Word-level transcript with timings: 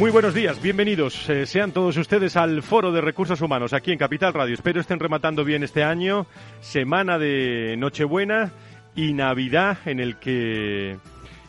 Muy 0.00 0.10
buenos 0.10 0.32
días, 0.32 0.62
bienvenidos 0.62 1.28
eh, 1.28 1.44
sean 1.44 1.72
todos 1.72 1.94
ustedes 1.98 2.34
al 2.34 2.62
Foro 2.62 2.90
de 2.90 3.02
Recursos 3.02 3.42
Humanos 3.42 3.74
aquí 3.74 3.92
en 3.92 3.98
Capital 3.98 4.32
Radio. 4.32 4.54
Espero 4.54 4.80
estén 4.80 4.98
rematando 4.98 5.44
bien 5.44 5.62
este 5.62 5.84
año, 5.84 6.26
semana 6.62 7.18
de 7.18 7.76
Nochebuena 7.76 8.50
y 8.96 9.12
Navidad 9.12 9.76
en 9.84 10.00
el 10.00 10.16
que... 10.16 10.96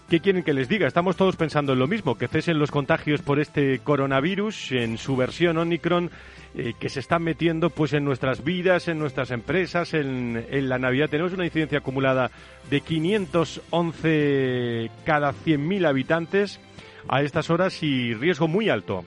¿Qué 0.10 0.20
quieren 0.20 0.44
que 0.44 0.52
les 0.52 0.68
diga? 0.68 0.86
Estamos 0.86 1.16
todos 1.16 1.38
pensando 1.38 1.72
en 1.72 1.80
lo 1.80 1.88
mismo, 1.88 2.18
que 2.18 2.28
cesen 2.28 2.60
los 2.60 2.72
contagios 2.72 3.22
por 3.22 3.40
este 3.40 3.80
coronavirus 3.80 4.74
en 4.74 4.98
su 4.98 5.16
versión 5.16 5.58
Omicron 5.58 6.12
eh, 6.54 6.74
que 6.78 6.90
se 6.90 7.00
están 7.00 7.24
metiendo 7.24 7.70
pues 7.70 7.94
en 7.94 8.04
nuestras 8.04 8.44
vidas, 8.44 8.90
en 8.90 9.00
nuestras 9.00 9.32
empresas, 9.32 9.94
en, 9.94 10.46
en 10.52 10.68
la 10.68 10.78
Navidad. 10.78 11.08
Tenemos 11.10 11.32
una 11.32 11.46
incidencia 11.46 11.78
acumulada 11.78 12.32
de 12.70 12.82
511 12.82 14.92
cada 15.06 15.32
100.000 15.32 15.88
habitantes 15.88 16.60
a 17.08 17.22
estas 17.22 17.50
horas 17.50 17.82
y 17.84 18.14
riesgo 18.14 18.48
muy 18.48 18.70
alto 18.70 19.06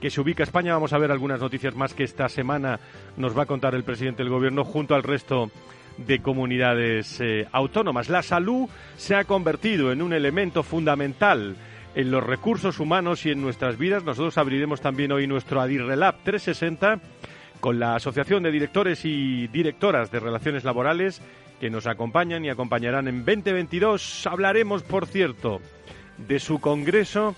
que 0.00 0.10
se 0.10 0.20
ubica 0.20 0.42
España. 0.42 0.72
Vamos 0.72 0.92
a 0.92 0.98
ver 0.98 1.10
algunas 1.10 1.40
noticias 1.40 1.74
más 1.76 1.94
que 1.94 2.04
esta 2.04 2.28
semana 2.28 2.80
nos 3.16 3.36
va 3.36 3.42
a 3.42 3.46
contar 3.46 3.74
el 3.74 3.84
presidente 3.84 4.22
del 4.22 4.32
Gobierno 4.32 4.64
junto 4.64 4.94
al 4.94 5.02
resto 5.02 5.50
de 5.98 6.20
comunidades 6.20 7.20
eh, 7.20 7.46
autónomas. 7.52 8.08
La 8.08 8.22
salud 8.22 8.68
se 8.96 9.14
ha 9.14 9.24
convertido 9.24 9.92
en 9.92 10.02
un 10.02 10.12
elemento 10.12 10.62
fundamental 10.62 11.56
en 11.94 12.10
los 12.10 12.24
recursos 12.24 12.80
humanos 12.80 13.26
y 13.26 13.30
en 13.30 13.42
nuestras 13.42 13.76
vidas. 13.76 14.04
Nosotros 14.04 14.38
abriremos 14.38 14.80
también 14.80 15.12
hoy 15.12 15.26
nuestro 15.26 15.60
Adirrelab 15.60 16.22
360 16.22 17.00
con 17.60 17.78
la 17.78 17.94
Asociación 17.94 18.42
de 18.42 18.52
Directores 18.52 19.04
y 19.04 19.48
Directoras 19.48 20.10
de 20.10 20.20
Relaciones 20.20 20.64
Laborales 20.64 21.20
que 21.60 21.68
nos 21.68 21.86
acompañan 21.86 22.44
y 22.44 22.48
acompañarán 22.48 23.06
en 23.06 23.24
2022. 23.24 24.26
Hablaremos, 24.26 24.82
por 24.82 25.06
cierto, 25.06 25.60
de 26.26 26.38
su 26.38 26.60
congreso 26.60 27.34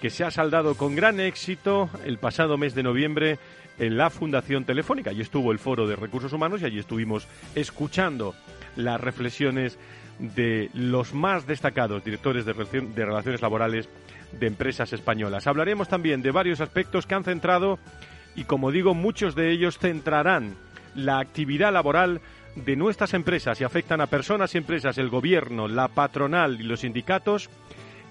que 0.00 0.10
se 0.10 0.24
ha 0.24 0.30
saldado 0.30 0.74
con 0.74 0.94
gran 0.94 1.20
éxito 1.20 1.88
el 2.04 2.18
pasado 2.18 2.58
mes 2.58 2.74
de 2.74 2.82
noviembre 2.82 3.38
en 3.78 3.96
la 3.96 4.10
Fundación 4.10 4.64
Telefónica. 4.64 5.10
Allí 5.10 5.22
estuvo 5.22 5.52
el 5.52 5.58
Foro 5.58 5.86
de 5.86 5.96
Recursos 5.96 6.32
Humanos 6.32 6.62
y 6.62 6.66
allí 6.66 6.78
estuvimos 6.78 7.26
escuchando 7.54 8.34
las 8.76 9.00
reflexiones 9.00 9.78
de 10.18 10.70
los 10.74 11.14
más 11.14 11.46
destacados 11.46 12.04
directores 12.04 12.44
de, 12.44 12.52
relaciones 12.52 13.42
laborales 13.42 13.88
de 14.32 14.46
empresas 14.46 14.92
españolas. 14.92 15.46
Hablaremos 15.46 15.88
también 15.88 16.22
de 16.22 16.30
varios 16.30 16.60
aspectos 16.60 17.06
que 17.06 17.14
han 17.14 17.24
centrado 17.24 17.78
y, 18.36 18.44
como 18.44 18.70
digo, 18.70 18.94
muchos 18.94 19.34
de 19.34 19.50
ellos 19.50 19.78
centrarán 19.78 20.54
la 20.94 21.18
actividad 21.18 21.72
laboral 21.72 22.20
de 22.56 22.76
nuestras 22.76 23.14
empresas 23.14 23.60
y 23.60 23.64
afectan 23.64 24.00
a 24.00 24.06
personas 24.06 24.54
y 24.54 24.58
empresas, 24.58 24.98
el 24.98 25.08
gobierno, 25.08 25.66
la 25.66 25.88
patronal 25.88 26.60
y 26.60 26.64
los 26.64 26.80
sindicatos 26.80 27.50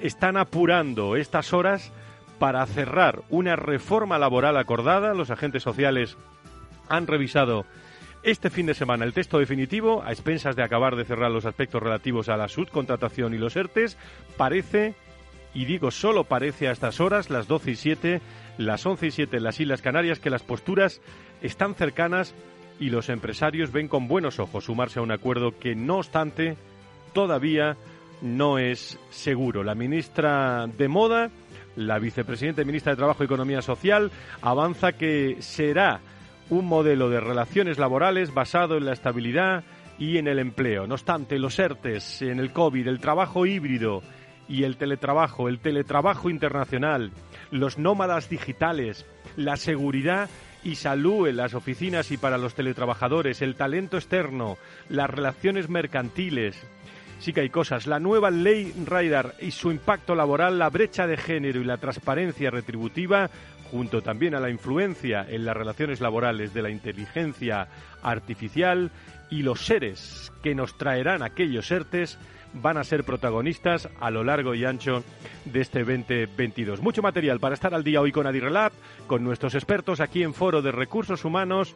están 0.04 0.36
apurando 0.36 1.16
estas 1.16 1.54
horas 1.54 1.94
para 2.38 2.66
cerrar 2.66 3.24
una 3.30 3.56
reforma 3.56 4.20
laboral 4.20 4.58
acordada. 4.58 5.14
Los 5.14 5.32
agentes 5.32 5.64
sociales 5.64 6.18
han 6.90 7.08
revisado 7.08 7.66
este 8.22 8.50
fin 8.50 8.66
de 8.66 8.74
semana 8.74 9.06
el 9.06 9.14
texto 9.14 9.40
definitivo, 9.40 10.04
a 10.04 10.12
expensas 10.12 10.58
de 10.58 10.64
acabar 10.64 10.98
de 10.98 11.06
cerrar 11.06 11.32
los 11.32 11.46
aspectos 11.46 11.82
relativos 11.82 12.28
a 12.28 12.36
la 12.36 12.50
subcontratación 12.50 13.34
y 13.34 13.38
los 13.38 13.56
ERTES, 13.56 13.98
parece, 14.36 14.94
y 15.54 15.66
digo 15.66 15.90
solo 15.90 16.26
parece 16.26 16.68
a 16.68 16.72
estas 16.72 17.00
horas, 17.00 17.30
las 17.30 17.48
12 17.48 17.72
y 17.72 17.76
7, 17.76 18.22
las 18.58 18.86
11 18.86 19.08
y 19.08 19.12
7 19.12 19.38
en 19.38 19.44
las 19.44 19.60
Islas 19.62 19.82
Canarias, 19.82 20.20
que 20.20 20.30
las 20.30 20.44
posturas 20.44 21.02
están 21.42 21.76
cercanas 21.76 22.36
y 22.78 22.90
los 22.90 23.08
empresarios 23.08 23.72
ven 23.72 23.88
con 23.88 24.10
buenos 24.10 24.40
ojos 24.40 24.66
sumarse 24.66 25.00
a 25.00 25.04
un 25.04 25.12
acuerdo 25.12 25.58
que, 25.58 25.76
no 25.76 25.98
obstante, 25.98 26.58
todavía 27.14 27.78
no 28.24 28.58
es 28.58 28.98
seguro. 29.12 29.64
La 29.64 29.76
ministra 29.76 30.66
de 30.66 30.88
Moda, 30.88 31.30
la 31.76 32.00
vicepresidenta 32.00 32.62
y 32.62 32.66
ministra 32.66 32.94
de 32.94 32.98
Trabajo 32.98 33.22
y 33.22 33.26
Economía 33.26 33.62
Social, 33.62 34.12
avanza 34.42 34.94
que 34.94 35.38
será 35.40 36.00
un 36.50 36.66
modelo 36.66 37.10
de 37.10 37.20
relaciones 37.20 37.78
laborales 37.78 38.34
basado 38.34 38.78
en 38.78 38.86
la 38.86 38.94
estabilidad 38.94 39.64
y 40.00 40.18
en 40.18 40.28
el 40.28 40.40
empleo. 40.40 40.88
No 40.88 40.96
obstante, 40.96 41.38
los 41.38 41.60
ERTES, 41.60 42.24
en 42.24 42.40
el 42.40 42.52
COVID, 42.52 42.88
el 42.88 43.00
trabajo 43.00 43.46
híbrido 43.46 44.02
y 44.48 44.64
el 44.64 44.78
teletrabajo, 44.78 45.48
el 45.50 45.60
teletrabajo 45.60 46.30
internacional, 46.30 47.12
los 47.52 47.78
nómadas 47.78 48.30
digitales, 48.30 49.06
la 49.36 49.58
seguridad 49.58 50.30
y 50.64 50.76
salud 50.76 51.28
en 51.28 51.38
las 51.38 51.54
oficinas 51.54 52.12
y 52.12 52.18
para 52.18 52.38
los 52.38 52.56
teletrabajadores, 52.56 53.42
el 53.42 53.56
talento 53.56 53.98
externo, 53.98 54.58
las 54.90 55.10
relaciones 55.10 55.70
mercantiles, 55.70 56.58
sí 57.24 57.32
que 57.32 57.40
hay 57.40 57.50
cosas. 57.50 57.88
La 57.88 58.00
nueva 58.00 58.30
ley 58.30 58.74
Radar 58.86 59.36
y 59.40 59.52
su 59.52 59.72
impacto 59.72 60.14
laboral, 60.14 60.60
la 60.60 60.70
brecha 60.70 61.08
de 61.08 61.16
género 61.16 61.62
y 61.62 61.64
la 61.64 61.78
transparencia 61.78 62.52
retributiva, 62.52 63.30
junto 63.72 64.02
también 64.02 64.36
a 64.36 64.42
la 64.42 64.50
influencia 64.50 65.26
en 65.30 65.46
las 65.46 65.56
relaciones 65.56 66.02
laborales 66.02 66.54
de 66.54 66.62
la 66.62 66.70
inteligencia 66.70 67.70
artificial 68.02 68.92
y 69.30 69.42
los 69.42 69.66
seres 69.66 70.34
que 70.44 70.54
nos 70.54 70.78
traerán 70.78 71.24
aquellos 71.24 71.72
ERTES, 71.72 72.20
van 72.56 72.78
a 72.78 72.84
ser 72.84 73.06
protagonistas 73.06 73.88
a 74.02 74.12
lo 74.12 74.26
largo 74.26 74.54
y 74.54 74.66
ancho 74.66 75.02
de 75.46 75.62
este 75.62 75.80
2022. 75.80 76.82
Mucho 76.82 77.02
material 77.02 77.40
para 77.40 77.56
estar 77.56 77.74
al 77.74 77.86
día 77.86 78.02
hoy 78.02 78.12
con 78.12 78.28
Adirrelab, 78.28 78.74
con 79.08 79.24
nuestros 79.24 79.56
expertos 79.56 80.02
aquí 80.02 80.24
en 80.24 80.34
Foro 80.34 80.62
de 80.62 80.74
Recursos 80.74 81.24
Humanos 81.24 81.74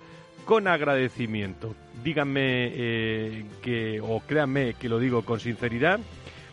con 0.47 0.67
agradecimiento. 0.67 1.75
Díganme 2.03 2.71
eh, 2.71 3.45
que, 3.61 3.99
o 4.01 4.21
créanme 4.21 4.75
que 4.75 4.87
lo 4.87 4.97
digo 4.97 5.23
con 5.23 5.41
sinceridad, 5.41 5.99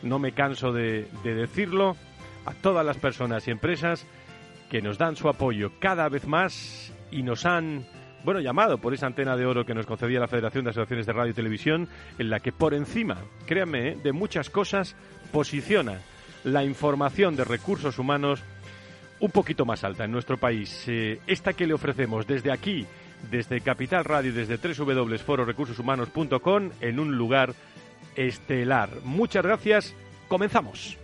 no 0.03 0.19
me 0.19 0.33
canso 0.33 0.73
de, 0.73 1.07
de 1.23 1.35
decirlo, 1.35 1.97
a 2.45 2.53
todas 2.55 2.85
las 2.85 2.99
personas 2.99 3.47
y 3.47 3.53
empresas 3.53 4.05
que 4.69 4.83
nos 4.83 4.99
dan 4.99 5.15
su 5.15 5.29
apoyo 5.29 5.73
cada 5.79 6.09
vez 6.09 6.27
más 6.27 6.93
y 7.13 7.23
nos 7.23 7.47
han 7.47 7.87
bueno, 8.25 8.41
llamado 8.41 8.79
por 8.79 8.95
esa 8.95 9.07
antena 9.07 9.37
de 9.37 9.47
oro 9.47 9.65
que 9.65 9.75
nos 9.75 9.87
concedía 9.87 10.19
la 10.19 10.27
Federación 10.27 10.65
de 10.65 10.71
Asociaciones 10.71 11.07
de 11.07 11.13
Radio 11.13 11.31
y 11.31 11.35
Televisión, 11.35 11.89
en 12.19 12.31
la 12.31 12.41
que 12.41 12.51
por 12.51 12.75
encima, 12.75 13.19
créanme, 13.47 13.89
eh, 13.91 13.99
de 14.03 14.13
muchas 14.13 14.51
cosas, 14.51 14.97
posiciona 15.31 16.01
la 16.43 16.65
información 16.65 17.37
de 17.37 17.45
recursos 17.45 17.99
humanos 17.99 18.43
un 19.21 19.31
poquito 19.31 19.65
más 19.65 19.85
alta 19.85 20.05
en 20.05 20.11
nuestro 20.11 20.37
país. 20.37 20.85
Eh, 20.89 21.21
esta 21.29 21.53
que 21.53 21.67
le 21.67 21.75
ofrecemos 21.75 22.27
desde 22.27 22.51
aquí, 22.51 22.87
desde 23.31 23.61
Capital 23.61 24.05
Radio, 24.05 24.33
desde 24.33 24.57
www.fororecursoshumanos.com, 24.57 26.71
en 26.81 27.01
un 27.01 27.17
lugar 27.17 27.55
estelar. 28.17 28.89
Muchas 29.05 29.45
gracias. 29.45 29.95
Comenzamos. 30.29 30.97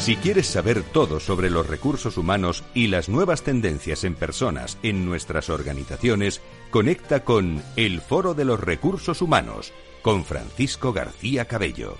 Si 0.00 0.16
quieres 0.16 0.46
saber 0.46 0.82
todo 0.82 1.20
sobre 1.20 1.50
los 1.50 1.66
recursos 1.66 2.16
humanos 2.16 2.64
y 2.72 2.86
las 2.86 3.10
nuevas 3.10 3.42
tendencias 3.42 4.02
en 4.04 4.14
personas 4.14 4.78
en 4.82 5.04
nuestras 5.04 5.50
organizaciones, 5.50 6.40
conecta 6.70 7.22
con 7.22 7.62
El 7.76 8.00
Foro 8.00 8.32
de 8.32 8.46
los 8.46 8.58
Recursos 8.58 9.20
Humanos 9.20 9.74
con 10.00 10.24
Francisco 10.24 10.94
García 10.94 11.44
Cabello. 11.44 11.98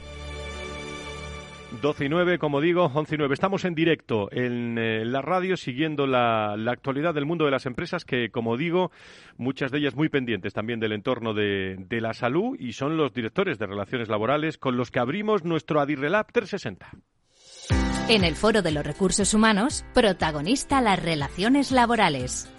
12 1.80 2.04
y 2.04 2.08
9, 2.08 2.38
como 2.38 2.60
digo, 2.60 2.90
11 2.92 3.14
y 3.14 3.18
9. 3.18 3.34
Estamos 3.34 3.64
en 3.64 3.74
directo 3.74 4.28
en 4.32 4.76
eh, 4.76 5.04
la 5.04 5.22
radio 5.22 5.56
siguiendo 5.56 6.06
la, 6.06 6.52
actualidad 6.70 7.14
del 7.14 7.26
mundo 7.26 7.44
de 7.44 7.52
las 7.52 7.66
empresas 7.66 8.04
que, 8.04 8.30
como 8.30 8.56
digo, 8.56 8.90
muchas 9.36 9.70
de 9.70 9.78
ellas 9.78 9.94
muy 9.94 10.08
pendientes 10.08 10.52
también 10.52 10.80
del 10.80 10.92
entorno 10.92 11.32
de, 11.32 11.76
de 11.78 12.00
la 12.00 12.12
salud 12.12 12.56
y 12.58 12.72
son 12.72 12.96
los 12.96 13.12
directores 13.14 13.58
de 13.58 13.66
relaciones 13.66 14.08
laborales 14.08 14.58
con 14.58 14.76
los 14.76 14.90
que 14.90 14.98
abrimos 14.98 15.44
nuestro 15.44 15.80
Adirrelab 15.80 16.32
360. 16.32 16.90
En 18.08 18.24
el 18.24 18.34
Foro 18.34 18.60
de 18.60 18.72
los 18.72 18.84
Recursos 18.84 19.34
Humanos, 19.34 19.84
protagonista 19.94 20.80
las 20.80 21.00
relaciones 21.00 21.70
laborales. 21.70 22.50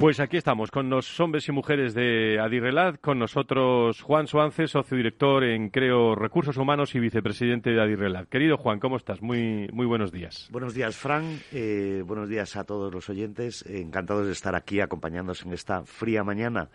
Pues 0.00 0.18
aquí 0.18 0.38
estamos 0.38 0.70
con 0.70 0.88
los 0.88 1.20
hombres 1.20 1.46
y 1.46 1.52
mujeres 1.52 1.92
de 1.92 2.40
Adirrelad, 2.40 2.94
con 2.94 3.18
nosotros 3.18 4.00
Juan 4.00 4.26
Suárez, 4.26 4.70
socio 4.70 4.96
director 4.96 5.44
en 5.44 5.68
Creo 5.68 6.14
Recursos 6.14 6.56
Humanos 6.56 6.94
y 6.94 7.00
vicepresidente 7.00 7.68
de 7.68 7.82
Adirrelad. 7.82 8.26
Querido 8.26 8.56
Juan, 8.56 8.80
¿cómo 8.80 8.96
estás? 8.96 9.20
Muy, 9.20 9.68
muy 9.74 9.84
buenos 9.84 10.10
días. 10.10 10.48
Buenos 10.50 10.72
días, 10.72 10.96
Fran. 10.96 11.40
Eh, 11.52 12.02
buenos 12.06 12.30
días 12.30 12.56
a 12.56 12.64
todos 12.64 12.90
los 12.94 13.10
oyentes. 13.10 13.62
encantados 13.68 14.24
de 14.24 14.32
estar 14.32 14.54
aquí 14.54 14.80
acompañándonos 14.80 15.44
en 15.44 15.52
esta 15.52 15.84
fría 15.84 16.24
mañana 16.24 16.70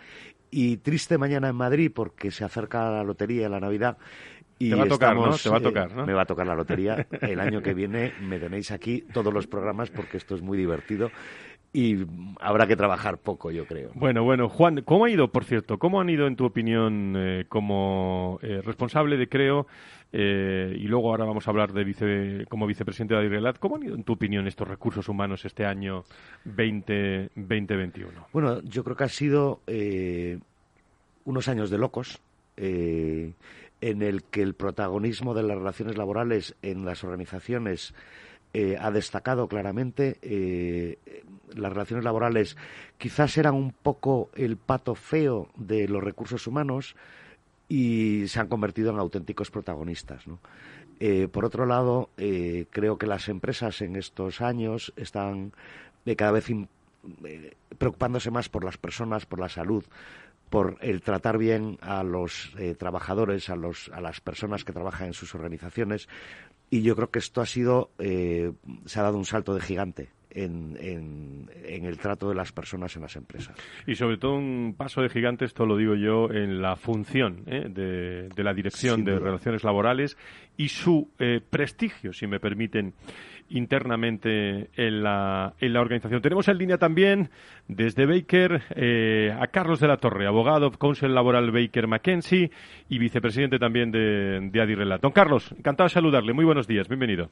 y 0.51 0.77
triste 0.77 1.18
mañana 1.18 1.50
en 1.50 1.56
Madrid 1.56 1.92
porque 1.92 2.30
se 2.30 2.44
acerca 2.45 2.92
la 2.92 3.04
lotería, 3.04 3.50
la 3.50 3.60
Navidad 3.60 3.98
y 4.60 4.69
Te 4.69 4.75
va 4.75 4.83
a 4.83 4.88
tocar, 4.88 5.16
¿no? 5.16 5.36
Te 5.36 5.50
va 5.50 5.57
a 5.57 5.62
tocar, 5.62 5.95
¿no? 5.95 6.06
me 6.06 6.13
va 6.13 6.22
a 6.22 6.25
tocar 6.25 6.45
la 6.45 6.56
lotería. 6.56 7.07
El 7.22 7.39
año 7.39 7.63
que 7.63 7.74
viene 7.74 8.13
me 8.22 8.39
tenéis 8.39 8.69
aquí 8.69 9.01
todos 9.01 9.33
los 9.33 9.48
programas 9.48 9.89
porque 9.89 10.18
esto 10.18 10.36
es 10.36 10.44
muy 10.44 10.60
divertido 10.60 11.10
y 11.73 12.06
habrá 12.39 12.67
que 12.67 12.75
trabajar 12.75 13.17
poco, 13.17 13.51
yo 13.51 13.65
creo. 13.65 13.91
Bueno, 13.95 14.23
bueno, 14.23 14.50
Juan, 14.50 14.81
¿cómo 14.83 15.06
ha 15.06 15.09
ido, 15.09 15.29
por 15.31 15.44
cierto, 15.44 15.77
cómo 15.77 16.00
han 16.00 16.09
ido, 16.09 16.27
en 16.27 16.35
tu 16.35 16.45
opinión, 16.45 17.15
eh, 17.17 17.45
como 17.50 18.39
eh, 18.41 18.62
responsable 18.63 19.17
de 19.17 19.27
Creo, 19.27 19.67
eh, 20.13 20.73
y 20.77 20.88
luego 20.88 21.09
ahora 21.09 21.25
vamos 21.25 21.47
a 21.47 21.51
hablar 21.51 21.73
de 21.73 21.83
vice, 21.83 22.45
como 22.50 22.65
vicepresidente 22.65 23.13
de 23.13 23.19
Adirrelat, 23.19 23.59
¿cómo 23.59 23.75
han 23.75 23.83
ido, 23.83 23.95
en 23.95 24.03
tu 24.03 24.13
opinión, 24.13 24.47
estos 24.47 24.67
recursos 24.67 25.09
humanos 25.09 25.44
este 25.44 25.65
año 25.65 26.06
20, 26.45 27.31
2021? 27.35 28.27
Bueno, 28.31 28.62
yo 28.62 28.83
creo 28.83 28.95
que 28.95 29.03
ha 29.03 29.09
sido 29.09 29.59
unos 31.25 31.47
años 31.47 31.69
de 31.69 31.77
locos 31.77 32.21
en 32.57 33.33
el 33.81 34.23
que 34.23 34.41
el 34.41 34.53
protagonismo 34.53 35.33
de 35.33 35.44
las 35.44 35.57
relaciones 35.57 35.97
laborales 35.97 36.56
en 36.62 36.85
las 36.85 37.03
organizaciones 37.03 37.94
eh, 38.57 38.78
ha 38.80 38.90
destacado 38.90 39.50
claramente. 39.50 40.18
Eh, 40.22 40.98
las 41.56 41.74
relaciones 41.74 42.06
laborales 42.06 42.56
quizás 42.98 43.38
eran 43.38 43.54
un 43.54 43.74
poco 43.74 44.30
el 44.34 44.56
pato 44.56 44.96
feo 44.96 45.50
de 45.57 45.90
los 45.90 46.02
recursos 46.02 46.48
humanos 46.48 46.96
y 47.68 48.25
se 48.30 48.40
han 48.40 48.48
convertido 48.48 48.92
en 48.92 48.98
auténticos 48.98 49.52
protagonistas. 49.52 50.24
Eh, 51.02 51.28
por 51.30 51.44
otro 51.44 51.66
lado, 51.66 52.12
creo 52.16 52.98
que 52.98 53.07
las 53.07 53.28
empresas 53.28 53.81
en 53.81 53.98
estos 53.98 54.40
años 54.40 54.94
están 54.96 55.51
cada 56.16 56.31
vez 56.31 56.48
preocupándose 57.78 58.31
más 58.31 58.48
por 58.48 58.63
las 58.63 58.78
personas, 58.78 59.25
por 59.25 59.40
la 59.40 59.50
salud, 59.50 59.84
por 60.50 60.78
el 60.80 61.01
tratar 61.01 61.38
bien 61.38 61.78
a 61.81 62.04
los 62.04 62.54
trabajadores, 62.78 63.50
a, 63.50 63.58
los, 63.58 63.90
a 63.94 64.00
las 64.00 64.22
personas 64.22 64.63
que 64.63 64.72
trabajan 64.72 65.08
en 65.08 65.13
sus 65.13 65.36
organizaciones. 65.36 66.08
Y 66.75 66.81
yo 66.81 66.94
creo 66.98 67.10
que 67.10 67.19
esto 67.19 67.39
ha 67.39 67.45
sido, 67.45 67.92
eh, 68.00 68.51
se 68.86 69.00
ha 69.00 69.04
dado 69.04 69.18
un 69.18 69.24
salto 69.24 69.54
de 69.54 69.62
gigante 69.62 70.10
en, 70.30 70.75
en, 70.77 71.86
el 71.86 71.98
trato 71.98 72.27
de 72.27 72.36
las 72.36 72.51
personas 72.51 72.94
en 72.98 73.04
las 73.04 73.16
empresas. 73.16 73.56
Y 73.88 73.95
sobre 73.95 74.18
todo 74.18 74.36
un 74.36 74.75
paso 74.77 75.01
de 75.01 75.07
gigante, 75.07 75.45
esto 75.45 75.66
lo 75.66 75.77
digo 75.77 75.95
yo, 75.95 76.30
en 76.30 76.62
la 76.62 76.75
función 76.75 77.44
¿eh? 77.48 77.69
de, 77.69 78.27
de, 78.27 78.44
la 78.44 78.54
Dirección 78.54 79.06
de 79.06 79.18
Relaciones 79.18 79.63
Laborales 79.63 80.18
y 80.57 80.68
su 80.68 81.12
prestigio, 81.50 82.12
si 82.12 82.27
me 82.27 82.42
permiten 82.42 82.94
internamente 83.50 84.69
en 84.75 85.03
la, 85.03 85.53
en 85.59 85.74
la 85.74 85.81
organización. 85.81 86.21
Tenemos 86.21 86.47
en 86.47 86.57
línea 86.57 86.77
también 86.77 87.30
desde 87.68 88.06
Baker 88.06 88.62
eh, 88.75 89.36
a 89.39 89.47
Carlos 89.47 89.80
de 89.80 89.88
la 89.88 89.97
Torre, 89.97 90.27
abogado, 90.27 90.71
counsel 90.71 91.13
laboral 91.13 91.51
Baker 91.51 91.88
McKenzie 91.88 92.51
y 92.89 92.97
vicepresidente 93.00 93.59
también 93.59 93.92
de, 93.92 94.39
de 94.51 94.62
Adirrelat. 94.62 95.01
Don 95.01 95.12
Carlos, 95.12 95.51
encantado 95.57 95.88
de 95.88 95.94
saludarle. 95.94 96.33
Muy 96.33 96.45
buenos 96.45 96.68
días, 96.68 96.88
bienvenido. 96.88 97.30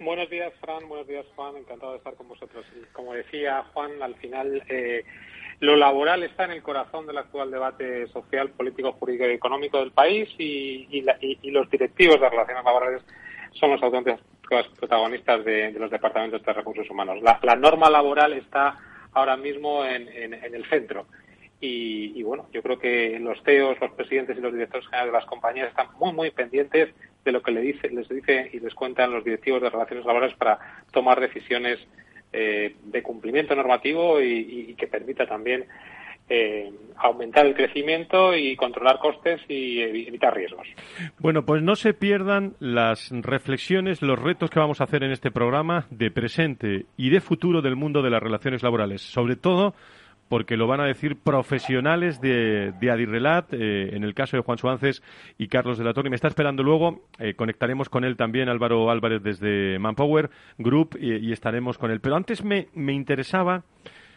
Buenos 0.00 0.28
días, 0.28 0.52
Fran. 0.60 0.86
Buenos 0.88 1.06
días, 1.06 1.24
Juan. 1.34 1.56
Encantado 1.56 1.92
de 1.92 1.98
estar 1.98 2.14
con 2.14 2.28
vosotros. 2.28 2.66
como 2.92 3.14
decía 3.14 3.64
Juan, 3.72 4.02
al 4.02 4.14
final 4.16 4.62
eh, 4.68 5.04
lo 5.60 5.76
laboral 5.76 6.22
está 6.24 6.44
en 6.44 6.50
el 6.50 6.62
corazón 6.62 7.06
del 7.06 7.16
actual 7.16 7.50
debate 7.50 8.06
social, 8.08 8.50
político, 8.50 8.92
jurídico 8.92 9.24
y 9.26 9.32
económico 9.32 9.78
del 9.78 9.92
país 9.92 10.28
y, 10.36 10.88
y 10.90 11.50
los 11.50 11.70
directivos 11.70 12.20
de 12.20 12.28
relaciones 12.28 12.64
laborales 12.64 13.02
son 13.52 13.70
los 13.70 13.82
auténticos 13.82 14.20
protagonistas 14.48 15.44
de, 15.44 15.72
los 15.72 15.90
departamentos 15.90 16.42
de 16.42 16.52
recursos 16.52 16.88
humanos. 16.90 17.18
La, 17.22 17.56
norma 17.56 17.90
laboral 17.90 18.32
está 18.32 18.78
ahora 19.12 19.36
mismo 19.36 19.84
en, 19.84 20.08
el 20.08 20.64
centro. 20.66 21.06
Y, 21.60 22.22
bueno, 22.22 22.46
yo 22.52 22.62
creo 22.62 22.78
que 22.78 23.18
los 23.18 23.42
CEOs, 23.42 23.80
los 23.80 23.92
presidentes 23.92 24.36
y 24.36 24.40
los 24.40 24.52
directores 24.52 24.86
generales 24.86 25.12
de 25.12 25.18
las 25.18 25.26
compañías 25.26 25.68
están 25.68 25.88
muy, 25.98 26.12
muy 26.12 26.30
pendientes 26.30 26.94
de 27.24 27.32
lo 27.32 27.42
que 27.42 27.52
les 27.52 27.62
dice, 27.62 27.88
les 27.88 28.08
dice 28.08 28.50
y 28.52 28.60
les 28.60 28.74
cuentan 28.74 29.12
los 29.12 29.24
directivos 29.24 29.62
de 29.62 29.70
relaciones 29.70 30.04
laborales 30.04 30.36
para 30.36 30.58
tomar 30.92 31.20
decisiones 31.20 31.78
eh, 32.34 32.76
de 32.82 33.02
cumplimiento 33.02 33.54
normativo 33.54 34.20
y 34.20 34.74
que 34.74 34.88
permita 34.88 35.26
también 35.26 35.64
eh, 36.28 36.72
aumentar 36.96 37.46
el 37.46 37.54
crecimiento 37.54 38.34
y 38.34 38.56
controlar 38.56 38.98
costes 38.98 39.40
y 39.48 39.80
evitar 39.80 40.34
riesgos. 40.34 40.66
Bueno, 41.18 41.44
pues 41.44 41.62
no 41.62 41.76
se 41.76 41.92
pierdan 41.92 42.54
las 42.60 43.10
reflexiones, 43.10 44.00
los 44.02 44.18
retos 44.18 44.50
que 44.50 44.60
vamos 44.60 44.80
a 44.80 44.84
hacer 44.84 45.02
en 45.02 45.10
este 45.10 45.30
programa 45.30 45.86
de 45.90 46.10
presente 46.10 46.86
y 46.96 47.10
de 47.10 47.20
futuro 47.20 47.62
del 47.62 47.76
mundo 47.76 48.02
de 48.02 48.10
las 48.10 48.22
relaciones 48.22 48.62
laborales, 48.62 49.02
sobre 49.02 49.36
todo 49.36 49.74
porque 50.28 50.56
lo 50.56 50.66
van 50.66 50.80
a 50.80 50.86
decir 50.86 51.16
profesionales 51.16 52.20
de, 52.20 52.72
de 52.80 52.90
Adirrelat, 52.90 53.52
eh, 53.52 53.94
en 53.94 54.04
el 54.04 54.14
caso 54.14 54.36
de 54.36 54.42
Juan 54.42 54.56
Suárez 54.56 55.02
y 55.36 55.48
Carlos 55.48 55.76
de 55.76 55.84
la 55.84 55.92
Torre. 55.92 56.08
Me 56.08 56.16
está 56.16 56.28
esperando 56.28 56.62
luego, 56.62 57.02
eh, 57.18 57.34
conectaremos 57.34 57.90
con 57.90 58.04
él 58.04 58.16
también, 58.16 58.48
Álvaro 58.48 58.90
Álvarez 58.90 59.22
desde 59.22 59.78
Manpower 59.78 60.30
Group, 60.56 60.96
y, 60.98 61.16
y 61.16 61.32
estaremos 61.32 61.76
con 61.76 61.90
él. 61.90 62.00
Pero 62.00 62.16
antes 62.16 62.42
me, 62.42 62.68
me 62.74 62.94
interesaba 62.94 63.64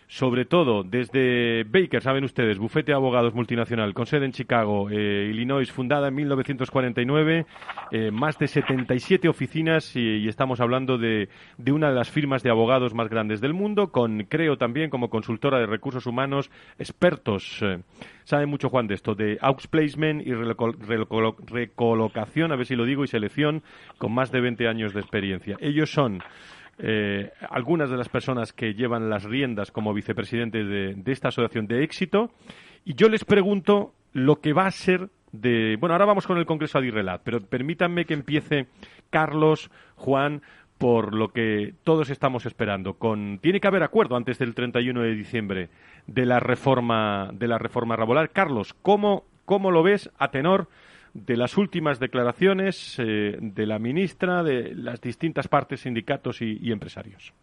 sobre 0.08 0.46
todo 0.46 0.84
desde 0.84 1.66
Baker, 1.66 2.02
saben 2.02 2.24
ustedes, 2.24 2.58
bufete 2.58 2.92
de 2.92 2.96
abogados 2.96 3.34
multinacional 3.34 3.94
con 3.94 4.06
sede 4.06 4.26
en 4.26 4.32
Chicago, 4.32 4.90
eh, 4.90 5.28
Illinois, 5.30 5.70
fundada 5.70 6.08
en 6.08 6.16
1949, 6.16 7.46
eh, 7.92 8.12
más 8.12 8.40
de 8.40 8.48
77 8.48 9.28
oficinas 9.28 9.96
y, 9.96 10.28
estamos 10.28 10.62
hablando 10.62 10.98
de, 10.98 11.30
de, 11.58 11.72
una 11.72 11.90
de 11.90 11.96
las 11.96 12.10
firmas 12.10 12.42
de 12.42 12.50
abogados 12.50 12.94
más 12.94 13.10
grandes 13.10 13.42
del 13.42 13.54
mundo, 13.54 13.92
con 13.92 14.24
creo 14.24 14.58
también 14.58 14.90
como 14.90 15.10
consultora 15.10 15.60
de 15.60 15.66
recursos 15.66 16.06
humanos, 16.06 16.50
expertos. 16.80 17.60
Eh, 17.62 17.80
saben 18.24 18.50
mucho 18.50 18.70
Juan 18.70 18.88
de 18.88 18.94
esto, 18.94 19.14
de 19.14 19.38
outplacement 19.42 20.26
y 20.26 20.34
recolocación, 20.34 22.52
a 22.52 22.56
ver 22.56 22.66
si 22.66 22.76
lo 22.76 22.86
digo, 22.86 23.04
y 23.04 23.08
selección, 23.08 23.64
con 23.98 24.14
más 24.14 24.32
de 24.32 24.42
20 24.42 24.68
años 24.68 24.94
de 24.94 25.02
experiencia. 25.02 25.58
Ellos 25.60 25.92
son 25.92 26.22
eh, 26.80 27.32
algunas 27.50 27.90
de 27.90 27.98
las 27.98 28.10
personas 28.10 28.54
que 28.54 28.74
llevan 28.74 29.10
las 29.10 29.24
riendas 29.24 29.72
como 29.72 29.94
vicepresidentes 29.94 30.68
de, 30.68 31.12
esta 31.12 31.30
asociación 31.30 31.68
de 31.68 31.84
éxito. 31.84 32.32
Y 32.86 32.94
yo 32.94 33.10
les 33.10 33.26
pregunto 33.26 33.94
lo 34.14 34.38
que 34.42 34.54
va 34.54 34.68
a 34.68 34.72
ser 34.72 35.10
de. 35.32 35.76
Bueno, 35.80 35.94
ahora 35.94 36.06
vamos 36.06 36.28
con 36.28 36.38
el 36.38 36.46
Congreso 36.46 36.78
Adirrelat, 36.78 37.22
pero 37.24 37.42
permítanme 37.42 38.06
que 38.06 38.14
empiece 38.14 38.68
Carlos, 39.10 39.72
Juan, 39.96 40.42
por 40.78 41.16
lo 41.16 41.30
que 41.30 41.74
todos 41.84 42.10
estamos 42.10 42.46
esperando. 42.46 42.94
Con, 42.94 43.40
tiene 43.40 43.60
que 43.60 43.68
haber 43.68 43.84
acuerdo 43.84 44.16
antes 44.16 44.38
del 44.38 44.54
31 44.54 45.02
de 45.02 45.16
diciembre 45.16 45.70
de 46.06 46.26
la 46.26 46.40
reforma, 46.40 47.32
de 47.34 47.48
la 47.48 47.58
reforma 47.58 47.98
laboral. 47.98 48.30
Carlos, 48.30 48.76
¿cómo, 48.82 49.26
cómo 49.46 49.72
lo 49.72 49.82
ves 49.84 50.12
a 50.20 50.30
tenor 50.30 50.70
de 51.18 51.36
las 51.36 51.58
últimas 51.58 52.00
declaraciones 52.00 52.98
eh, 53.00 53.38
de 53.40 53.66
la 53.66 53.80
ministra, 53.80 54.44
de 54.44 54.76
las 54.76 55.02
distintas 55.02 55.48
partes, 55.48 55.82
sindicatos 55.82 56.42
y, 56.42 56.72
empresarios? 56.72 57.34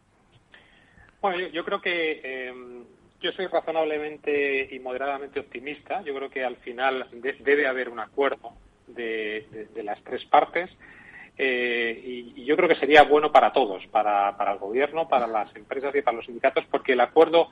Bueno, 1.21 1.49
yo, 1.49 1.65
creo 1.65 1.81
que 1.81 2.21
em, 2.23 2.85
yo 3.21 3.33
soy 3.33 3.47
razonablemente 3.47 4.69
y 4.71 4.79
moderadamente 4.79 5.41
optimista. 5.41 6.03
Yo 6.03 6.15
creo 6.15 6.31
que 6.31 6.45
al 6.45 6.57
final 6.57 7.09
debe 7.41 7.67
haber 7.67 7.89
un 7.89 7.99
acuerdo 7.99 8.53
de, 8.87 9.67
las 9.83 10.01
tres 10.05 10.25
partes. 10.27 10.71
Eh, 11.37 12.33
y, 12.37 12.45
yo 12.45 12.57
creo 12.57 12.69
que 12.69 12.77
sería 12.77 13.03
bueno 13.03 13.33
para 13.33 13.53
todos, 13.53 13.85
para, 13.89 14.37
para 14.37 14.53
el 14.53 14.59
gobierno, 14.59 15.09
para 15.09 15.27
las 15.27 15.55
empresas 15.57 15.93
y 15.97 16.03
para 16.03 16.19
los 16.19 16.27
sindicatos, 16.27 16.65
porque 16.71 16.93
el 16.93 17.01
acuerdo 17.01 17.49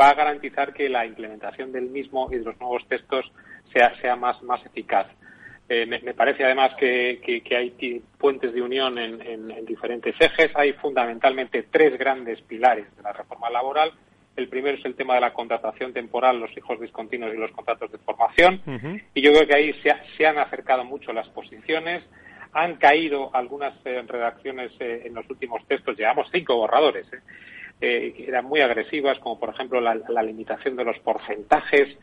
va 0.00 0.10
a 0.10 0.14
garantizar 0.14 0.72
que 0.72 0.88
la 0.88 1.04
implementación 1.04 1.72
del 1.72 1.90
mismo 1.90 2.28
y 2.30 2.36
de 2.36 2.44
los 2.44 2.60
nuevos 2.60 2.86
textos 2.86 3.32
sea, 3.72 3.92
sea 4.00 4.14
más, 4.14 4.40
más 4.44 4.64
eficaz. 4.64 5.08
Eh, 5.66 5.86
me, 5.86 6.12
parece 6.12 6.44
además 6.44 6.74
que, 6.78 7.42
hay 7.56 8.02
puentes 8.18 8.52
de 8.52 8.60
unión 8.60 8.98
en, 8.98 9.64
diferentes 9.64 10.14
ejes. 10.18 10.50
Hay 10.54 10.72
fundamentalmente 10.74 11.64
tres 11.70 11.98
grandes 11.98 12.40
pilares 12.42 12.86
de 12.96 13.02
la 13.02 13.12
reforma 13.12 13.48
laboral. 13.50 13.92
El 14.36 14.48
primero 14.48 14.76
es 14.76 14.84
el 14.84 14.96
tema 14.96 15.14
de 15.14 15.20
la 15.20 15.32
contratación 15.32 15.92
temporal, 15.92 16.40
los 16.40 16.54
hijos 16.56 16.80
discontinuos 16.80 17.32
y 17.32 17.38
los 17.38 17.52
contratos 17.52 17.90
de 17.92 17.98
formación. 17.98 18.60
Y 19.14 19.22
yo 19.22 19.32
creo 19.32 19.46
que 19.46 19.54
ahí 19.54 19.74
se, 20.16 20.26
han 20.26 20.38
acercado 20.38 20.84
mucho 20.84 21.12
las 21.12 21.28
posiciones. 21.28 22.02
Han 22.52 22.76
caído 22.76 23.34
algunas 23.34 23.74
eh, 23.84 24.02
redacciones 24.06 24.72
eh, 24.80 25.02
en 25.06 25.14
los 25.14 25.28
últimos 25.30 25.66
textos. 25.66 25.96
Llevamos 25.96 26.28
cinco 26.30 26.56
borradores. 26.56 27.06
que 27.80 28.24
eran 28.28 28.44
muy 28.44 28.60
agresivas, 28.60 29.18
como 29.18 29.38
por 29.38 29.50
ejemplo 29.50 29.80
la, 29.80 30.22
limitación 30.22 30.76
de 30.76 30.84
los 30.84 30.98
porcentajes 30.98 31.96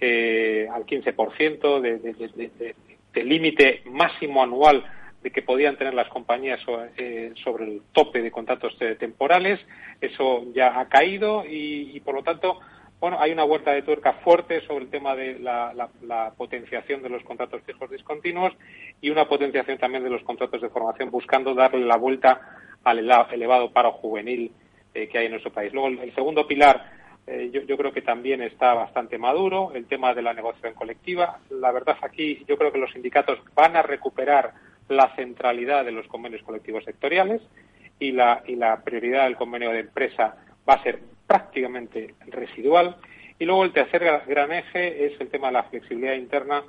al 0.00 0.86
15% 0.86 1.80
de, 1.80 1.98
de, 1.98 2.50
de 2.56 2.74
límite 3.14 3.82
máximo 3.86 4.42
anual 4.42 4.84
de 5.22 5.30
que 5.30 5.42
podían 5.42 5.76
tener 5.76 5.94
las 5.94 6.08
compañías 6.08 6.60
eh, 6.96 7.32
sobre 7.44 7.64
el 7.64 7.82
tope 7.92 8.22
de 8.22 8.30
contratos 8.30 8.74
eh, 8.80 8.96
temporales. 8.98 9.60
Eso 10.00 10.44
ya 10.54 10.80
ha 10.80 10.88
caído 10.88 11.44
y, 11.46 12.00
por 12.00 12.14
lo 12.14 12.22
tanto, 12.22 12.58
bueno, 13.00 13.18
hay 13.20 13.32
una 13.32 13.44
vuelta 13.44 13.72
de 13.72 13.82
tuerca 13.82 14.14
fuerte 14.24 14.60
sobre 14.66 14.84
el 14.84 14.90
tema 14.90 15.14
de 15.14 15.38
la, 15.38 16.32
potenciación 16.36 17.02
de 17.02 17.10
los 17.10 17.22
contratos 17.22 17.62
fijos 17.62 17.90
discontinuos 17.90 18.52
y 19.00 19.10
una 19.10 19.28
potenciación 19.28 19.78
también 19.78 20.04
de 20.04 20.10
los 20.10 20.22
contratos 20.22 20.60
de 20.60 20.70
formación 20.70 21.10
buscando 21.10 21.54
darle 21.54 21.84
la 21.84 21.96
vuelta 21.96 22.40
al 22.84 22.98
elevado 22.98 23.72
paro 23.72 23.92
juvenil 23.92 24.52
eh, 24.94 25.08
que 25.08 25.18
hay 25.18 25.26
en 25.26 25.32
nuestro 25.32 25.52
país. 25.52 25.72
Luego, 25.72 25.88
el 25.88 26.14
segundo 26.14 26.46
pilar 26.46 26.99
eh, 27.26 27.50
yo, 27.52 27.76
creo 27.76 27.92
que 27.92 28.02
también 28.02 28.42
está 28.42 28.74
bastante 28.74 29.18
maduro 29.18 29.72
el 29.74 29.86
tema 29.86 30.14
de 30.14 30.22
la 30.22 30.34
negociación 30.34 30.74
colectiva. 30.74 31.38
La 31.50 31.70
verdad 31.70 31.96
aquí 32.02 32.44
yo 32.48 32.56
creo 32.56 32.72
que 32.72 32.78
los 32.78 32.92
sindicatos 32.92 33.38
van 33.54 33.76
a 33.76 33.82
recuperar 33.82 34.52
la 34.88 35.14
centralidad 35.14 35.84
de 35.84 35.92
los 35.92 36.08
convenios 36.08 36.42
colectivos 36.42 36.84
sectoriales 36.84 37.40
y 38.00 38.12
la, 38.12 38.42
y 38.46 38.56
la 38.56 38.82
prioridad 38.82 39.24
del 39.24 39.36
convenio 39.36 39.70
de 39.70 39.80
empresa 39.80 40.36
va 40.68 40.74
a 40.74 40.82
ser 40.82 40.98
prácticamente 41.26 42.14
residual. 42.26 42.96
Y 43.38 43.44
luego 43.44 43.64
el 43.64 43.72
tercer 43.72 44.02
gran 44.26 44.52
eje 44.52 45.06
es 45.06 45.20
el 45.20 45.28
tema 45.28 45.48
de 45.48 45.52
la 45.52 45.62
flexibilidad 45.64 46.14
interna 46.14 46.64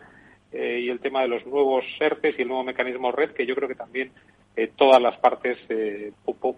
eh, 0.52 0.82
y 0.84 0.90
el 0.90 1.00
tema 1.00 1.22
de 1.22 1.30
los 1.30 1.46
nuevos 1.46 1.84
SERPES 1.98 2.38
y 2.38 2.44
el 2.44 2.48
nuevo 2.50 2.64
mecanismo 2.64 3.12
red, 3.12 3.32
que 3.32 3.46
yo 3.46 3.56
creo 3.56 3.68
que 3.68 3.76
también 3.76 4.12
eh, 4.56 4.72
todas 4.76 5.02
las 5.02 5.18
partes 5.18 5.58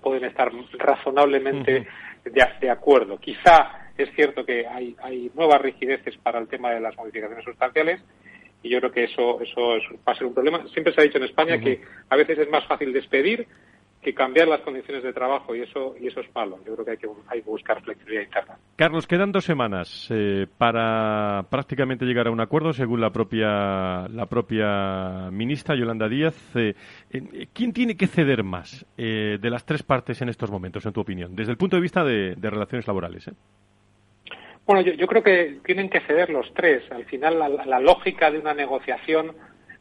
pueden 0.01 0.25
estar 0.25 0.51
razonablemente 0.73 1.87
de, 2.25 2.45
de, 2.59 2.69
acuerdo. 2.69 3.17
Quizá 3.17 3.82
es 3.97 4.09
cierto 4.15 4.45
que 4.45 4.65
hay, 4.67 4.95
hay 5.01 5.31
nuevas 5.35 5.61
rigideces 5.61 6.17
para 6.17 6.39
el 6.39 6.47
tema 6.47 6.71
de 6.71 6.79
las 6.79 6.95
modificaciones 6.97 7.45
sustanciales 7.45 8.01
y 8.63 8.69
yo 8.69 8.79
creo 8.79 8.91
que 8.91 9.03
eso, 9.03 9.41
eso 9.41 9.61
va 10.07 10.13
a 10.13 10.15
ser 10.15 10.25
un 10.25 10.33
problema. 10.33 10.65
Siempre 10.69 10.93
se 10.93 11.01
ha 11.01 11.03
dicho 11.03 11.17
en 11.17 11.25
España 11.25 11.59
que 11.59 11.81
a 12.09 12.15
veces 12.15 12.39
es 12.39 12.49
más 12.49 12.65
fácil 12.65 12.93
despedir 12.93 13.47
que 14.03 14.13
cambiar 14.13 14.47
las 14.47 14.61
condiciones 14.61 15.01
de 15.01 15.13
trabajo 15.13 15.55
y 15.55 15.61
eso 15.61 15.95
y 15.99 16.07
eso 16.07 16.19
es 16.19 16.27
malo. 16.35 16.59
Yo 16.65 16.73
creo 16.73 16.85
que 16.85 16.91
hay 16.91 16.97
que, 16.97 17.07
hay 17.27 17.41
que 17.41 17.49
buscar 17.49 17.81
flexibilidad 17.81 18.23
interna. 18.23 18.57
Carlos, 18.75 19.07
quedan 19.07 19.31
dos 19.31 19.45
semanas 19.45 20.07
eh, 20.11 20.45
para 20.57 21.45
prácticamente 21.49 22.05
llegar 22.05 22.27
a 22.27 22.31
un 22.31 22.41
acuerdo, 22.41 22.73
según 22.73 22.99
la 22.99 23.11
propia 23.11 24.07
la 24.09 24.25
propia 24.27 25.31
ministra 25.31 25.75
Yolanda 25.75 26.09
Díaz. 26.09 26.35
Eh, 26.55 26.75
eh, 27.11 27.47
¿Quién 27.53 27.71
tiene 27.71 27.95
que 27.95 28.07
ceder 28.07 28.43
más 28.43 28.85
de 28.97 29.49
las 29.49 29.65
tres 29.65 29.83
partes 29.83 30.21
en 30.21 30.29
estos 30.29 30.51
momentos, 30.51 30.85
en 30.85 30.93
tu 30.93 31.01
opinión, 31.01 31.35
desde 31.35 31.51
el 31.51 31.57
punto 31.57 31.77
de 31.77 31.81
vista 31.81 32.03
de, 32.03 32.35
de 32.35 32.49
relaciones 32.49 32.85
laborales? 32.87 33.29
Bueno, 34.65 34.81
yo, 34.81 35.07
creo 35.07 35.23
que 35.23 35.57
tienen 35.65 35.89
que 35.89 35.99
ceder 36.01 36.29
los 36.29 36.53
tres. 36.53 36.89
Al 36.91 37.03
final, 37.05 37.37
la, 37.65 37.79
lógica 37.79 38.31
de 38.31 38.39
una 38.39 38.53
negociación 38.53 39.35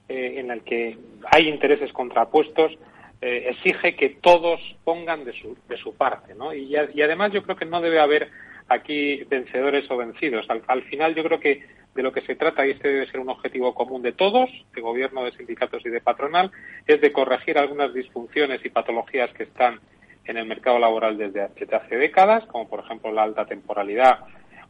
eh, 0.08 0.34
en 0.38 0.48
la 0.48 0.58
que 0.58 0.98
hay 1.30 1.48
intereses 1.48 1.92
contrapuestos 1.92 2.72
eh, 3.20 3.50
exige 3.50 3.94
que 3.94 4.08
todos 4.20 4.60
pongan 4.82 5.24
de 5.24 5.32
su, 5.34 5.56
de 5.68 5.76
su 5.76 5.94
parte, 5.94 6.34
¿no? 6.34 6.52
Y, 6.52 6.74
además 6.74 7.30
yo 7.32 7.44
creo 7.44 7.54
que 7.54 7.64
no 7.64 7.80
debe 7.80 8.00
haber 8.00 8.28
aquí 8.66 9.22
vencedores 9.30 9.88
o 9.88 9.96
vencidos. 9.96 10.46
Al, 10.48 10.82
final 10.82 11.14
yo 11.14 11.22
creo 11.22 11.38
que 11.38 11.64
de 11.94 12.02
lo 12.02 12.10
que 12.10 12.22
se 12.22 12.34
trata, 12.34 12.66
y 12.66 12.72
este 12.72 12.88
debe 12.88 13.06
ser 13.06 13.20
un 13.20 13.28
objetivo 13.28 13.74
común 13.74 14.02
de 14.02 14.12
todos, 14.12 14.50
de 14.74 14.80
gobierno, 14.80 15.24
de 15.24 15.32
sindicatos 15.32 15.86
y 15.86 15.90
de 15.90 16.00
patronal, 16.00 16.50
es 16.88 17.00
de 17.00 17.12
corregir 17.12 17.56
algunas 17.56 17.94
disfunciones 17.94 18.64
y 18.64 18.70
patologías 18.70 19.32
que 19.34 19.44
están 19.44 19.78
en 20.24 20.38
el 20.38 20.46
mercado 20.46 20.80
laboral 20.80 21.16
desde 21.16 21.42
hace 21.42 21.96
décadas, 21.96 22.44
como 22.46 22.68
por 22.68 22.80
ejemplo 22.80 23.12
la 23.12 23.22
alta 23.22 23.46
temporalidad 23.46 24.20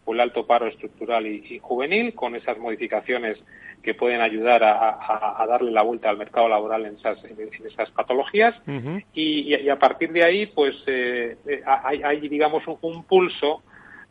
o 0.05 0.15
el 0.15 0.21
alto 0.21 0.47
paro 0.47 0.67
estructural 0.67 1.27
y, 1.27 1.59
juvenil, 1.61 2.15
con 2.15 2.35
esas 2.35 2.59
modificaciones 2.59 3.39
que 3.83 3.95
pueden 3.95 4.21
ayudar 4.21 4.63
a, 4.63 5.45
darle 5.49 5.73
la 5.73 5.83
vuelta 5.83 6.09
al 6.09 6.17
mercado 6.17 6.49
laboral 6.49 6.87
en 6.87 6.97
esas, 6.97 7.23
en 7.25 7.67
esas 7.67 7.91
patologías. 7.91 8.55
y, 9.15 9.69
a 9.69 9.79
partir 9.79 10.13
de 10.13 10.25
ahí, 10.25 10.47
pues 10.47 10.77
eh, 10.87 11.37
eh, 11.47 11.63
hay, 11.65 12.29
digamos, 12.29 12.63
un, 12.81 13.05
pulso, 13.05 13.63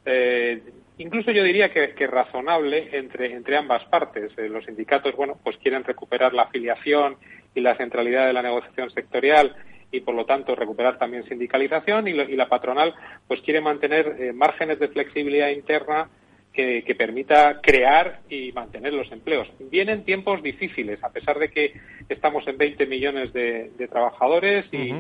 eh, 0.06 0.62
incluso 0.98 1.32
yo 1.32 1.44
diría 1.44 1.72
que, 1.72 1.94
que, 1.94 2.08
razonable 2.08 2.90
entre, 2.98 3.34
entre 3.34 3.58
ambas 3.58 3.84
partes. 3.86 4.32
los 4.38 4.66
sindicatos, 4.66 5.16
bueno, 5.16 5.38
pues 5.44 5.58
quieren 5.58 5.84
recuperar 5.84 6.34
la 6.34 6.44
afiliación 6.44 7.16
y 7.56 7.62
la 7.62 7.76
centralidad 7.76 8.28
de 8.28 8.34
la 8.34 8.42
negociación 8.42 8.92
sectorial 8.92 9.56
y 9.92 10.02
por 10.02 10.16
lo 10.16 10.26
tanto 10.26 10.56
recuperar 10.56 10.98
también 10.98 11.28
sindicalización 11.28 12.08
y, 12.08 12.14
la 12.14 12.48
patronal 12.48 12.94
pues 13.28 13.42
quiere 13.42 13.62
mantener 13.62 14.16
eh, 14.20 14.34
márgenes 14.34 14.80
de 14.80 14.88
flexibilidad 14.88 15.50
interna 15.50 16.10
que, 16.54 16.96
permita 16.98 17.62
crear 17.62 18.20
y 18.30 18.52
mantener 18.52 18.94
los 18.94 19.12
empleos. 19.12 19.48
Vienen 19.72 20.04
tiempos 20.04 20.44
difíciles, 20.44 21.04
a 21.04 21.10
pesar 21.10 21.40
de 21.40 21.50
que 21.50 21.74
estamos 22.10 22.46
en 22.48 22.58
20 22.58 22.86
millones 22.88 23.34
de, 23.34 23.72
trabajadores 23.90 24.66
y, 24.72 24.92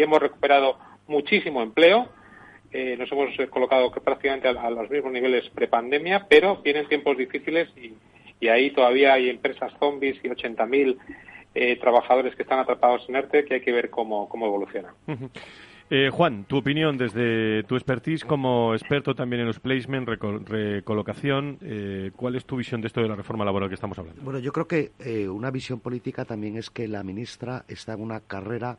hemos 0.00 0.20
recuperado 0.20 0.78
muchísimo 1.06 1.62
empleo. 1.62 2.08
Eh, 2.72 2.96
nos 2.98 3.10
hemos 3.12 3.36
colocado 3.50 3.90
prácticamente 3.90 4.48
a, 4.48 4.70
los 4.70 4.90
mismos 4.90 5.12
niveles 5.12 5.48
prepandemia, 5.50 6.26
pero 6.28 6.56
vienen 6.56 6.88
tiempos 6.88 7.16
difíciles 7.16 7.68
y, 7.76 7.94
ahí 8.46 8.72
todavía 8.72 9.14
hay 9.14 9.30
empresas 9.30 9.72
zombies 9.78 10.18
y 10.22 10.28
80.000 10.28 10.98
eh, 11.56 11.76
trabajadores 11.76 12.34
que 12.34 12.42
están 12.42 12.58
atrapados 12.58 13.08
en 13.08 13.14
ERTE 13.14 13.44
que 13.44 13.54
hay 13.54 13.60
que 13.60 13.70
ver 13.70 13.88
cómo, 13.88 14.28
cómo 14.28 14.46
evoluciona. 14.46 14.92
Eh, 15.88 16.10
Juan, 16.10 16.44
tu 16.46 16.56
opinión 16.56 16.98
desde 16.98 17.62
tu 17.62 17.76
expertise 17.76 18.24
como 18.24 18.74
experto 18.74 19.14
también 19.14 19.42
en 19.42 19.46
los 19.46 19.60
placement, 19.60 20.08
recolocación, 20.08 21.58
eh, 21.62 22.10
¿cuál 22.16 22.34
es 22.34 22.44
tu 22.44 22.56
visión 22.56 22.80
de 22.80 22.88
esto 22.88 23.02
de 23.02 23.08
la 23.08 23.14
reforma 23.14 23.44
laboral 23.44 23.68
que 23.68 23.76
estamos 23.76 23.96
hablando? 23.98 24.20
Bueno, 24.22 24.40
yo 24.40 24.52
creo 24.52 24.66
que 24.66 24.90
una 25.28 25.52
visión 25.52 25.78
política 25.78 26.24
también 26.24 26.56
es 26.56 26.70
que 26.70 26.88
la 26.88 27.04
ministra 27.04 27.64
está 27.68 27.92
en 27.92 28.00
una 28.00 28.18
carrera 28.18 28.78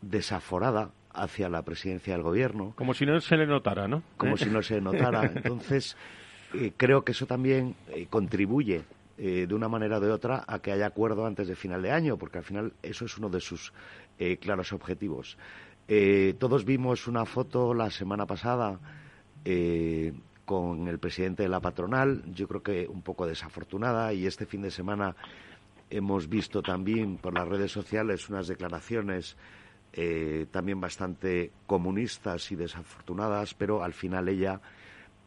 desaforada 0.00 0.92
hacia 1.12 1.50
la 1.50 1.62
presidencia 1.62 2.14
del 2.14 2.22
gobierno. 2.22 2.72
Como 2.76 2.94
si 2.94 3.04
no 3.04 3.20
se 3.20 3.36
le 3.36 3.46
notara, 3.46 3.88
¿no? 3.88 4.02
Como 4.16 4.38
si 4.38 4.48
no 4.48 4.62
se 4.62 4.76
le 4.76 4.80
notara. 4.80 5.24
Entonces, 5.34 5.98
creo 6.78 7.04
que 7.04 7.12
eso 7.12 7.26
también 7.26 7.74
contribuye 8.08 8.84
eh, 9.22 9.46
de 9.46 9.54
una 9.54 9.68
manera 9.68 9.98
o 9.98 10.00
de 10.00 10.10
otra 10.10 10.44
a 10.48 10.60
que 10.60 10.72
haya 10.72 10.86
acuerdo 10.86 11.26
antes 11.26 11.46
de 11.46 11.54
final 11.54 11.82
de 11.82 11.92
año, 11.92 12.16
porque 12.16 12.38
al 12.38 12.44
final 12.44 12.72
eso 12.82 13.04
es 13.04 13.18
uno 13.18 13.28
de 13.28 13.40
sus 13.40 13.70
eh, 14.18 14.38
claros 14.38 14.72
objetivos. 14.72 15.36
Eh, 15.88 16.36
todos 16.38 16.64
vimos 16.64 17.06
una 17.06 17.26
foto 17.26 17.74
la 17.74 17.90
semana 17.90 18.24
pasada 18.24 18.80
con 20.46 20.88
el 20.88 20.98
presidente 20.98 21.42
de 21.42 21.50
la 21.50 21.60
patronal, 21.60 22.22
yo 22.32 22.48
creo 22.48 22.62
que 22.62 22.88
un 22.88 23.02
poco 23.02 23.26
desafortunada, 23.26 24.10
y 24.14 24.26
este 24.26 24.46
fin 24.46 24.62
de 24.62 24.70
semana 24.70 25.14
hemos 25.90 26.26
visto 26.26 26.62
también 26.62 27.18
por 27.18 27.34
las 27.34 27.46
redes 27.46 27.72
sociales 27.72 28.30
unas 28.30 28.48
declaraciones 28.48 29.36
también 30.50 30.80
bastante 30.80 31.52
comunistas 31.66 32.52
y 32.52 32.56
desafortunadas, 32.56 33.52
pero 33.52 33.82
al 33.82 33.92
final 33.92 34.28
ella 34.30 34.60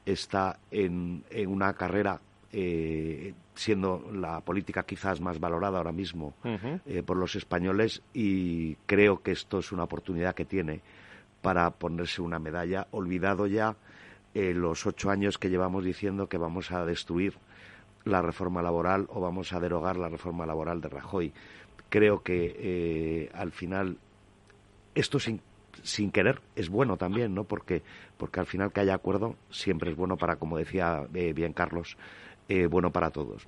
está 0.05 0.59
en, 0.71 1.23
en 1.29 1.49
una 1.49 1.73
carrera 1.73 2.19
eh, 2.55 3.33
siendo 3.55 4.11
la 4.13 4.39
política 4.41 4.83
quizás 4.83 5.19
más 5.19 5.39
valorada 5.39 5.79
ahora 5.79 5.91
mismo 5.91 6.35
eh, 6.85 7.01
por 7.03 7.17
los 7.17 7.35
españoles 7.35 8.03
y 8.13 8.75
creo 8.85 9.23
que 9.23 9.31
esto 9.31 9.57
es 9.57 9.71
una 9.71 9.85
oportunidad 9.85 10.35
que 10.35 10.45
tiene 10.45 10.81
para 11.41 11.71
ponerse 11.71 12.21
una 12.21 12.37
medalla, 12.37 12.85
olvidado 12.91 13.47
ya 13.47 13.75
eh, 14.35 14.53
los 14.53 14.85
ocho 14.85 15.09
años 15.09 15.39
que 15.39 15.49
llevamos 15.49 15.83
diciendo 15.83 16.29
que 16.29 16.37
vamos 16.37 16.71
a 16.71 16.85
destruir 16.85 17.33
la 18.05 18.21
reforma 18.21 18.61
laboral 18.61 19.07
o 19.09 19.19
vamos 19.19 19.51
a 19.51 19.59
derogar 19.59 19.97
la 19.97 20.09
reforma 20.09 20.45
laboral 20.45 20.79
de 20.79 20.89
Rajoy. 20.89 21.33
Creo 21.89 22.21
que 22.21 23.31
al 23.33 23.51
final 23.51 23.97
esto 24.93 25.19
sin, 25.19 25.41
sin 25.81 26.11
querer 26.11 26.39
es 26.55 26.69
bueno 26.69 26.97
también, 26.97 27.33
¿no? 27.33 27.45
Porque, 27.45 27.81
porque 28.17 28.39
al 28.39 28.45
final 28.45 28.71
que 28.71 28.81
haya 28.81 28.93
acuerdo 28.93 29.37
siempre 29.49 29.89
es 29.89 29.97
bueno 29.97 30.17
para, 30.17 30.35
como 30.35 30.57
decía 30.57 31.07
bien 31.11 31.53
Carlos, 31.53 31.97
eh, 32.49 32.67
bueno 32.67 32.91
para 32.91 33.09
todos. 33.09 33.45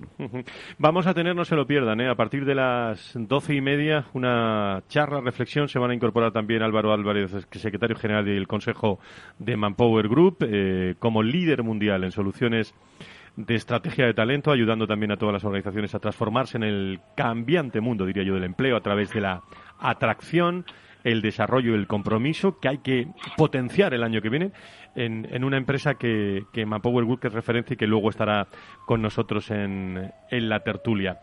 Vamos 0.78 1.06
a 1.06 1.14
tener, 1.14 1.36
no 1.36 1.44
se 1.44 1.54
lo 1.54 1.66
pierdan, 1.66 2.00
¿eh? 2.00 2.08
a 2.08 2.14
partir 2.14 2.44
de 2.44 2.54
las 2.54 3.12
doce 3.14 3.54
y 3.54 3.60
media, 3.60 4.06
una 4.14 4.82
charla, 4.88 5.20
reflexión. 5.20 5.68
Se 5.68 5.78
van 5.78 5.90
a 5.90 5.94
incorporar 5.94 6.32
también 6.32 6.62
Álvaro 6.62 6.92
Álvarez, 6.92 7.46
secretario 7.50 7.96
general 7.96 8.24
del 8.24 8.46
Consejo 8.46 8.98
de 9.38 9.56
Manpower 9.56 10.08
Group, 10.08 10.38
eh, 10.40 10.94
como 10.98 11.22
líder 11.22 11.62
mundial 11.62 12.04
en 12.04 12.12
soluciones 12.12 12.74
de 13.36 13.54
estrategia 13.54 14.06
de 14.06 14.14
talento, 14.14 14.50
ayudando 14.50 14.86
también 14.86 15.12
a 15.12 15.16
todas 15.16 15.34
las 15.34 15.44
organizaciones 15.44 15.94
a 15.94 15.98
transformarse 15.98 16.56
en 16.56 16.64
el 16.64 17.00
cambiante 17.14 17.80
mundo, 17.80 18.06
diría 18.06 18.22
yo, 18.24 18.34
del 18.34 18.44
empleo 18.44 18.76
a 18.76 18.80
través 18.80 19.12
de 19.12 19.20
la 19.20 19.42
atracción, 19.78 20.64
el 21.06 21.22
desarrollo 21.22 21.76
el 21.76 21.86
compromiso 21.86 22.58
que 22.58 22.68
hay 22.68 22.78
que 22.78 23.06
potenciar 23.36 23.94
el 23.94 24.02
año 24.02 24.20
que 24.20 24.28
viene 24.28 24.50
en, 24.96 25.44
una 25.44 25.56
empresa 25.56 25.94
que, 25.94 26.44
que 26.52 26.66
Manpower 26.66 27.04
Group 27.04 27.20
es 27.22 27.32
referencia 27.32 27.74
y 27.74 27.76
que 27.76 27.86
luego 27.86 28.10
estará 28.10 28.48
con 28.86 29.02
nosotros 29.02 29.50
en, 29.52 30.10
en 30.30 30.48
la 30.48 30.60
tertulia. 30.60 31.20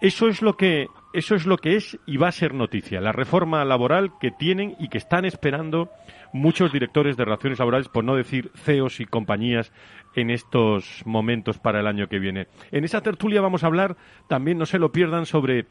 Eso 0.00 0.28
es 0.28 0.40
lo 0.40 0.56
que 0.56 0.86
eso 1.12 1.34
es 1.34 1.46
lo 1.46 1.56
que 1.58 1.76
es 1.76 1.98
y 2.06 2.16
va 2.16 2.28
a 2.28 2.32
ser 2.32 2.54
noticia, 2.54 3.00
la 3.00 3.12
reforma 3.12 3.64
laboral 3.64 4.12
que 4.20 4.30
tienen 4.30 4.74
y 4.78 4.88
que 4.88 4.98
están 4.98 5.24
esperando 5.24 5.90
muchos 6.32 6.72
directores 6.72 7.16
de 7.16 7.24
relaciones 7.24 7.58
laborales, 7.58 7.88
por 7.88 8.04
no 8.04 8.16
decir 8.16 8.50
CEOs 8.54 9.00
y 9.00 9.06
compañías 9.06 9.72
en 10.16 10.30
estos 10.30 11.02
momentos 11.04 11.58
para 11.58 11.78
el 11.80 11.86
año 11.86 12.08
que 12.08 12.18
viene. 12.18 12.48
En 12.72 12.84
esa 12.84 13.02
tertulia 13.02 13.40
vamos 13.40 13.62
a 13.62 13.68
hablar, 13.68 13.96
también 14.26 14.58
no 14.58 14.66
se 14.66 14.78
lo 14.78 14.90
pierdan, 14.90 15.26
sobre 15.26 15.66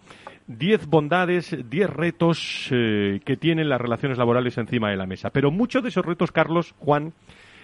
10 0.48 0.88
bondades, 0.88 1.58
10 1.70 1.90
retos 1.90 2.70
eh, 2.72 3.20
que 3.26 3.36
tienen 3.36 3.68
las 3.68 3.82
relaciones 3.82 4.18
laborales 4.18 4.58
encima 4.58 4.90
de 4.90 4.98
la 4.98 5.08
mesa. 5.08 5.32
Pero 5.32 5.52
muchos 5.52 5.84
de 5.84 5.90
esos 5.90 6.06
retos, 6.06 6.32
Carlos, 6.32 6.76
Juan, 6.80 7.14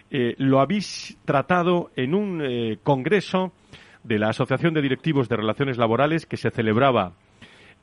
eh, 0.09 0.35
lo 0.37 0.59
habéis 0.59 1.17
tratado 1.23 1.91
en 1.95 2.15
un 2.15 2.41
eh, 2.43 2.79
congreso 2.83 3.53
de 4.03 4.19
la 4.19 4.29
Asociación 4.29 4.73
de 4.73 4.81
Directivos 4.81 5.29
de 5.29 5.37
Relaciones 5.37 5.77
Laborales 5.77 6.25
que 6.25 6.37
se 6.37 6.49
celebraba 6.49 7.13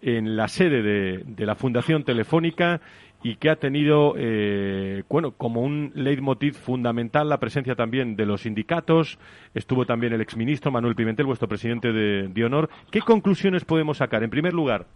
en 0.03 0.37
la 0.37 0.49
sede 0.49 0.83
de, 0.83 1.47
la 1.47 1.55
Fundación 1.55 2.05
Telefónica 2.05 2.81
y 3.23 3.37
que 3.37 3.51
ha 3.51 3.57
tenido, 3.57 4.15
eh, 4.17 5.03
bueno, 5.09 5.33
como 5.33 5.63
un 5.63 5.91
leitmotiv 5.95 6.55
fundamental 6.55 7.29
la 7.29 7.39
presencia 7.39 7.75
también 7.75 8.15
de 8.15 8.27
los 8.27 8.43
sindicatos. 8.43 9.19
Estuvo 9.55 9.87
también 9.87 10.13
el 10.13 10.21
exministro 10.21 10.71
Manuel 10.71 10.95
Pimentel, 10.95 11.27
vuestro 11.27 11.49
presidente 11.49 11.93
de 11.93 12.45
honor. 12.45 12.71
¿Qué 12.91 13.01
conclusiones 13.01 13.65
podemos 13.65 13.99
sacar? 13.99 14.23
En 14.23 14.31
primer 14.31 14.55
lugar, 14.55 14.87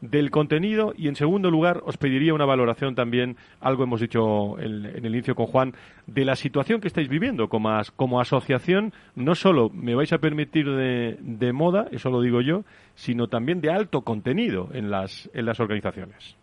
del 0.00 0.30
contenido 0.30 0.92
y, 0.96 1.08
en 1.08 1.16
segundo 1.16 1.50
lugar, 1.50 1.82
os 1.84 1.96
pediría 1.96 2.34
una 2.34 2.44
valoración 2.44 2.94
también, 2.94 3.36
algo 3.60 3.84
hemos 3.84 4.00
dicho 4.00 4.58
en, 4.58 4.84
el 4.84 5.06
inicio 5.06 5.34
con 5.34 5.46
Juan, 5.46 5.74
de 6.06 6.24
la 6.24 6.36
situación 6.36 6.80
que 6.80 6.88
estáis 6.88 7.08
viviendo 7.08 7.48
como, 7.48 7.70
como 7.96 8.20
asociación, 8.20 8.92
no 9.14 9.34
solo 9.34 9.70
me 9.70 9.94
vais 9.94 10.12
a 10.12 10.18
permitir 10.18 10.66
de, 10.70 11.52
moda, 11.52 11.86
eso 11.90 12.10
lo 12.10 12.20
digo 12.20 12.40
yo, 12.40 12.64
sino 12.94 13.28
también 13.28 13.60
de 13.60 13.70
alto 13.70 14.02
contenido 14.02 14.68
en 14.72 14.90
las, 14.90 15.30
en 15.32 15.46
las 15.46 15.60
organizaciones. 15.60 16.36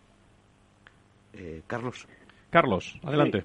Eh, 1.34 1.62
Carlos. 1.68 2.08
Carlos, 2.50 3.00
adelante. 3.04 3.44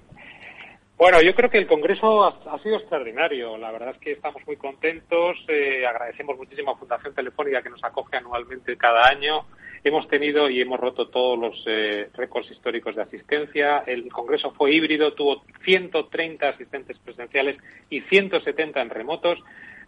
Bueno, 0.99 1.21
yo 1.21 1.33
creo 1.33 1.49
que 1.49 1.57
el 1.57 1.65
Congreso 1.65 2.25
ha, 2.25 2.59
sido 2.61 2.75
extraordinario. 2.75 3.57
La 3.57 3.71
verdad 3.71 3.91
es 3.91 3.99
que 3.99 4.11
estamos 4.11 4.45
muy 4.45 4.57
contentos. 4.57 5.37
Eh, 5.47 5.85
agradecemos 5.87 6.35
muchísimo 6.35 6.71
a 6.71 6.75
Fundación 6.75 7.15
Telefónica 7.15 7.61
que 7.61 7.69
nos 7.69 7.81
acoge 7.85 8.17
anualmente 8.17 8.75
cada 8.75 9.07
año. 9.07 9.45
Hemos 9.81 10.09
tenido 10.09 10.49
y 10.49 10.59
hemos 10.59 10.77
roto 10.77 11.07
todos 11.07 11.39
los 11.39 11.63
eh, 11.67 12.09
récords 12.15 12.51
históricos 12.51 12.97
de 12.97 13.03
asistencia. 13.03 13.81
El 13.87 14.11
Congreso 14.11 14.51
fue 14.51 14.73
híbrido, 14.73 15.13
tuvo 15.13 15.41
130 15.63 16.49
asistentes 16.49 16.99
presenciales 16.99 17.55
y 17.89 18.01
170 18.01 18.81
en 18.81 18.89
remotos. 18.89 19.39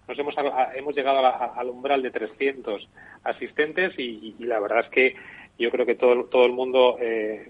Nos 0.08 0.18
hemos, 0.18 0.34
hemos 0.76 0.96
llegado 0.96 1.26
al 1.26 1.68
umbral 1.68 2.04
de 2.04 2.12
300 2.12 2.88
asistentes 3.26 4.00
y 4.00 4.34
la 4.40 4.62
verdad 4.62 4.86
es 4.86 4.90
que 4.92 5.16
yo 5.62 5.72
creo 5.72 5.86
que 5.86 5.96
todo, 5.96 6.26
todo 6.26 6.46
el 6.46 6.52
mundo 6.52 6.98
eh, 7.00 7.48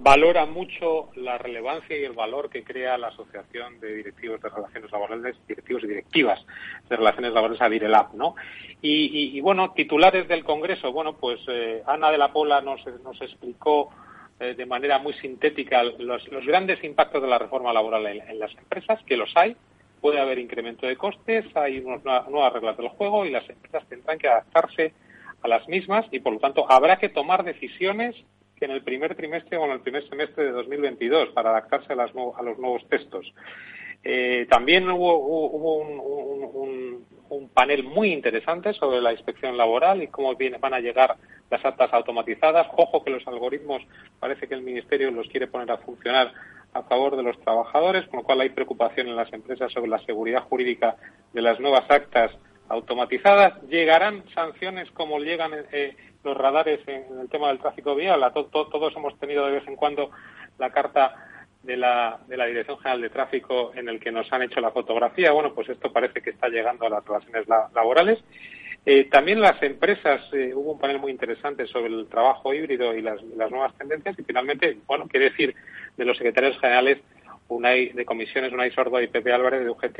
valora 0.00 0.46
mucho 0.46 1.10
la 1.14 1.38
relevancia 1.38 1.96
y 1.96 2.04
el 2.04 2.12
valor 2.12 2.50
que 2.50 2.64
crea 2.64 2.98
la 2.98 3.08
Asociación 3.08 3.78
de 3.80 3.94
Directivos 3.94 4.40
de 4.40 4.48
Relaciones 4.48 4.90
Laborales, 4.90 5.36
directivos 5.46 5.84
y 5.84 5.88
directivas 5.88 6.44
de 6.88 6.96
Relaciones 6.96 7.32
Laborales 7.32 7.60
a 7.60 7.68
DIRELAB, 7.68 8.14
¿no? 8.14 8.34
Y, 8.80 9.40
bueno, 9.40 9.72
titulares 9.72 10.28
del 10.28 10.44
Congreso, 10.44 10.92
bueno, 10.92 11.16
pues 11.16 11.40
eh, 11.48 11.82
Ana 11.86 12.10
de 12.10 12.18
la 12.18 12.32
Pola 12.32 12.60
nos, 12.60 12.84
nos 13.02 13.20
explicó 13.22 13.90
eh, 14.40 14.54
de 14.54 14.66
manera 14.66 14.98
muy 14.98 15.12
sintética 15.14 15.84
los, 15.84 16.28
grandes 16.44 16.82
impactos 16.82 17.22
de 17.22 17.28
la 17.28 17.38
reforma 17.38 17.72
laboral 17.72 18.06
en, 18.06 18.38
las 18.38 18.52
empresas, 18.56 19.00
que 19.06 19.16
los 19.16 19.30
hay, 19.36 19.56
puede 20.00 20.20
haber 20.20 20.38
incremento 20.38 20.86
de 20.86 20.96
costes, 20.96 21.44
hay 21.54 21.78
unas 21.78 22.04
nuevas 22.28 22.52
reglas 22.52 22.76
del 22.76 22.88
juego 22.88 23.24
y 23.24 23.30
las 23.30 23.48
empresas 23.48 23.88
tendrán 23.88 24.18
que 24.18 24.28
adaptarse 24.28 24.92
a 25.44 25.48
las 25.48 25.68
mismas 25.68 26.06
y, 26.10 26.20
por 26.20 26.32
lo 26.32 26.38
tanto, 26.40 26.70
habrá 26.70 26.96
que 26.96 27.10
tomar 27.10 27.44
decisiones 27.44 28.16
que 28.56 28.64
en 28.64 28.70
el 28.70 28.82
primer 28.82 29.14
trimestre 29.14 29.58
o 29.58 29.66
en 29.66 29.72
el 29.72 29.80
primer 29.80 30.08
semestre 30.08 30.44
de 30.44 30.52
2022 30.52 31.28
para 31.30 31.50
adaptarse 31.50 31.92
a, 31.92 31.96
a 31.96 32.42
los 32.42 32.58
nuevos 32.58 32.88
textos. 32.88 33.30
Eh, 34.02 34.46
también 34.48 34.88
hubo, 34.90 35.18
un, 36.58 37.04
panel 37.52 37.84
muy 37.84 38.12
interesante 38.12 38.72
sobre 38.74 39.00
la 39.00 39.12
inspección 39.12 39.56
laboral 39.56 40.02
y 40.02 40.08
cómo 40.08 40.34
viene, 40.34 40.58
van 40.58 40.74
a 40.74 40.80
llegar 40.80 41.16
las 41.50 41.64
actas 41.64 41.92
automatizadas. 41.92 42.66
Ojo 42.76 43.04
que 43.04 43.10
los 43.10 43.26
algoritmos 43.26 43.82
parece 44.18 44.48
que 44.48 44.54
el 44.54 44.62
Ministerio 44.62 45.10
los 45.10 45.28
quiere 45.28 45.46
poner 45.46 45.70
a 45.70 45.78
funcionar 45.78 46.32
a 46.72 46.82
favor 46.82 47.16
de 47.16 47.22
los 47.22 47.38
trabajadores, 47.40 48.06
con 48.06 48.20
lo 48.20 48.24
cual 48.24 48.40
hay 48.40 48.48
preocupación 48.48 49.08
en 49.08 49.16
las 49.16 49.32
empresas 49.32 49.72
sobre 49.72 49.90
la 49.90 50.00
seguridad 50.00 50.42
jurídica 50.42 50.96
de 51.32 51.42
las 51.42 51.60
nuevas 51.60 51.84
actas 51.88 52.32
automatizadas. 52.68 53.60
¿Llegarán 53.68 54.24
sanciones 54.34 54.90
como 54.92 55.18
llegan 55.18 55.52
eh, 55.72 55.96
los 56.22 56.36
radares 56.36 56.80
en, 56.86 57.18
el 57.20 57.28
tema 57.28 57.48
del 57.48 57.58
tráfico 57.58 57.94
vial? 57.94 58.24
todos 58.32 58.96
hemos 58.96 59.18
tenido 59.18 59.46
de 59.46 59.52
vez 59.52 59.68
en 59.68 59.76
cuando 59.76 60.10
la 60.58 60.70
carta 60.70 61.14
de 61.62 61.76
la, 61.76 62.20
de 62.28 62.36
la 62.36 62.46
Dirección 62.46 62.78
General 62.78 63.00
de 63.00 63.10
Tráfico 63.10 63.72
en 63.74 63.88
el 63.88 63.98
que 63.98 64.12
nos 64.12 64.30
han 64.32 64.42
hecho 64.42 64.60
la 64.60 64.70
fotografía. 64.70 65.32
Bueno, 65.32 65.54
pues 65.54 65.68
esto 65.68 65.92
parece 65.92 66.20
que 66.20 66.30
está 66.30 66.48
llegando 66.48 66.86
a 66.86 66.90
las 66.90 67.04
relaciones 67.04 67.46
laborales. 67.48 68.22
Eh, 68.86 69.04
también 69.04 69.40
las 69.40 69.62
empresas, 69.62 70.22
eh, 70.34 70.52
hubo 70.54 70.72
un 70.72 70.78
panel 70.78 70.98
muy 70.98 71.10
interesante 71.10 71.66
sobre 71.66 71.86
el 71.86 72.06
trabajo 72.06 72.52
híbrido 72.52 72.94
y 72.94 73.00
las, 73.00 73.22
las 73.22 73.50
nuevas 73.50 73.74
tendencias. 73.78 74.18
Y 74.18 74.24
finalmente, 74.24 74.76
bueno, 74.86 75.08
qué 75.10 75.18
decir 75.18 75.54
de 75.96 76.04
los 76.04 76.18
secretarios 76.18 76.58
generales 76.60 76.98
UNAI 77.48 77.90
de 77.90 78.04
comisiones, 78.04 78.52
Unai 78.52 78.70
Sordo 78.70 79.00
y 79.00 79.06
Pepe 79.06 79.32
Álvarez 79.32 79.64
de 79.64 79.70
UGT, 79.70 79.98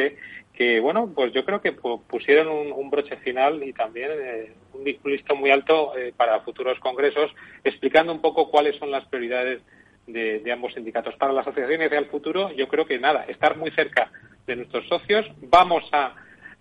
que 0.54 0.80
bueno, 0.80 1.12
pues 1.14 1.32
yo 1.32 1.44
creo 1.44 1.60
que 1.60 1.72
pusieron 1.72 2.72
un, 2.72 2.90
broche 2.90 3.16
final 3.18 3.62
y 3.62 3.72
también 3.72 4.10
eh, 4.12 4.52
un 4.72 4.84
listo 4.84 5.36
muy 5.36 5.50
alto 5.50 5.96
eh, 5.96 6.12
para 6.16 6.40
futuros 6.40 6.78
congresos, 6.80 7.34
explicando 7.62 8.12
un 8.12 8.20
poco 8.20 8.50
cuáles 8.50 8.76
son 8.76 8.90
las 8.90 9.04
prioridades 9.06 9.62
de, 10.06 10.52
ambos 10.52 10.74
sindicatos. 10.74 11.16
Para 11.16 11.32
las 11.32 11.46
asociaciones 11.46 11.90
de 11.90 11.98
al 11.98 12.06
futuro, 12.06 12.52
yo 12.52 12.68
creo 12.68 12.86
que 12.86 12.98
nada, 12.98 13.24
estar 13.24 13.56
muy 13.56 13.70
cerca 13.72 14.10
de 14.46 14.56
nuestros 14.56 14.86
socios, 14.88 15.26
vamos 15.40 15.84
a 15.92 16.14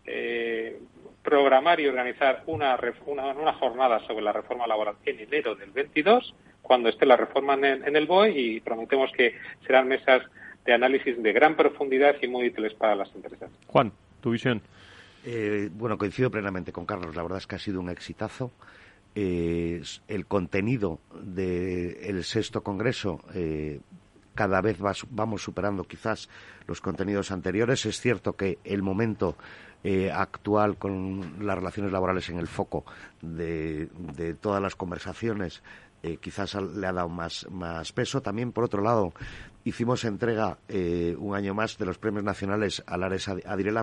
eh, 0.05 0.79
programar 1.21 1.79
y 1.79 1.87
organizar 1.87 2.43
una, 2.47 2.77
una, 3.05 3.53
jornada 3.53 3.99
sobre 4.07 4.23
la 4.23 4.33
reforma 4.33 4.67
laboral 4.67 4.95
en 5.05 5.19
enero 5.19 5.55
del 5.55 5.71
22, 5.71 6.33
cuando 6.61 6.89
esté 6.89 7.05
la 7.05 7.17
reforma 7.17 7.53
en, 7.53 7.65
en 7.65 7.95
el 7.95 8.05
BOE 8.05 8.31
y 8.31 8.59
prometemos 8.61 9.11
que 9.11 9.35
serán 9.65 9.87
mesas 9.87 10.23
de 10.65 10.73
análisis 10.73 11.21
de 11.21 11.33
gran 11.33 11.55
profundidad 11.55 12.15
y 12.21 12.27
muy 12.27 12.47
útiles 12.47 12.73
para 12.73 12.95
las 12.95 13.13
empresas. 13.15 13.49
Juan, 13.67 13.91
tu 14.21 14.31
visión. 14.31 14.61
Eh, 15.25 15.69
bueno, 15.73 15.97
coincido 15.97 16.29
plenamente 16.29 16.71
con 16.71 16.85
Carlos. 16.85 17.15
La 17.15 17.23
verdad 17.23 17.37
es 17.37 17.47
que 17.47 17.55
ha 17.55 17.59
sido 17.59 17.79
un 17.79 17.89
exitazo. 17.89 18.51
Eh, 19.15 19.81
el 20.07 20.25
contenido 20.25 20.99
del 21.21 22.23
sexto 22.23 22.63
congreso 22.63 23.19
eh, 23.35 23.79
cada 24.33 24.59
vez 24.59 24.79
vamos 25.11 25.43
superando 25.43 25.83
quizás 25.83 26.29
los 26.67 26.81
contenidos 26.81 27.31
anteriores. 27.31 27.85
Es 27.85 27.99
cierto 28.01 28.33
que 28.33 28.57
el 28.63 28.81
momento 28.81 29.35
actual 30.13 30.77
con 30.77 31.45
las 31.45 31.57
relaciones 31.57 31.91
laborales 31.91 32.29
en 32.29 32.39
el 32.39 32.47
foco 32.47 32.85
de, 33.21 33.89
todas 34.39 34.61
las 34.61 34.77
conversaciones 34.77 35.61
quizás 36.19 36.55
le 36.55 36.85
ha 36.85 36.91
dado 36.91 37.09
más, 37.09 37.47
más 37.49 37.93
peso. 37.93 38.21
También, 38.21 38.51
por 38.51 38.65
otro 38.65 38.81
lado, 38.81 39.13
hicimos 39.63 40.03
entrega 40.03 40.57
eh, 40.67 41.15
un 41.17 41.35
año 41.35 41.53
más 41.53 41.77
de 41.77 41.85
los 41.85 41.97
premios 41.97 42.23
nacionales 42.23 42.83
a 42.85 42.97
Lares 42.97 43.29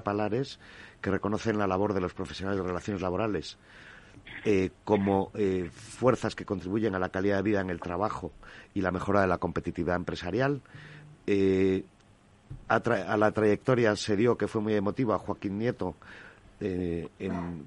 Palares, 0.05 0.59
que 1.01 1.11
reconocen 1.11 1.59
la 1.59 1.67
labor 1.67 1.95
de 1.95 2.01
los 2.01 2.15
profesionales 2.15 2.61
de 2.61 2.67
relaciones 2.67 3.03
laborales 3.03 3.57
eh, 4.45 4.71
como 4.85 5.31
eh, 5.35 5.71
fuerzas 5.73 6.35
que 6.35 6.45
contribuyen 6.45 6.95
a 6.95 6.99
la 6.99 7.09
calidad 7.09 7.37
de 7.37 7.43
vida 7.43 7.61
en 7.61 7.71
el 7.71 7.81
trabajo 7.81 8.33
y 8.75 8.83
la 8.83 8.91
mejora 8.91 9.23
de 9.23 9.27
la 9.27 9.39
competitividad 9.39 9.97
empresarial. 9.97 10.61
A, 12.69 13.17
la 13.17 13.31
trayectoria 13.31 13.95
se 13.97 14.17
dio 14.17 14.37
que 14.37 14.49
fue 14.49 14.61
muy 14.61 14.75
emotiva 14.75 15.19
Joaquín 15.19 15.59
Nieto 15.59 15.95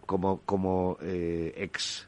como, 0.05 0.41
como 0.45 0.97
ex 1.01 2.07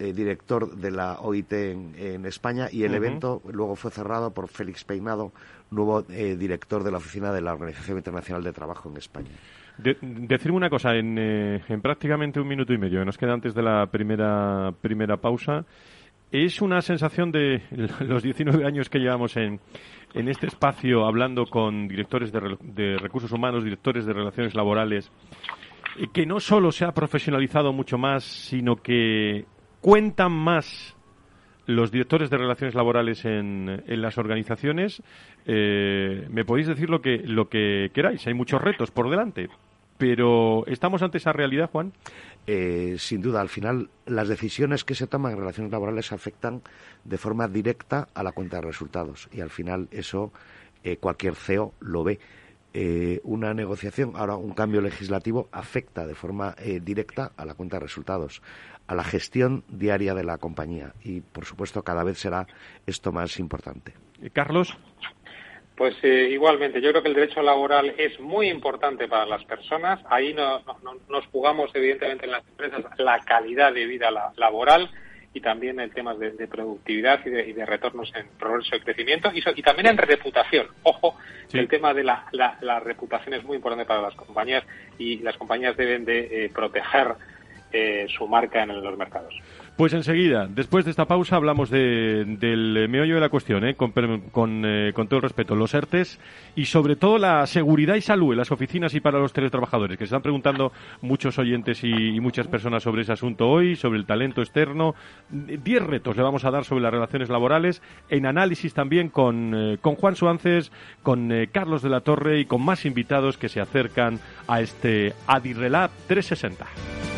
eh, 0.00 0.12
director 0.12 0.76
de 0.76 0.92
la 0.92 1.20
OIT 1.20 1.52
en, 1.52 2.24
España 2.24 2.68
y 2.70 2.84
el 2.84 2.94
evento 2.94 3.42
luego 3.50 3.74
fue 3.74 3.90
cerrado 3.90 4.32
por 4.32 4.46
Félix 4.48 4.84
Peinado, 4.84 5.32
nuevo 5.72 6.04
eh, 6.10 6.36
director 6.36 6.84
de 6.84 6.92
la 6.92 6.98
oficina 6.98 7.32
de 7.32 7.40
la 7.40 7.52
Organización 7.52 7.98
Internacional 7.98 8.44
de 8.44 8.52
Trabajo 8.52 8.88
en 8.88 8.96
España. 8.96 9.30
decirme 9.76 10.56
una 10.56 10.70
cosa, 10.70 10.94
en, 10.94 11.18
eh, 11.18 11.62
en, 11.68 11.80
prácticamente 11.80 12.38
un 12.38 12.46
minuto 12.46 12.72
y 12.72 12.78
medio, 12.78 13.00
que 13.00 13.06
nos 13.06 13.18
queda 13.18 13.32
antes 13.32 13.54
de 13.54 13.62
la 13.62 13.86
primera, 13.86 14.72
primera 14.80 15.16
pausa, 15.16 15.64
es 16.30 16.62
una 16.62 16.80
sensación 16.80 17.32
de 17.32 17.62
los 18.00 18.22
19 18.22 18.64
años 18.64 18.88
que 18.88 19.00
llevamos 19.00 19.36
en, 19.36 19.58
en 20.14 20.28
este 20.28 20.46
espacio 20.46 21.06
hablando 21.06 21.46
con 21.46 21.88
directores 21.88 22.30
de, 22.30 22.56
de 22.62 22.98
recursos 22.98 23.32
humanos, 23.32 23.64
directores 23.64 24.06
de 24.06 24.12
relaciones 24.12 24.54
laborales, 24.54 25.10
que 26.12 26.24
no 26.24 26.38
solo 26.38 26.70
se 26.70 26.84
ha 26.84 26.92
profesionalizado 26.92 27.72
mucho 27.72 27.98
más, 27.98 28.22
sino 28.22 28.76
que 28.76 29.46
cuentan 29.80 30.32
más 30.32 30.96
los 31.68 31.90
directores 31.90 32.30
de 32.30 32.38
relaciones 32.38 32.74
laborales 32.74 33.26
en, 33.26 33.82
en 33.86 34.02
las 34.02 34.16
organizaciones. 34.16 35.02
Eh, 35.44 36.26
me 36.30 36.44
podéis 36.46 36.66
decir 36.66 36.88
lo 36.88 37.02
que, 37.02 37.18
lo 37.18 37.50
que 37.50 37.90
queráis, 37.92 38.26
hay 38.26 38.32
muchos 38.32 38.60
retos 38.60 38.90
por 38.90 39.10
delante. 39.10 39.48
Pero 39.98 40.66
¿estamos 40.66 41.02
ante 41.02 41.18
esa 41.18 41.32
realidad, 41.32 41.68
Juan? 41.70 41.92
Eh, 42.46 42.96
sin 42.98 43.20
duda, 43.20 43.42
al 43.42 43.50
final 43.50 43.90
las 44.06 44.28
decisiones 44.28 44.82
que 44.82 44.94
se 44.94 45.06
toman 45.06 45.32
en 45.32 45.38
relaciones 45.40 45.70
laborales 45.70 46.10
afectan 46.10 46.62
de 47.04 47.18
forma 47.18 47.48
directa 47.48 48.08
a 48.14 48.22
la 48.22 48.32
cuenta 48.32 48.56
de 48.56 48.62
resultados 48.62 49.28
y 49.30 49.42
al 49.42 49.50
final 49.50 49.88
eso 49.90 50.32
eh, 50.84 50.96
cualquier 50.96 51.34
CEO 51.34 51.74
lo 51.80 52.02
ve. 52.02 52.18
Una 53.24 53.54
negociación, 53.54 54.12
ahora 54.14 54.36
un 54.36 54.52
cambio 54.52 54.80
legislativo, 54.80 55.48
afecta 55.50 56.06
de 56.06 56.14
forma 56.14 56.54
directa 56.80 57.32
a 57.36 57.44
la 57.44 57.54
cuenta 57.54 57.78
de 57.78 57.80
resultados, 57.82 58.40
a 58.88 58.94
la 58.94 59.04
gestión 59.04 59.62
diaria 59.68 60.14
de 60.14 60.24
la 60.24 60.38
compañía 60.38 60.94
y, 61.04 61.20
por 61.20 61.44
supuesto, 61.44 61.82
cada 61.82 62.02
vez 62.02 62.18
será 62.18 62.46
esto 62.86 63.12
más 63.12 63.38
importante. 63.38 63.92
Carlos. 64.32 64.76
Pues 65.76 65.94
eh, 66.02 66.30
igualmente, 66.32 66.80
yo 66.80 66.90
creo 66.90 67.02
que 67.02 67.08
el 67.08 67.14
derecho 67.14 67.40
laboral 67.40 67.94
es 67.96 68.18
muy 68.18 68.48
importante 68.48 69.06
para 69.06 69.26
las 69.26 69.44
personas. 69.44 70.00
Ahí 70.10 70.34
no, 70.34 70.60
nos 71.08 71.24
jugamos, 71.26 71.70
evidentemente, 71.72 72.24
en 72.24 72.32
las 72.32 72.44
empresas 72.48 72.82
la 72.98 73.20
calidad 73.20 73.72
de 73.72 73.86
vida 73.86 74.10
laboral 74.36 74.90
y 75.32 75.40
también 75.40 75.78
en 75.78 75.90
temas 75.90 76.18
de, 76.18 76.30
productividad 76.48 77.24
y 77.24 77.30
de, 77.30 77.66
retornos 77.66 78.10
en 78.16 78.26
progreso 78.38 78.74
y 78.74 78.80
crecimiento 78.80 79.30
y, 79.32 79.62
también 79.62 79.86
en 79.86 79.98
reputación. 79.98 80.66
Ojo, 80.82 81.16
el 81.52 81.68
tema 81.68 81.94
de 81.94 82.02
la, 82.02 82.80
reputación 82.82 83.34
es 83.34 83.44
muy 83.44 83.56
importante 83.56 83.84
para 83.84 84.02
las 84.02 84.16
compañías 84.16 84.64
y 84.98 85.18
las 85.18 85.36
compañías 85.36 85.76
deben 85.76 86.04
de 86.04 86.46
eh, 86.46 86.50
proteger 86.52 87.14
eh, 87.72 88.06
su 88.08 88.26
marca 88.26 88.62
en 88.62 88.82
los 88.82 88.96
mercados. 88.96 89.34
Pues 89.78 89.92
enseguida, 89.92 90.48
después 90.48 90.84
de 90.84 90.90
esta 90.90 91.04
pausa, 91.04 91.36
hablamos 91.36 91.70
del 91.70 92.86
meollo 92.88 93.14
de 93.14 93.20
la 93.20 93.28
cuestión, 93.28 93.64
¿eh? 93.64 93.76
con, 93.76 93.92
eh, 93.94 94.92
con, 94.92 95.06
todo 95.06 95.18
el 95.18 95.22
respeto, 95.22 95.54
los 95.54 95.72
ERTES 95.72 96.18
y 96.56 96.64
sobre 96.64 96.96
todo 96.96 97.16
la 97.16 97.46
seguridad 97.46 97.94
y 97.94 98.00
salud 98.00 98.32
en 98.32 98.38
las 98.38 98.50
oficinas 98.50 98.92
y 98.94 99.00
para 99.00 99.20
los 99.20 99.32
teletrabajadores, 99.32 99.96
que 99.96 100.02
se 100.02 100.06
están 100.06 100.22
preguntando 100.22 100.72
muchos 101.00 101.38
oyentes 101.38 101.84
y, 101.84 102.18
muchas 102.18 102.48
personas 102.48 102.82
sobre 102.82 103.02
ese 103.02 103.12
asunto 103.12 103.48
hoy, 103.48 103.76
sobre 103.76 104.00
el 104.00 104.04
talento 104.04 104.42
externo. 104.42 104.96
Diez 105.30 105.82
retos 105.84 106.16
le 106.16 106.24
vamos 106.24 106.44
a 106.44 106.50
dar 106.50 106.64
sobre 106.64 106.82
las 106.82 106.92
relaciones 106.92 107.28
laborales, 107.28 107.80
en 108.08 108.26
análisis 108.26 108.74
también 108.74 109.10
con, 109.10 109.54
eh, 109.54 109.78
con 109.80 109.94
Juan 109.94 110.16
Suances, 110.16 110.72
con 111.04 111.30
Carlos 111.52 111.82
de 111.82 111.90
la 111.90 112.00
Torre 112.00 112.40
y 112.40 112.46
con 112.46 112.64
más 112.64 112.84
invitados 112.84 113.38
que 113.38 113.48
se 113.48 113.60
acercan 113.60 114.18
a 114.48 114.60
este 114.60 115.12
Adirrelab 115.28 115.92
360. 116.08 117.17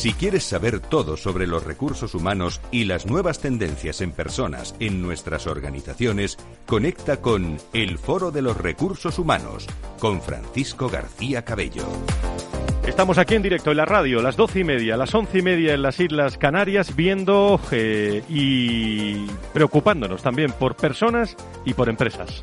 Si 0.00 0.14
quieres 0.14 0.44
saber 0.44 0.80
todo 0.80 1.18
sobre 1.18 1.46
los 1.46 1.62
recursos 1.62 2.14
humanos 2.14 2.62
y 2.70 2.86
las 2.86 3.04
nuevas 3.04 3.38
tendencias 3.38 4.00
en 4.00 4.12
personas 4.12 4.74
en 4.80 5.02
nuestras 5.02 5.46
organizaciones, 5.46 6.38
conecta 6.64 7.20
con 7.20 7.58
El 7.74 7.98
Foro 7.98 8.30
de 8.30 8.40
los 8.40 8.56
Recursos 8.56 9.18
Humanos 9.18 9.66
con 9.98 10.22
Francisco 10.22 10.88
García 10.88 11.44
Cabello. 11.44 11.84
Estamos 12.86 13.18
aquí 13.18 13.34
en 13.34 13.42
directo 13.42 13.72
en 13.72 13.76
la 13.76 13.84
radio, 13.84 14.22
las 14.22 14.36
doce 14.36 14.60
y 14.60 14.64
media, 14.64 14.96
las 14.96 15.14
once 15.14 15.40
y 15.40 15.42
media 15.42 15.74
en 15.74 15.82
las 15.82 16.00
Islas 16.00 16.38
Canarias, 16.38 16.96
viendo 16.96 17.60
eh, 17.70 18.22
y 18.26 19.26
preocupándonos 19.52 20.22
también 20.22 20.50
por 20.52 20.76
personas 20.76 21.36
y 21.66 21.74
por 21.74 21.90
empresas. 21.90 22.40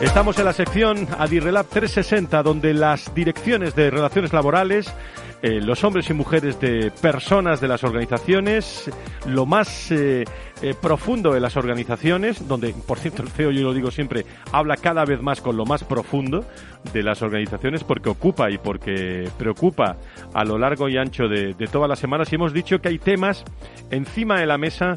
Estamos 0.00 0.38
en 0.38 0.44
la 0.44 0.52
sección 0.52 1.08
Adirrelab 1.18 1.66
360, 1.66 2.44
donde 2.44 2.72
las 2.72 3.12
direcciones 3.16 3.74
de 3.74 3.90
relaciones 3.90 4.32
laborales, 4.32 4.94
eh, 5.42 5.60
los 5.60 5.82
hombres 5.82 6.08
y 6.08 6.14
mujeres 6.14 6.60
de 6.60 6.92
personas 7.02 7.60
de 7.60 7.66
las 7.66 7.82
organizaciones, 7.82 8.88
lo 9.26 9.44
más 9.44 9.90
eh, 9.90 10.24
eh, 10.62 10.74
profundo 10.80 11.32
de 11.32 11.40
las 11.40 11.56
organizaciones, 11.56 12.46
donde, 12.46 12.72
por 12.86 13.00
cierto, 13.00 13.22
el 13.22 13.28
CEO, 13.28 13.50
yo 13.50 13.62
lo 13.62 13.74
digo 13.74 13.90
siempre, 13.90 14.24
habla 14.52 14.76
cada 14.76 15.04
vez 15.04 15.20
más 15.20 15.40
con 15.40 15.56
lo 15.56 15.64
más 15.64 15.82
profundo 15.82 16.44
de 16.92 17.02
las 17.02 17.20
organizaciones 17.20 17.82
porque 17.82 18.08
ocupa 18.08 18.52
y 18.52 18.58
porque 18.58 19.28
preocupa 19.36 19.96
a 20.32 20.44
lo 20.44 20.58
largo 20.58 20.88
y 20.88 20.96
ancho 20.96 21.24
de, 21.26 21.54
de 21.54 21.66
todas 21.66 21.88
las 21.88 21.98
semanas. 21.98 22.30
Y 22.30 22.36
hemos 22.36 22.52
dicho 22.52 22.78
que 22.78 22.90
hay 22.90 23.00
temas 23.00 23.44
encima 23.90 24.38
de 24.38 24.46
la 24.46 24.58
mesa 24.58 24.94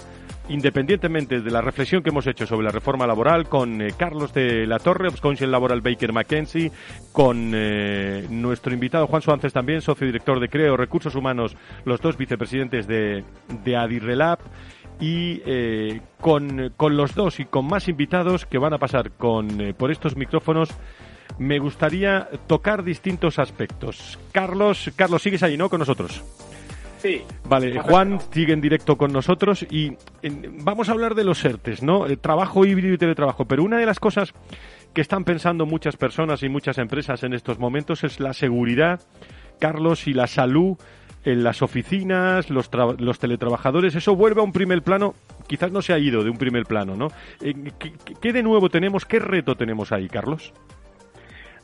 independientemente 0.50 1.42
de 1.42 1.52
la 1.52 1.62
reflexión 1.62 2.04
que 2.04 2.10
hemos 2.10 2.28
hecho 2.28 2.46
sobre 2.46 2.66
la 2.66 2.72
reforma 2.72 3.08
laboral 3.08 3.48
con 3.48 3.82
eh, 3.82 3.94
Carlos 3.98 4.34
de 4.34 4.66
la 4.66 4.80
Torre, 4.80 5.10
Council 5.22 5.52
Laboral 5.52 5.82
Baker 5.82 6.14
McKenzie, 6.14 6.72
con 7.12 7.52
eh, 7.54 8.26
nuestro 8.30 8.74
invitado 8.74 9.08
Juan 9.08 9.22
Suárez 9.22 9.54
también, 9.54 9.82
socio 9.82 10.08
director 10.08 10.40
de 10.40 10.50
Creo 10.50 10.78
Recursos 10.78 11.16
Humanos, 11.16 11.56
los 11.86 12.02
dos 12.02 12.18
vicepresidentes 12.18 12.88
de, 12.88 13.24
de 13.64 13.76
Adirrelab 13.76 14.40
y 15.00 15.42
eh, 15.46 16.02
con, 16.20 16.74
con, 16.78 16.96
los 16.96 17.16
dos 17.16 17.40
y 17.40 17.46
con 17.46 17.66
más 17.66 17.88
invitados 17.88 18.46
que 18.46 18.58
van 18.58 18.74
a 18.74 18.78
pasar 18.78 19.12
con, 19.12 19.74
por 19.78 19.92
estos 19.92 20.16
micrófonos 20.16 20.70
me 21.40 21.60
gustaría 21.60 22.30
tocar 22.48 22.84
distintos 22.84 23.40
aspectos. 23.40 24.20
Carlos, 24.32 24.92
Carlos, 24.96 25.22
sigues 25.22 25.42
ahí, 25.44 25.58
¿no? 25.58 25.70
Con 25.70 25.80
nosotros. 25.80 26.24
Sí. 27.02 27.24
Vale, 27.46 27.80
Juan 27.80 28.20
sigue 28.32 28.54
en 28.54 28.62
directo 28.62 28.96
con 28.96 29.12
nosotros 29.12 29.66
y 29.70 29.98
vamos 30.64 30.88
a 30.88 30.92
hablar 30.92 31.16
de 31.16 31.24
los 31.24 31.44
ERTES, 31.44 31.82
¿no? 31.82 32.06
El 32.06 32.20
trabajo 32.20 32.64
híbrido 32.64 32.94
y 32.94 32.98
teletrabajo. 33.00 33.46
Pero 33.46 33.64
una 33.64 33.80
de 33.80 33.88
las 33.88 34.00
cosas 34.00 34.34
que 34.94 35.02
están 35.02 35.24
pensando 35.24 35.66
muchas 35.66 35.98
personas 35.98 36.44
y 36.44 36.50
muchas 36.50 36.78
empresas 36.78 37.24
en 37.24 37.34
estos 37.34 37.58
momentos 37.58 38.04
es 38.04 38.20
la 38.20 38.34
seguridad, 38.34 39.02
Carlos, 39.60 40.08
y 40.08 40.14
la 40.14 40.28
salud 40.28 40.78
en 41.26 41.44
las 41.44 41.64
oficinas, 41.64 42.52
los, 42.52 42.70
los 43.00 43.18
teletrabajadores. 43.18 43.96
Eso 43.96 44.16
vuelve 44.16 44.42
a 44.42 44.44
un 44.44 44.52
primer 44.52 44.84
plano. 44.84 45.16
Quizás 45.48 45.72
no 45.72 45.82
se 45.82 45.94
ha 45.94 45.98
ido 45.98 46.24
de 46.24 46.30
un 46.30 46.38
primer 46.38 46.66
plano, 46.66 46.96
¿no? 46.96 47.08
Eh, 47.42 47.54
¿Qué, 47.80 47.94
qué 48.22 48.32
de 48.32 48.44
nuevo 48.44 48.70
tenemos? 48.70 49.06
¿Qué 49.06 49.18
reto 49.18 49.56
tenemos 49.56 49.92
ahí, 49.92 50.08
Carlos? 50.08 50.54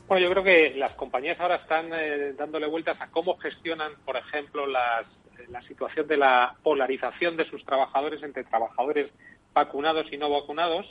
Bueno, 0.08 0.26
yo 0.26 0.32
creo 0.32 0.42
que 0.42 0.74
las 0.76 0.94
compañías 0.94 1.38
ahora 1.38 1.56
están 1.56 1.90
eh, 1.92 2.32
dándole 2.32 2.66
vueltas 2.66 2.98
a 2.98 3.08
cómo 3.08 3.36
gestionan, 3.36 3.92
por 4.06 4.16
ejemplo, 4.16 4.66
las, 4.66 5.04
la 5.48 5.62
situación 5.62 6.06
de 6.06 6.16
la 6.16 6.56
polarización 6.62 7.36
de 7.36 7.48
sus 7.48 7.64
trabajadores 7.64 8.22
entre 8.22 8.44
trabajadores 8.44 9.10
vacunados 9.52 10.06
y 10.12 10.16
no 10.16 10.30
vacunados 10.30 10.86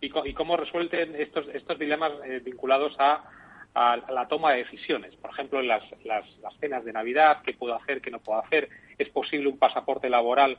y, 0.00 0.10
cómo 0.34 0.56
resuelven 0.56 1.14
estos, 1.16 1.46
estos 1.54 1.78
dilemas 1.78 2.12
eh, 2.24 2.40
vinculados 2.44 2.94
a, 2.98 3.24
la 3.74 4.28
toma 4.28 4.52
de 4.52 4.64
decisiones. 4.64 5.16
Por 5.16 5.30
ejemplo, 5.30 5.60
en 5.60 5.68
las, 5.68 5.82
las, 6.04 6.26
cenas 6.60 6.84
de 6.84 6.92
Navidad, 6.92 7.38
qué 7.42 7.54
puedo 7.54 7.74
hacer, 7.74 8.02
qué 8.02 8.10
no 8.10 8.18
puedo 8.18 8.38
hacer, 8.38 8.68
es 8.98 9.08
posible 9.08 9.48
un 9.48 9.58
pasaporte 9.58 10.10
laboral 10.10 10.58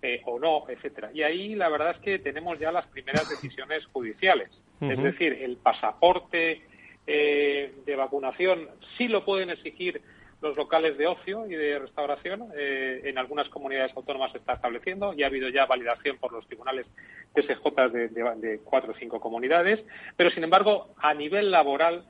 eh, 0.00 0.22
o 0.24 0.38
no, 0.38 0.64
etcétera. 0.68 1.10
Y 1.12 1.22
ahí 1.22 1.56
la 1.56 1.68
verdad 1.68 1.90
es 1.90 1.98
que 1.98 2.18
tenemos 2.18 2.58
ya 2.58 2.72
las 2.72 2.86
primeras 2.86 3.28
decisiones 3.28 3.84
judiciales. 3.86 4.48
Es 4.80 5.02
decir, 5.02 5.34
el 5.42 5.58
pasaporte 5.58 6.62
eh, 7.06 7.74
de 7.84 7.96
vacunación 7.96 8.68
sí 8.96 9.08
lo 9.08 9.26
pueden 9.26 9.50
exigir 9.50 10.00
los 10.40 10.56
locales 10.56 10.98
de 10.98 11.06
ocio 11.06 11.46
y 11.46 11.54
de 11.54 11.78
restauración. 11.78 12.48
Eh, 12.56 13.02
en 13.04 13.18
algunas 13.18 13.48
comunidades 13.48 13.92
autónomas 13.96 14.32
se 14.32 14.38
está 14.38 14.54
estableciendo 14.54 15.14
y 15.14 15.22
ha 15.22 15.26
habido 15.26 15.48
ya 15.48 15.66
validación 15.66 16.18
por 16.18 16.32
los 16.32 16.46
tribunales 16.46 16.86
TSJ 17.34 17.90
de, 17.90 18.08
de, 18.08 18.60
cuatro 18.64 18.92
o 18.92 18.96
cinco 18.96 19.20
comunidades. 19.20 19.84
Pero, 20.16 20.30
sin 20.30 20.44
embargo, 20.44 20.94
a 20.98 21.14
nivel 21.14 21.50
laboral 21.50 22.04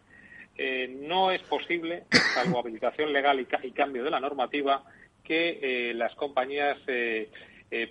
eh, 0.56 0.88
no 1.00 1.30
es 1.30 1.42
posible, 1.42 2.04
salvo 2.34 2.58
habilitación 2.58 3.12
legal 3.12 3.40
y, 3.40 3.70
cambio 3.72 4.04
de 4.04 4.10
la 4.10 4.20
normativa, 4.20 4.84
que 5.22 5.58
eh, 5.62 5.94
las 5.94 6.14
compañías 6.14 6.78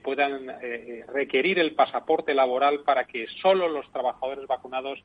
puedan 0.01 0.47
requerir 1.13 1.59
el 1.59 1.75
pasaporte 1.75 2.33
laboral 2.33 2.83
para 2.85 3.03
que 3.03 3.27
solo 3.41 3.67
los 3.67 3.91
trabajadores 3.91 4.47
vacunados 4.47 5.03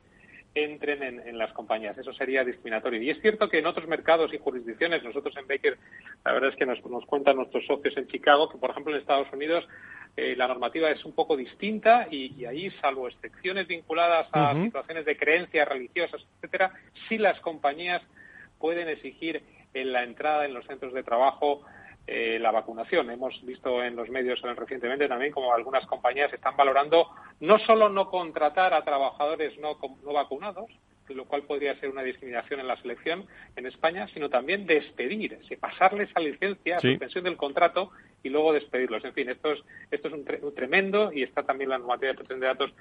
entren 0.55 1.03
en, 1.03 1.37
las 1.37 1.53
compañías. 1.53 1.97
Eso 1.97 2.13
sería 2.13 2.43
discriminatorio. 2.43 3.01
Y 3.01 3.09
es 3.09 3.21
cierto 3.21 3.49
que 3.49 3.59
en 3.59 3.67
otros 3.67 3.87
mercados 3.87 4.33
y 4.33 4.37
jurisdicciones, 4.37 5.03
nosotros 5.03 5.35
en 5.37 5.47
Baker, 5.47 5.77
la 6.25 6.33
verdad 6.33 6.49
es 6.49 6.55
que 6.55 6.65
nos, 6.65 6.79
cuentan 7.05 7.37
nuestros 7.37 7.65
socios 7.65 7.95
en 7.97 8.07
Chicago 8.07 8.49
que, 8.49 8.57
por 8.57 8.71
ejemplo, 8.71 8.93
en 8.93 8.99
Estados 8.99 9.31
Unidos 9.31 9.67
eh, 10.17 10.35
la 10.35 10.47
normativa 10.47 10.89
es 10.89 11.05
un 11.05 11.13
poco 11.13 11.37
distinta 11.37 12.07
y, 12.09 12.43
ahí, 12.45 12.71
salvo 12.81 13.07
excepciones 13.07 13.67
vinculadas 13.67 14.27
a 14.33 14.53
situaciones 14.53 15.05
de 15.05 15.17
creencias 15.17 15.67
religiosas, 15.67 16.21
etcétera, 16.37 16.73
sí 17.07 17.17
las 17.17 17.39
compañías 17.41 18.01
pueden 18.57 18.89
exigir 18.89 19.43
en 19.73 19.93
la 19.93 20.03
entrada 20.03 20.45
en 20.45 20.53
los 20.53 20.65
centros 20.65 20.93
de 20.93 21.03
trabajo 21.03 21.61
eh, 22.11 22.39
la 22.39 22.49
vacunación. 22.49 23.11
Hemos 23.11 23.39
visto 23.45 23.83
en 23.83 23.95
los 23.95 24.09
medios 24.09 24.41
recientemente 24.41 25.07
también 25.07 25.31
como 25.31 25.53
algunas 25.53 25.85
compañías 25.85 26.33
están 26.33 26.57
valorando 26.57 27.07
no 27.39 27.59
solo 27.59 27.87
no 27.87 28.09
contratar 28.09 28.73
a 28.73 28.83
trabajadores 28.83 29.57
no, 29.59 29.77
no 30.03 30.13
vacunados, 30.13 30.71
lo 31.13 31.25
cual 31.25 31.43
podría 31.43 31.79
ser 31.79 31.89
una 31.89 32.03
discriminación 32.03 32.59
en 32.59 32.67
la 32.67 32.81
selección 32.81 33.25
en 33.55 33.65
España, 33.65 34.07
sino 34.13 34.29
también 34.29 34.65
despedir, 34.65 35.39
pasarles 35.59 36.09
a 36.15 36.19
licencia, 36.19 36.79
suspensión 36.79 37.23
del 37.23 37.37
contrato 37.37 37.91
y 38.23 38.29
luego 38.29 38.53
despedirlos. 38.53 39.03
En 39.05 39.13
fin, 39.13 39.29
esto 39.29 39.51
es, 39.51 39.59
esto 39.91 40.07
es 40.07 40.13
un, 40.13 40.55
tremendo 40.55 41.11
y 41.13 41.23
está 41.23 41.43
también 41.43 41.69
la 41.69 41.77
normativa 41.77 42.09
de 42.09 42.15
protección 42.15 42.39
de 42.39 42.47
datos 42.47 42.73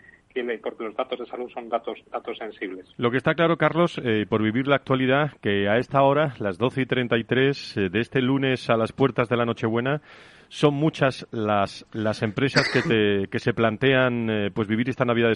porque 0.63 0.85
los 0.85 0.97
datos 0.97 1.19
de 1.19 1.27
salud 1.27 1.51
son 1.53 1.69
datos, 1.69 1.99
datos 2.11 2.37
sensibles. 2.39 2.87
Lo 2.97 3.11
que 3.11 3.17
está 3.17 3.35
claro, 3.35 3.57
Carlos, 3.57 4.01
eh, 4.05 4.27
por 4.29 4.43
vivir 4.43 4.69
la 4.69 4.77
actualidad, 4.77 5.33
que 5.41 5.69
a 5.69 5.79
esta 5.79 6.03
hora, 6.03 6.35
las 6.39 6.59
12 6.59 6.83
y 6.83 6.87
33 6.87 7.77
eh, 7.77 7.89
de 7.91 8.01
este 8.01 8.21
lunes 8.21 8.71
a 8.71 8.77
las 8.77 8.93
puertas 8.93 9.29
de 9.29 9.37
la 9.37 9.45
Nochebuena, 9.45 10.01
son 10.49 10.75
muchas 10.75 11.27
las, 11.31 11.87
las 11.93 12.23
empresas 12.23 12.69
que, 12.73 13.27
que 13.31 13.39
se 13.39 13.53
plantean 13.53 14.31
eh, 14.31 14.51
pues 14.53 14.67
vivir 14.67 14.89
esta 14.89 15.05
Navidad 15.05 15.33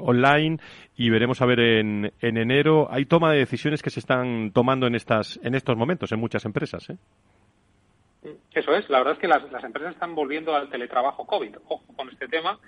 online 0.00 0.58
y 0.96 1.10
veremos 1.10 1.40
a 1.42 1.46
ver 1.46 1.60
en, 1.60 2.12
en 2.20 2.36
enero. 2.36 2.88
Hay 2.90 3.06
toma 3.06 3.32
de 3.32 3.38
decisiones 3.38 3.82
que 3.82 3.90
se 3.90 4.00
están 4.00 4.50
tomando 4.52 4.86
en, 4.86 4.94
estas, 4.94 5.38
en 5.42 5.54
estos 5.54 5.76
momentos 5.76 6.10
en 6.12 6.20
muchas 6.20 6.44
empresas. 6.44 6.90
¿eh? 6.90 6.96
Eso 8.52 8.74
es, 8.74 8.88
la 8.90 8.98
verdad 8.98 9.14
es 9.14 9.20
que 9.20 9.28
las, 9.28 9.42
empresas 9.64 9.94
están 9.94 10.14
volviendo 10.14 10.54
al 10.54 10.68
teletrabajo 10.68 11.26
COVID, 11.26 11.56
ojo 11.68 11.84
con 11.94 12.08
este 12.10 12.26
tema, 12.26 12.58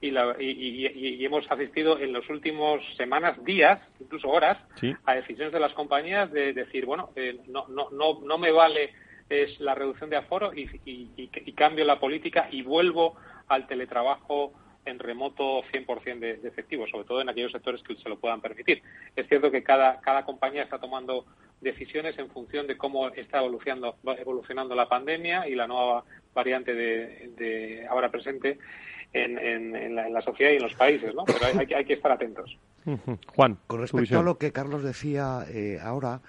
y, 0.00 1.24
hemos 1.24 1.50
asistido 1.50 1.98
en 1.98 2.12
los 2.12 2.28
últimos 2.28 2.82
semanas, 2.96 3.42
días, 3.44 3.80
incluso 4.00 4.28
horas, 4.28 4.58
a 5.04 5.14
decisiones 5.14 5.52
de 5.52 5.60
las 5.60 5.72
compañías 5.72 6.30
de 6.30 6.52
decir, 6.52 6.84
bueno, 6.84 7.10
eh, 7.16 7.38
no, 7.48 7.66
no, 7.68 7.88
no, 7.90 8.20
no 8.20 8.38
me 8.38 8.52
vale 8.52 8.92
es 9.32 9.58
la 9.60 9.74
reducción 9.74 10.10
de 10.10 10.16
aforo 10.16 10.52
y, 10.54 11.52
cambio 11.54 11.84
la 11.84 12.00
política 12.00 12.48
y 12.50 12.62
vuelvo 12.62 13.16
al 13.48 13.66
teletrabajo 13.66 14.52
en 14.84 14.98
remoto 14.98 15.62
100% 15.72 16.18
de, 16.18 16.36
de 16.38 16.48
efectivo, 16.48 16.86
sobre 16.88 17.04
todo 17.04 17.20
en 17.20 17.28
aquellos 17.28 17.52
sectores 17.52 17.82
que 17.82 17.94
se 17.96 18.08
lo 18.08 18.18
puedan 18.18 18.40
permitir. 18.40 18.82
Es 19.14 19.28
cierto 19.28 19.50
que 19.50 19.62
cada, 19.62 20.00
cada 20.00 20.24
compañía 20.24 20.64
está 20.64 20.78
tomando 20.78 21.24
decisiones 21.62 22.18
en 22.18 22.28
función 22.28 22.66
de 22.66 22.76
cómo 22.76 23.08
está 23.08 23.38
evolucionando, 23.38 23.96
evolucionando 24.18 24.74
la 24.74 24.88
pandemia 24.88 25.48
y 25.48 25.54
la 25.54 25.66
nueva 25.66 26.04
variante 26.34 26.74
de, 26.74 27.86
ahora 27.88 28.10
presente 28.10 28.58
en, 29.12 29.94
la, 29.94 30.22
sociedad 30.22 30.52
y 30.52 30.56
en 30.56 30.62
los 30.62 30.74
países, 30.74 31.14
¿no? 31.14 31.24
Pero 31.24 31.38
hay, 31.76 31.84
que 31.84 31.94
estar 31.94 32.10
atentos. 32.10 32.58
Juan, 33.34 33.58
con 33.66 33.80
respecto 33.80 34.18
a 34.18 34.22
lo 34.22 34.38
que 34.38 34.52
Carlos 34.52 34.82
decía 34.82 35.44
eh, 35.48 35.78
ahora, 35.80 36.20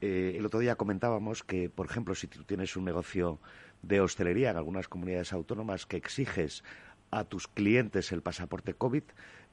eh, 0.00 0.34
el 0.36 0.44
otro 0.44 0.58
día 0.58 0.76
comentábamos 0.76 1.44
que, 1.44 1.68
por 1.68 1.86
ejemplo, 1.86 2.14
si 2.14 2.26
tú 2.26 2.42
tienes 2.44 2.76
un 2.76 2.84
negocio 2.84 3.38
de 3.82 4.00
hostelería 4.00 4.50
en 4.50 4.56
algunas 4.56 4.88
comunidades 4.88 5.32
autónomas 5.32 5.86
que 5.86 5.96
exiges 5.96 6.64
a 7.10 7.24
tus 7.24 7.46
clientes 7.48 8.12
el 8.12 8.22
pasaporte 8.22 8.74
COVID, 8.74 9.04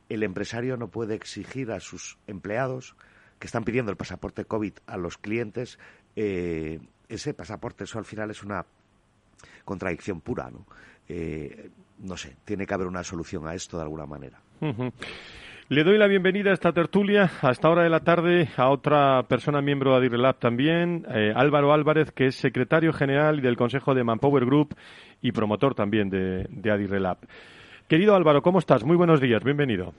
el 0.09 0.23
empresario 0.23 0.77
no 0.77 0.89
puede 0.89 1.15
exigir 1.15 1.71
a 1.71 1.79
sus 1.79 2.17
empleados 2.27 2.95
que 3.39 3.47
están 3.47 3.63
pidiendo 3.63 3.91
el 3.91 3.97
pasaporte 3.97 4.45
COVID 4.45 4.73
a 4.87 4.97
los 4.97 5.17
clientes, 5.17 5.79
eh, 6.15 6.79
ese 7.09 7.33
pasaporte, 7.33 7.83
eso 7.83 7.99
al 7.99 8.05
final 8.05 8.31
es 8.31 8.43
una 8.43 8.65
contradicción 9.65 10.21
pura, 10.21 10.49
¿no? 10.49 10.65
Eh, 11.07 11.69
no 11.99 12.17
sé, 12.17 12.35
tiene 12.45 12.65
que 12.65 12.73
haber 12.73 12.87
una 12.87 13.03
solución 13.03 13.47
a 13.47 13.53
esto 13.53 13.77
de 13.77 13.83
alguna 13.83 14.05
manera. 14.05 14.39
Le 15.69 15.83
doy 15.83 15.97
la 15.97 16.07
bienvenida 16.07 16.51
a 16.51 16.53
esta 16.53 16.71
tertulia, 16.71 17.29
a 17.41 17.51
esta 17.51 17.69
hora 17.69 17.83
de 17.83 17.89
la 17.89 17.99
tarde, 17.99 18.49
a 18.55 18.69
otra 18.69 19.23
persona 19.23 19.61
miembro 19.61 19.91
de 19.91 19.97
Adirrelab 19.97 20.39
también, 20.39 21.05
eh, 21.09 21.33
Álvaro 21.35 21.73
Álvarez, 21.73 22.11
que 22.11 22.27
es 22.27 22.35
secretario 22.35 22.93
general 22.93 23.41
del 23.41 23.57
Consejo 23.57 23.93
de 23.93 24.03
Manpower 24.03 24.45
Group 24.45 24.75
y 25.21 25.33
promotor 25.33 25.75
también 25.75 26.09
de, 26.09 26.47
de 26.49 26.71
Adirrelab. 26.71 27.17
Querido 27.87 28.15
Álvaro, 28.15 28.41
¿cómo 28.41 28.59
estás? 28.59 28.83
Muy 28.85 28.95
buenos 28.95 29.19
días, 29.19 29.43
bienvenido. 29.43 29.93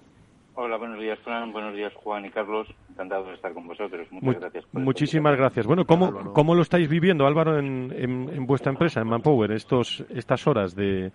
Hola, 0.61 0.77
buenos 0.77 0.99
días, 0.99 1.17
Fran. 1.21 1.53
Buenos 1.53 1.73
días, 1.73 1.95
Juan 1.95 2.25
y 2.25 2.31
Carlos. 2.31 2.67
Encantado 2.91 3.27
de 3.27 3.35
estar 3.35 3.55
con 3.55 3.69
vosotros. 3.69 4.09
Muchas 4.11 4.41
gracias. 4.41 4.65
muchísimas 4.73 5.37
gracias. 5.37 5.65
Bueno, 5.65 5.85
¿cómo, 5.85 6.33
¿cómo 6.33 6.57
lo 6.57 6.63
estáis 6.63 6.89
viviendo, 6.89 7.29
Álvaro, 7.29 7.61
en, 7.61 7.95
en, 7.97 8.45
vuestra 8.45 8.73
empresa, 8.73 9.01
en 9.01 9.07
Manpower, 9.07 9.53
estos, 9.53 10.05
estas 10.13 10.45
horas 10.49 10.75
de, 10.75 11.13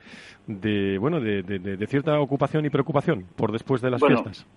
de 0.47 0.97
bueno, 0.97 1.19
de, 1.19 1.43
de, 1.43 1.87
cierta 1.87 2.21
ocupación 2.21 2.65
y 2.65 2.69
preocupación 2.69 3.25
por 3.35 3.51
después 3.51 3.81
de 3.81 3.91
las 3.91 4.01
fiestas? 4.01 4.47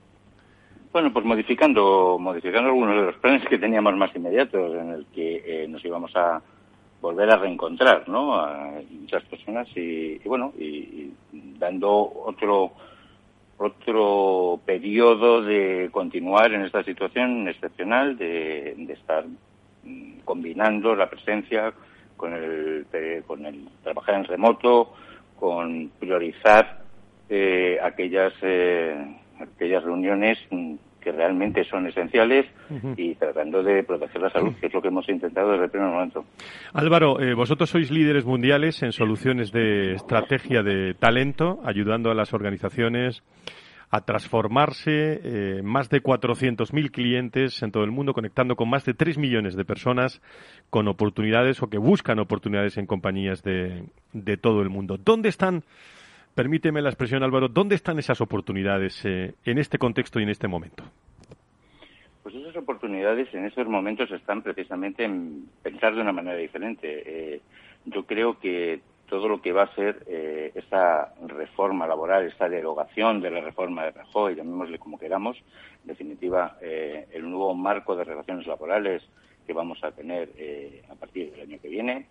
Bueno, 0.92 1.12
pues 1.12 1.24
modificando, 1.24 2.16
modificando 2.20 2.68
algunos 2.68 2.94
de 2.94 3.06
los 3.06 3.16
planes 3.16 3.44
que 3.48 3.58
teníamos 3.58 3.96
más 3.96 4.14
inmediatos, 4.14 4.72
en 4.72 4.90
el 4.90 5.06
que 5.06 5.64
eh, 5.64 5.66
nos 5.66 5.84
íbamos 5.84 6.14
a 6.14 6.40
volver 7.00 7.28
a 7.28 7.38
reencontrar, 7.38 8.08
¿no? 8.08 8.36
A 8.36 8.80
muchas 8.88 9.24
personas 9.24 9.66
y, 9.76 10.18
bueno, 10.18 10.52
y 10.56 11.10
dando 11.58 11.90
otro 12.24 12.70
otro 13.58 14.60
periodo 14.64 15.42
de 15.42 15.88
continuar 15.92 16.52
en 16.52 16.62
esta 16.62 16.82
situación 16.84 17.48
excepcional, 17.48 18.16
de, 18.16 18.72
estar 18.88 19.24
mm, 19.84 20.20
combinando 20.24 20.94
la 20.94 21.08
presencia 21.08 21.72
con 22.16 22.32
el, 22.34 22.86
con 23.26 23.46
el 23.46 23.68
trabajar 23.82 24.16
en 24.16 24.24
remoto, 24.24 24.92
con 25.38 25.90
priorizar 25.98 26.82
eh, 27.28 27.78
aquellas, 27.82 28.32
eh, 28.42 28.96
aquellas 29.40 29.82
reuniones 29.84 30.38
mm, 30.50 30.74
que 31.06 31.12
realmente 31.12 31.62
son 31.62 31.86
esenciales 31.86 32.46
y 32.96 33.14
tratando 33.14 33.62
de 33.62 33.84
proteger 33.84 34.20
la 34.20 34.28
salud, 34.28 34.52
que 34.60 34.66
es 34.66 34.74
lo 34.74 34.82
que 34.82 34.88
hemos 34.88 35.08
intentado 35.08 35.52
desde 35.52 35.66
el 35.66 35.70
primer 35.70 35.88
momento. 35.88 36.24
Álvaro, 36.72 37.20
eh, 37.20 37.32
vosotros 37.32 37.70
sois 37.70 37.92
líderes 37.92 38.24
mundiales 38.24 38.82
en 38.82 38.90
soluciones 38.90 39.52
de 39.52 39.92
estrategia 39.92 40.64
de 40.64 40.94
talento, 40.94 41.60
ayudando 41.64 42.10
a 42.10 42.14
las 42.14 42.34
organizaciones 42.34 43.22
a 43.88 44.00
transformarse, 44.00 45.20
eh, 45.22 45.62
más 45.62 45.90
de 45.90 46.02
400.000 46.02 46.90
clientes 46.90 47.62
en 47.62 47.70
todo 47.70 47.84
el 47.84 47.92
mundo, 47.92 48.12
conectando 48.12 48.56
con 48.56 48.68
más 48.68 48.84
de 48.84 48.94
3 48.94 49.16
millones 49.16 49.54
de 49.54 49.64
personas 49.64 50.20
con 50.70 50.88
oportunidades 50.88 51.62
o 51.62 51.68
que 51.68 51.78
buscan 51.78 52.18
oportunidades 52.18 52.78
en 52.78 52.86
compañías 52.86 53.44
de, 53.44 53.84
de 54.12 54.36
todo 54.36 54.60
el 54.60 54.70
mundo. 54.70 54.98
¿Dónde 54.98 55.28
están 55.28 55.62
permíteme 56.36 56.82
la 56.82 56.90
expresión, 56.90 57.22
Álvaro, 57.24 57.48
¿dónde 57.48 57.74
están 57.74 57.98
esas 57.98 58.20
oportunidades 58.20 59.04
eh, 59.04 59.34
en 59.44 59.58
este 59.58 59.78
contexto 59.78 60.20
y 60.20 60.24
en 60.24 60.28
este 60.28 60.46
momento? 60.46 60.84
Pues 62.22 62.34
esas 62.34 62.54
oportunidades 62.56 63.32
en 63.32 63.46
estos 63.46 63.66
momentos 63.66 64.10
están 64.10 64.42
precisamente 64.42 65.04
en 65.04 65.48
pensar 65.62 65.94
de 65.94 66.02
una 66.02 66.12
manera 66.12 66.36
diferente. 66.36 67.02
Eh, 67.06 67.40
yo 67.86 68.04
creo 68.04 68.38
que 68.38 68.80
todo 69.08 69.28
lo 69.28 69.40
que 69.40 69.52
va 69.52 69.62
a 69.62 69.74
ser 69.74 70.04
eh, 70.08 70.52
esta 70.54 71.14
reforma 71.26 71.86
laboral, 71.86 72.26
esta 72.26 72.48
derogación 72.48 73.22
de 73.22 73.30
la 73.30 73.40
reforma 73.40 73.84
de 73.84 73.92
Rajoy, 73.92 74.34
llamémosle 74.34 74.78
como 74.78 74.98
queramos, 74.98 75.38
en 75.82 75.86
definitiva, 75.86 76.58
el 76.60 77.22
nuevo 77.22 77.54
marco 77.54 77.96
de 77.96 78.04
relaciones 78.04 78.46
laborales 78.46 79.02
que 79.46 79.52
vamos 79.52 79.82
a 79.84 79.92
tener 79.92 80.28
a 80.90 80.96
partir 80.96 81.30
del 81.30 81.42
año 81.42 81.58
que 81.62 81.68
viene, 81.68 82.06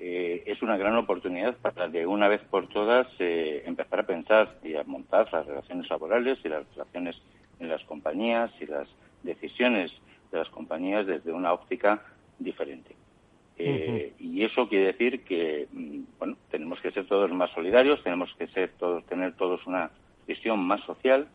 eh, 0.00 0.44
es 0.46 0.62
una 0.62 0.76
gran 0.76 0.96
oportunidad 0.96 1.56
para 1.56 1.88
de 1.88 2.06
una 2.06 2.28
vez 2.28 2.40
por 2.42 2.68
todas 2.68 3.08
eh, 3.18 3.62
empezar 3.66 4.00
a 4.00 4.06
pensar 4.06 4.58
y 4.62 4.76
a 4.76 4.84
montar 4.84 5.32
las 5.32 5.46
relaciones 5.46 5.90
laborales 5.90 6.38
y 6.44 6.48
las 6.48 6.64
relaciones 6.70 7.16
en 7.58 7.68
las 7.68 7.82
compañías 7.84 8.50
y 8.60 8.66
las 8.66 8.88
decisiones 9.22 9.92
de 10.30 10.38
las 10.38 10.48
compañías 10.50 11.06
desde 11.06 11.32
una 11.32 11.52
óptica 11.52 12.02
diferente. 12.38 12.94
Eh, 13.60 14.12
y 14.20 14.44
eso 14.44 14.68
quiere 14.68 14.86
decir 14.86 15.24
que 15.24 15.66
mm, 15.72 16.00
bueno 16.20 16.36
tenemos 16.48 16.80
que 16.80 16.92
ser 16.92 17.06
todos 17.06 17.32
más 17.32 17.50
solidarios, 17.50 18.02
tenemos 18.04 18.32
que 18.38 18.46
ser 18.48 18.70
todos 18.78 19.04
tener 19.06 19.32
todos 19.34 19.66
una 19.66 19.90
visión 20.28 20.60
más 20.60 20.80
social, 20.82 21.26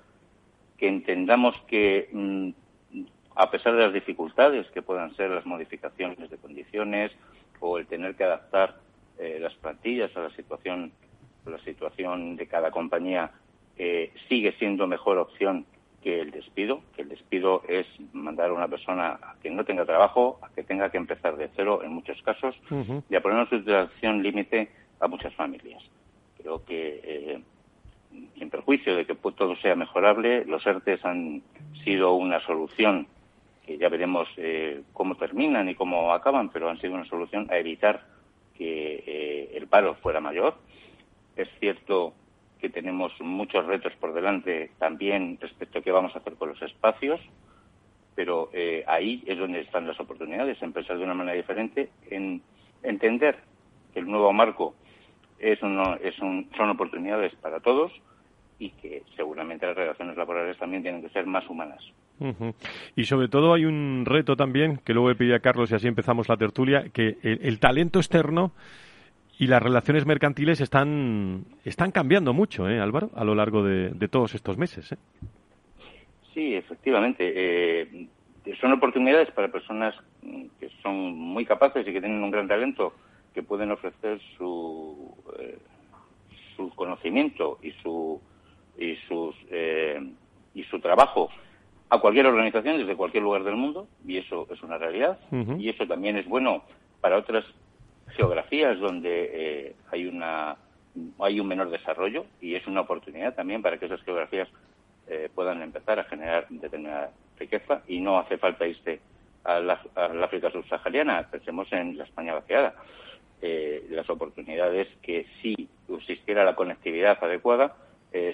que 0.77 0.87
entendamos 0.87 1.53
que 1.67 2.07
mm, 2.13 2.49
a 3.35 3.51
pesar 3.51 3.75
de 3.75 3.83
las 3.83 3.93
dificultades 3.93 4.67
que 4.71 4.81
puedan 4.81 5.13
ser 5.15 5.31
las 5.31 5.45
modificaciones 5.45 6.29
de 6.29 6.37
condiciones 6.37 7.11
o 7.63 7.77
el 7.77 7.87
tener 7.87 8.15
que 8.15 8.25
adaptar 8.25 8.75
eh, 9.17 9.37
las 9.39 9.53
plantillas 9.55 10.15
a 10.17 10.21
la 10.21 10.29
situación, 10.31 10.91
la 11.45 11.59
situación 11.59 12.35
de 12.35 12.45
cada 12.45 12.71
compañía 12.71 13.31
eh, 13.77 14.11
sigue 14.27 14.51
siendo 14.59 14.85
mejor 14.85 15.17
opción 15.17 15.65
que 16.01 16.19
el 16.19 16.31
despido, 16.31 16.81
que 16.93 17.03
el 17.03 17.09
despido 17.09 17.63
es 17.69 17.87
mandar 18.11 18.49
a 18.49 18.53
una 18.53 18.67
persona 18.67 19.17
a 19.21 19.35
que 19.41 19.49
no 19.49 19.63
tenga 19.63 19.85
trabajo, 19.85 20.39
a 20.41 20.49
que 20.49 20.63
tenga 20.63 20.89
que 20.89 20.97
empezar 20.97 21.37
de 21.37 21.49
cero 21.55 21.79
en 21.83 21.93
muchos 21.93 22.21
casos, 22.23 22.53
y 23.09 23.15
a 23.15 23.21
poner 23.21 23.37
una 23.37 23.49
situación 23.49 24.21
límite 24.21 24.69
a 24.99 25.07
muchas 25.07 25.33
familias. 25.33 25.81
Creo 26.37 26.65
que, 26.65 26.99
eh, 27.01 27.41
sin 28.37 28.49
perjuicio 28.49 28.97
de 28.97 29.05
que 29.05 29.15
todo 29.15 29.55
sea 29.55 29.75
mejorable, 29.75 30.43
los 30.43 30.67
ERTES 30.67 31.05
han 31.05 31.41
sido 31.85 32.15
una 32.15 32.41
solución 32.41 33.07
que 33.65 33.77
ya 33.77 33.89
veremos 33.89 34.27
eh, 34.37 34.83
cómo 34.93 35.15
terminan 35.15 35.69
y 35.69 35.75
cómo 35.75 36.13
acaban, 36.13 36.49
pero 36.49 36.69
han 36.69 36.79
sido 36.79 36.93
una 36.93 37.05
solución 37.05 37.47
a 37.49 37.57
evitar 37.57 38.05
que 38.57 39.03
eh, 39.05 39.51
el 39.55 39.67
paro 39.67 39.95
fuera 39.95 40.19
mayor. 40.19 40.55
Es 41.35 41.47
cierto 41.59 42.13
que 42.59 42.69
tenemos 42.69 43.11
muchos 43.19 43.65
retos 43.65 43.93
por 43.99 44.13
delante 44.13 44.71
también 44.79 45.37
respecto 45.41 45.79
a 45.79 45.81
qué 45.81 45.91
vamos 45.91 46.15
a 46.15 46.19
hacer 46.19 46.35
con 46.35 46.49
los 46.49 46.61
espacios, 46.61 47.19
pero 48.15 48.49
eh, 48.53 48.83
ahí 48.87 49.23
es 49.25 49.37
donde 49.37 49.61
están 49.61 49.87
las 49.87 49.99
oportunidades, 49.99 50.61
empezar 50.61 50.97
de 50.97 51.03
una 51.03 51.13
manera 51.13 51.35
diferente, 51.35 51.89
en 52.09 52.41
entender 52.83 53.37
que 53.93 53.99
el 53.99 54.07
nuevo 54.07 54.31
marco 54.33 54.75
es, 55.39 55.61
uno, 55.61 55.97
son 56.17 56.69
oportunidades 56.69 57.33
para 57.35 57.59
todos 57.59 57.91
y 58.59 58.69
que 58.71 59.03
seguramente 59.15 59.65
las 59.65 59.75
relaciones 59.75 60.17
laborales 60.17 60.57
también 60.57 60.83
tienen 60.83 61.01
que 61.01 61.09
ser 61.09 61.25
más 61.25 61.47
humanas. 61.49 61.83
Y 62.95 63.05
sobre 63.05 63.27
todo 63.27 63.53
hay 63.53 63.65
un 63.65 64.03
reto 64.05 64.35
también, 64.35 64.79
que 64.85 64.93
luego 64.93 65.11
he 65.11 65.15
pedido 65.15 65.35
a 65.35 65.39
Carlos 65.39 65.71
y 65.71 65.75
así 65.75 65.87
empezamos 65.87 66.29
la 66.29 66.37
tertulia, 66.37 66.85
que 66.93 67.17
el, 67.21 67.59
talento 67.59 67.99
externo 67.99 68.51
y 69.37 69.47
las 69.47 69.61
relaciones 69.61 70.05
mercantiles 70.05 70.61
están, 70.61 71.45
están 71.65 71.91
cambiando 71.91 72.33
mucho, 72.33 72.69
¿eh, 72.69 72.79
Álvaro, 72.79 73.09
a 73.15 73.23
lo 73.23 73.35
largo 73.35 73.63
de, 73.63 74.07
todos 74.07 74.35
estos 74.35 74.57
meses. 74.57 74.91
¿eh? 74.93 74.97
Sí, 76.33 76.55
efectivamente. 76.55 77.33
Eh, 77.35 78.07
son 78.59 78.73
oportunidades 78.73 79.31
para 79.31 79.51
personas 79.51 79.95
que 80.59 80.69
son 80.81 81.15
muy 81.15 81.45
capaces 81.45 81.87
y 81.87 81.93
que 81.93 81.99
tienen 81.99 82.23
un 82.23 82.31
gran 82.31 82.47
talento, 82.47 82.93
que 83.33 83.43
pueden 83.43 83.71
ofrecer 83.71 84.19
su, 84.37 85.15
eh, 85.39 85.57
su 86.55 86.69
conocimiento 86.71 87.59
y 87.61 87.71
su, 87.83 88.21
y, 88.77 88.95
sus, 89.07 89.35
y 90.53 90.63
su 90.63 90.79
trabajo 90.79 91.29
a 91.93 91.99
cualquier 91.99 92.25
organización 92.25 92.77
desde 92.79 92.95
cualquier 92.95 93.21
lugar 93.21 93.43
del 93.43 93.55
mundo 93.55 93.87
y 94.03 94.17
eso 94.17 94.47
es 94.51 94.63
una 94.63 94.79
realidad. 94.79 95.19
Y 95.59 95.69
eso 95.69 95.85
también 95.85 96.17
es 96.17 96.27
bueno 96.27 96.63
para 97.01 97.17
otras 97.17 97.45
geografías 98.15 98.79
donde 98.79 99.29
eh, 99.33 99.75
hay 99.91 100.07
una 100.07 100.57
hay 101.19 101.39
un 101.39 101.47
menor 101.47 101.69
desarrollo 101.69 102.25
y 102.41 102.55
es 102.55 102.65
una 102.65 102.81
oportunidad 102.81 103.35
también 103.35 103.61
para 103.61 103.77
que 103.77 103.85
esas 103.85 104.01
geografías 104.03 104.47
eh, 105.07 105.29
puedan 105.33 105.61
empezar 105.61 105.99
a 105.99 106.05
generar 106.05 106.47
determinada 106.49 107.11
riqueza. 107.37 107.83
Y 107.87 107.99
no 107.99 108.17
hace 108.17 108.37
falta 108.39 108.65
irse 108.65 108.99
a 109.43 109.59
la, 109.59 109.79
África 110.23 110.49
subsahariana, 110.49 111.27
pensemos 111.29 111.71
en 111.73 111.97
la 111.97 112.05
España 112.05 112.33
vaciada. 112.33 112.73
Eh, 113.39 113.85
las 113.91 114.09
oportunidades 114.09 114.87
que 115.03 115.27
si 115.41 115.69
existiera 115.89 116.43
la 116.43 116.55
conectividad 116.55 117.23
adecuada 117.23 117.75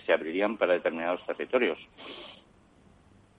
se 0.06 0.14
abrirían 0.14 0.58
para 0.58 0.74
determinados 0.74 1.26
territorios. 1.26 1.80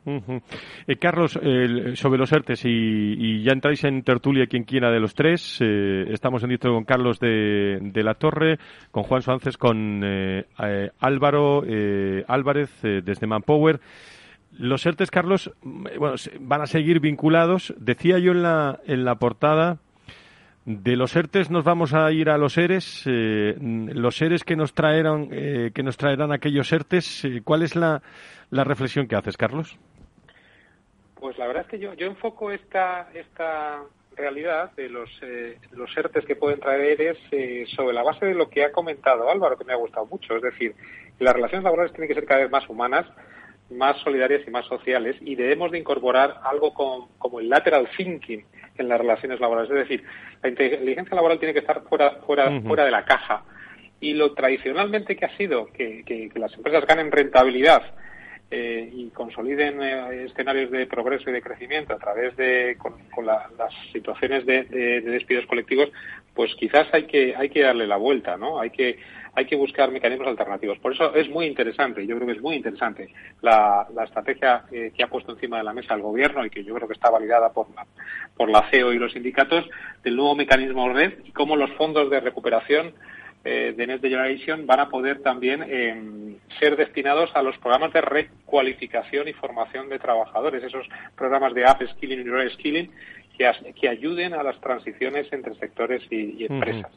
Eh, 0.06 0.96
Carlos, 0.96 1.32
sobre 1.32 2.18
los 2.18 2.32
ERTES, 2.32 2.64
y, 2.64 3.42
ya 3.42 3.52
entráis 3.52 3.84
en 3.84 4.02
tertulia 4.02 4.46
quien 4.46 4.64
quiera 4.64 4.90
de 4.90 5.00
los 5.00 5.14
tres. 5.14 5.58
Eh, 5.60 6.06
estamos 6.10 6.42
en 6.42 6.50
directo 6.50 6.72
con 6.72 6.84
Carlos 6.84 7.18
de, 7.20 8.02
la 8.02 8.14
Torre, 8.14 8.58
con 8.90 9.02
Juan 9.02 9.22
Suárez, 9.22 9.56
con 9.56 10.02
eh, 10.04 10.44
Álvaro 10.98 11.62
Álvarez 12.26 12.80
desde 12.82 13.26
Manpower. 13.26 13.80
Los 14.52 14.84
ERTES, 14.84 15.10
Carlos, 15.10 15.52
bueno, 15.62 16.16
van 16.40 16.62
a 16.62 16.66
seguir 16.66 17.00
vinculados. 17.00 17.72
Decía 17.78 18.18
yo 18.18 18.32
en 18.32 18.42
la, 18.42 18.80
en 18.86 19.04
la 19.04 19.14
portada, 19.14 19.78
de 20.78 20.96
los 20.96 21.16
ERTES 21.16 21.50
nos 21.50 21.64
vamos 21.64 21.94
a 21.94 22.10
ir 22.12 22.30
a 22.30 22.38
los 22.38 22.56
ERES. 22.56 23.04
los 23.06 24.22
ERES 24.22 24.44
que 24.44 24.56
nos 24.56 24.72
traerán, 24.72 25.28
que 25.28 25.82
nos 25.82 25.96
traerán 25.96 26.32
aquellos 26.32 26.72
ERTES. 26.72 27.26
¿Cuál 27.44 27.62
es 27.62 27.74
la, 27.76 28.02
la 28.50 28.64
reflexión 28.64 29.08
que 29.08 29.16
haces, 29.16 29.36
Carlos? 29.36 29.76
Pues 31.16 31.36
la 31.38 31.46
verdad 31.46 31.64
es 31.64 31.68
que 31.68 31.78
yo, 31.78 31.92
yo 31.94 32.06
enfoco 32.06 32.50
esta, 32.50 33.10
esta 33.12 33.82
realidad 34.16 34.72
de 34.76 34.88
los, 34.88 35.10
eh, 35.22 35.58
los 35.72 35.94
ERTES 35.96 36.24
que 36.24 36.36
pueden 36.36 36.60
traer 36.60 37.00
ERES 37.00 37.18
eh, 37.32 37.64
sobre 37.74 37.94
la 37.94 38.02
base 38.02 38.26
de 38.26 38.34
lo 38.34 38.48
que 38.48 38.64
ha 38.64 38.72
comentado 38.72 39.30
Álvaro, 39.30 39.58
que 39.58 39.64
me 39.64 39.72
ha 39.72 39.76
gustado 39.76 40.06
mucho. 40.06 40.36
Es 40.36 40.42
decir, 40.42 40.74
las 41.18 41.34
relaciones 41.34 41.64
laborales 41.64 41.92
tienen 41.92 42.08
que 42.08 42.14
ser 42.14 42.26
cada 42.26 42.42
vez 42.42 42.50
más 42.50 42.68
humanas 42.68 43.06
más 43.70 43.96
solidarias 44.02 44.42
y 44.46 44.50
más 44.50 44.66
sociales 44.66 45.16
y 45.20 45.36
debemos 45.36 45.70
de 45.70 45.78
incorporar 45.78 46.40
algo 46.42 46.74
como 46.74 47.40
el 47.40 47.48
lateral 47.48 47.88
thinking 47.96 48.44
en 48.76 48.88
las 48.88 48.98
relaciones 48.98 49.40
laborales. 49.40 49.70
Es 49.70 49.76
decir, 49.76 50.04
la 50.42 50.48
inteligencia 50.48 51.14
laboral 51.14 51.38
tiene 51.38 51.52
que 51.52 51.60
estar 51.60 51.82
fuera, 51.82 52.12
fuera, 52.26 52.60
fuera 52.62 52.84
de 52.84 52.90
la 52.90 53.04
caja. 53.04 53.44
Y 54.00 54.14
lo 54.14 54.32
tradicionalmente 54.32 55.16
que 55.16 55.26
ha 55.26 55.36
sido 55.36 55.66
que, 55.66 56.02
que, 56.04 56.30
las 56.36 56.54
empresas 56.54 56.86
ganen 56.86 57.12
rentabilidad 57.12 57.82
eh, 58.50 58.90
y 58.92 59.10
consoliden 59.10 59.82
eh, 59.82 60.24
escenarios 60.24 60.70
de 60.70 60.86
progreso 60.86 61.28
y 61.28 61.34
de 61.34 61.42
crecimiento 61.42 61.92
a 61.92 61.98
través 61.98 62.34
de 62.36 62.76
con, 62.78 62.94
las 63.26 63.72
situaciones 63.92 64.46
de, 64.46 64.64
de, 64.64 65.02
despidos 65.02 65.46
colectivos, 65.46 65.90
pues 66.34 66.54
quizás 66.54 66.88
hay 66.92 67.04
que 67.04 67.36
hay 67.36 67.50
que 67.50 67.60
darle 67.60 67.86
la 67.86 67.96
vuelta, 67.96 68.38
¿no? 68.38 68.58
Hay 68.58 68.70
que 68.70 68.98
hay 69.40 69.46
que 69.46 69.56
buscar 69.56 69.90
mecanismos 69.90 70.28
alternativos. 70.28 70.78
Por 70.78 70.92
eso 70.92 71.14
es 71.14 71.28
muy 71.28 71.46
interesante, 71.46 72.06
yo 72.06 72.14
creo 72.16 72.26
que 72.26 72.34
es 72.34 72.42
muy 72.42 72.56
interesante 72.56 73.08
la, 73.40 73.86
estrategia 74.04 74.64
que, 74.70 75.02
ha 75.02 75.08
puesto 75.08 75.32
encima 75.32 75.58
de 75.58 75.64
la 75.64 75.72
mesa 75.72 75.94
el 75.94 76.02
Gobierno 76.02 76.44
y 76.44 76.50
que 76.50 76.62
yo 76.62 76.74
creo 76.74 76.86
que 76.86 76.94
está 76.94 77.10
validada 77.10 77.52
por 77.52 77.68
la, 77.74 77.86
por 78.36 78.50
la 78.50 78.68
CEO 78.70 78.92
y 78.92 78.98
los 78.98 79.12
sindicatos 79.12 79.68
del 80.04 80.16
nuevo 80.16 80.34
mecanismo 80.36 80.88
red 80.92 81.14
y 81.24 81.32
cómo 81.32 81.56
los 81.56 81.70
fondos 81.72 82.10
de 82.10 82.20
recuperación 82.20 82.92
eh, 83.42 83.72
de 83.74 83.86
Next 83.86 84.04
Generation 84.04 84.66
van 84.66 84.80
a 84.80 84.90
poder 84.90 85.22
también 85.22 85.64
eh, 85.66 86.36
ser 86.58 86.76
destinados 86.76 87.30
a 87.34 87.42
los 87.42 87.56
programas 87.56 87.90
de 87.94 88.02
recualificación 88.02 89.28
y 89.28 89.32
formación 89.32 89.88
de 89.88 89.98
trabajadores, 89.98 90.62
esos 90.62 90.86
programas 91.16 91.54
de 91.54 91.64
upskilling 91.64 92.20
y 92.20 92.24
reskilling 92.24 92.90
que, 93.38 93.50
que 93.80 93.88
ayuden 93.88 94.34
a 94.34 94.42
las 94.42 94.60
transiciones 94.60 95.32
entre 95.32 95.54
sectores 95.54 96.02
y, 96.10 96.44
empresas. 96.44 96.92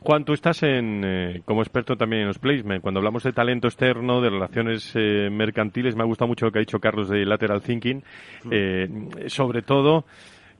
Juan, 0.00 0.24
tú 0.24 0.32
estás 0.32 0.62
en, 0.62 1.02
eh, 1.04 1.42
como 1.44 1.62
experto 1.62 1.96
también 1.96 2.22
en 2.22 2.28
los 2.28 2.38
placement. 2.38 2.82
Cuando 2.82 3.00
hablamos 3.00 3.22
de 3.22 3.32
talento 3.32 3.68
externo, 3.68 4.20
de 4.20 4.30
relaciones 4.30 4.92
eh, 4.94 5.30
mercantiles, 5.30 5.96
me 5.96 6.02
ha 6.02 6.06
gustado 6.06 6.28
mucho 6.28 6.46
lo 6.46 6.52
que 6.52 6.58
ha 6.58 6.60
dicho 6.60 6.78
Carlos 6.78 7.08
de 7.08 7.24
lateral 7.24 7.62
thinking. 7.62 8.02
Eh, 8.50 8.88
sobre 9.26 9.62
todo, 9.62 10.04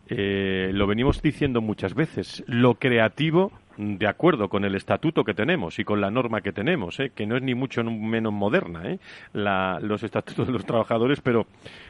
lo 0.08 0.86
venimos 0.86 1.22
diciendo 1.22 1.60
muchas 1.60 1.94
veces, 1.94 2.42
lo 2.46 2.74
creativo 2.74 3.52
de 3.76 4.08
acuerdo 4.08 4.48
con 4.48 4.64
el 4.64 4.74
estatuto 4.74 5.24
que 5.24 5.34
tenemos 5.34 5.78
y 5.78 5.84
con 5.84 6.00
la 6.00 6.10
norma 6.10 6.40
que 6.40 6.52
tenemos, 6.52 6.98
que 7.14 7.26
no 7.26 7.36
es 7.36 7.42
ni 7.42 7.54
mucho 7.54 7.82
menos 7.84 8.32
moderna, 8.32 8.98
los 9.32 10.02
estatutos 10.02 10.48
de 10.48 10.52
los 10.52 10.66
trabajadores, 10.66 11.20
pero 11.20 11.46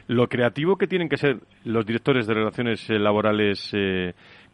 lo 0.07 0.29
creativo 0.29 0.77
que 0.77 0.87
tienen 0.87 1.09
que 1.09 1.17
ser 1.17 1.39
los 1.65 1.87
directores 1.87 2.27
de 2.27 2.35
relaciones 2.35 2.89
laborales 2.91 3.75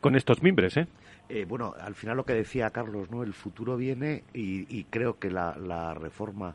con 0.01 0.15
estos 0.15 0.43
mimbres. 0.43 0.77
¿eh? 0.77 0.87
Eh, 1.29 1.45
bueno, 1.45 1.75
al 1.81 1.95
final 1.95 2.17
lo 2.17 2.25
que 2.25 2.35
decía 2.35 2.71
Carlos, 2.71 3.11
¿no? 3.11 3.23
El 3.23 3.35
futuro 3.35 3.77
viene 3.77 4.23
y, 4.33 4.85
creo 4.85 5.19
que 5.19 5.31
la, 5.31 5.95
reforma 5.95 6.55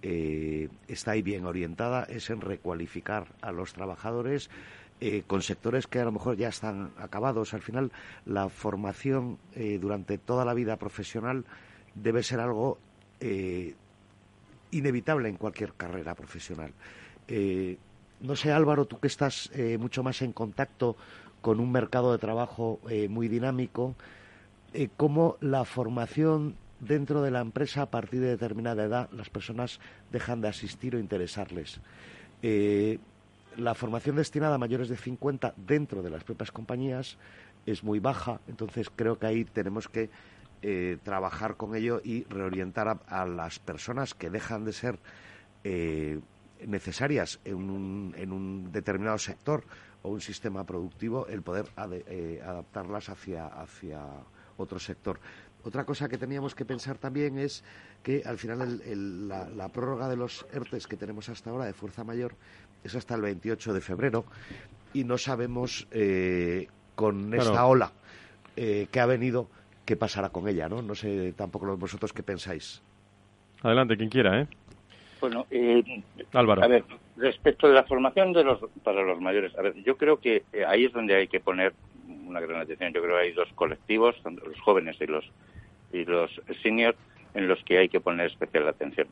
eh, 0.00 0.68
está 0.86 1.12
ahí 1.12 1.22
bien 1.22 1.44
orientada, 1.44 2.04
es 2.04 2.30
en 2.30 2.40
recualificar 2.40 3.26
a 3.40 3.50
los 3.50 3.72
trabajadores 3.72 4.48
eh, 5.00 5.24
con 5.26 5.42
sectores 5.42 5.88
que 5.88 5.98
a 5.98 6.04
lo 6.04 6.12
mejor 6.12 6.36
ya 6.36 6.48
están 6.48 6.92
acabados. 6.98 7.52
Al 7.52 7.62
final, 7.62 7.90
la 8.24 8.48
formación 8.48 9.38
durante 9.80 10.18
toda 10.18 10.44
la 10.44 10.54
vida 10.54 10.76
profesional 10.76 11.44
debe 11.94 12.22
ser 12.22 12.38
algo 12.38 12.78
inevitable 14.70 15.28
en 15.28 15.36
cualquier 15.36 15.72
carrera 15.72 16.14
profesional. 16.14 16.72
no 18.20 18.36
sé, 18.36 18.52
Álvaro, 18.52 18.84
tú 18.84 19.00
que 19.00 19.08
estás 19.08 19.50
mucho 19.80 20.04
más 20.04 20.22
en 20.22 20.32
contacto 20.32 20.96
con 21.42 21.60
un 21.60 21.70
mercado 21.70 22.12
de 22.12 22.18
trabajo 22.18 22.80
eh, 22.88 23.08
muy 23.08 23.28
dinámico, 23.28 23.94
eh, 24.72 24.88
cómo 24.96 25.36
la 25.40 25.64
formación 25.64 26.56
dentro 26.80 27.20
de 27.20 27.30
la 27.30 27.40
empresa 27.40 27.82
a 27.82 27.90
partir 27.90 28.20
de 28.20 28.28
determinada 28.28 28.84
edad 28.84 29.10
las 29.12 29.28
personas 29.28 29.80
dejan 30.10 30.40
de 30.40 30.48
asistir 30.48 30.96
o 30.96 30.98
interesarles. 30.98 31.80
Eh, 32.42 32.98
la 33.56 33.74
formación 33.74 34.16
destinada 34.16 34.54
a 34.54 34.58
mayores 34.58 34.88
de 34.88 34.96
50 34.96 35.54
dentro 35.56 36.02
de 36.02 36.10
las 36.10 36.24
propias 36.24 36.50
compañías 36.50 37.18
es 37.66 37.84
muy 37.84 37.98
baja, 37.98 38.40
entonces 38.48 38.88
creo 38.94 39.18
que 39.18 39.26
ahí 39.26 39.44
tenemos 39.44 39.88
que 39.88 40.08
trabajar 41.02 41.56
con 41.56 41.74
ello 41.74 42.00
y 42.04 42.22
reorientar 42.30 43.00
a, 43.08 43.26
las 43.26 43.58
personas 43.58 44.14
que 44.14 44.30
dejan 44.30 44.64
de 44.64 44.72
ser 44.72 45.00
necesarias 46.64 47.40
en 47.44 47.68
un, 47.68 48.14
en 48.16 48.30
un 48.30 48.70
determinado 48.70 49.18
sector 49.18 49.64
o 50.02 50.10
un 50.10 50.20
sistema 50.20 50.64
productivo 50.64 51.26
el 51.26 51.42
poder 51.42 51.66
eh, 52.06 52.40
adaptarlas 52.44 53.08
hacia, 53.08 53.46
hacia 53.46 54.02
otro 54.56 54.78
sector. 54.78 55.18
Otra 55.64 55.84
cosa 55.84 56.08
que 56.08 56.18
teníamos 56.18 56.54
que 56.54 56.64
pensar 56.64 56.98
también 56.98 57.38
es 57.38 57.62
que 58.02 58.22
al 58.24 58.38
final 58.38 58.82
la, 59.28 59.68
prórroga 59.68 60.08
de 60.08 60.16
los 60.16 60.44
ERTES 60.52 60.88
que 60.88 60.96
tenemos 60.96 61.28
hasta 61.28 61.50
ahora 61.50 61.66
de 61.66 61.72
fuerza 61.72 62.02
mayor 62.02 62.34
es 62.82 62.96
hasta 62.96 63.14
el 63.14 63.22
28 63.22 63.72
de 63.72 63.80
febrero 63.80 64.24
y 64.92 65.04
no 65.04 65.18
sabemos 65.18 65.86
eh, 65.92 66.66
con 66.96 67.32
esta 67.32 67.64
ola 67.64 67.92
eh, 68.56 68.88
que 68.90 68.98
ha 68.98 69.06
venido 69.06 69.48
qué 69.84 69.96
pasará 69.96 70.30
con 70.30 70.48
ella, 70.48 70.68
¿no? 70.68 70.82
No 70.82 70.96
sé 70.96 71.32
tampoco 71.36 71.76
vosotros 71.76 72.12
qué 72.12 72.24
pensáis. 72.24 72.82
Adelante, 73.62 73.96
quien 73.96 74.10
quiera, 74.10 74.40
¿eh? 74.40 74.48
Bueno, 75.22 75.46
eh, 75.52 76.02
Álvaro. 76.32 76.64
A 76.64 76.66
ver, 76.66 76.82
respecto 77.16 77.68
de 77.68 77.74
la 77.74 77.84
formación 77.84 78.32
de 78.32 78.42
los, 78.42 78.58
para 78.82 79.02
los 79.02 79.20
mayores, 79.20 79.56
a 79.56 79.62
ver, 79.62 79.74
yo 79.84 79.96
creo 79.96 80.18
que 80.18 80.42
eh, 80.52 80.64
ahí 80.66 80.86
es 80.86 80.92
donde 80.92 81.14
hay 81.14 81.28
que 81.28 81.38
poner 81.38 81.74
una 82.26 82.40
gran 82.40 82.60
atención. 82.60 82.92
Yo 82.92 83.00
creo 83.00 83.14
que 83.14 83.22
hay 83.22 83.32
dos 83.32 83.48
colectivos, 83.54 84.16
los 84.24 84.60
jóvenes 84.62 84.96
y 85.00 85.06
los 85.06 85.24
y 85.92 86.04
los 86.06 86.28
seniors, 86.60 86.98
en 87.34 87.46
los 87.46 87.62
que 87.62 87.78
hay 87.78 87.88
que 87.88 88.00
poner 88.00 88.26
especial 88.26 88.66
atención. 88.66 89.06